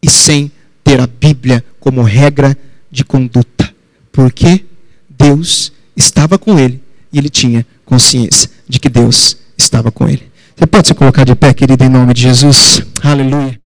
e 0.00 0.08
sem 0.08 0.50
ter 0.84 1.00
a 1.00 1.08
Bíblia 1.08 1.64
como 1.80 2.02
regra 2.02 2.56
de 2.88 3.04
conduta. 3.04 3.74
Porque 4.12 4.64
Deus 5.10 5.72
estava 5.96 6.38
com 6.38 6.56
ele 6.56 6.80
e 7.12 7.18
ele 7.18 7.28
tinha 7.28 7.66
consciência 7.84 8.48
de 8.68 8.78
que 8.78 8.88
Deus 8.88 9.36
estava 9.58 9.90
com 9.90 10.08
ele. 10.08 10.30
Você 10.56 10.66
pode 10.68 10.86
se 10.86 10.94
colocar 10.94 11.24
de 11.24 11.34
pé, 11.34 11.52
querido, 11.52 11.82
em 11.82 11.88
nome 11.88 12.14
de 12.14 12.22
Jesus? 12.22 12.82
Aleluia. 13.02 13.60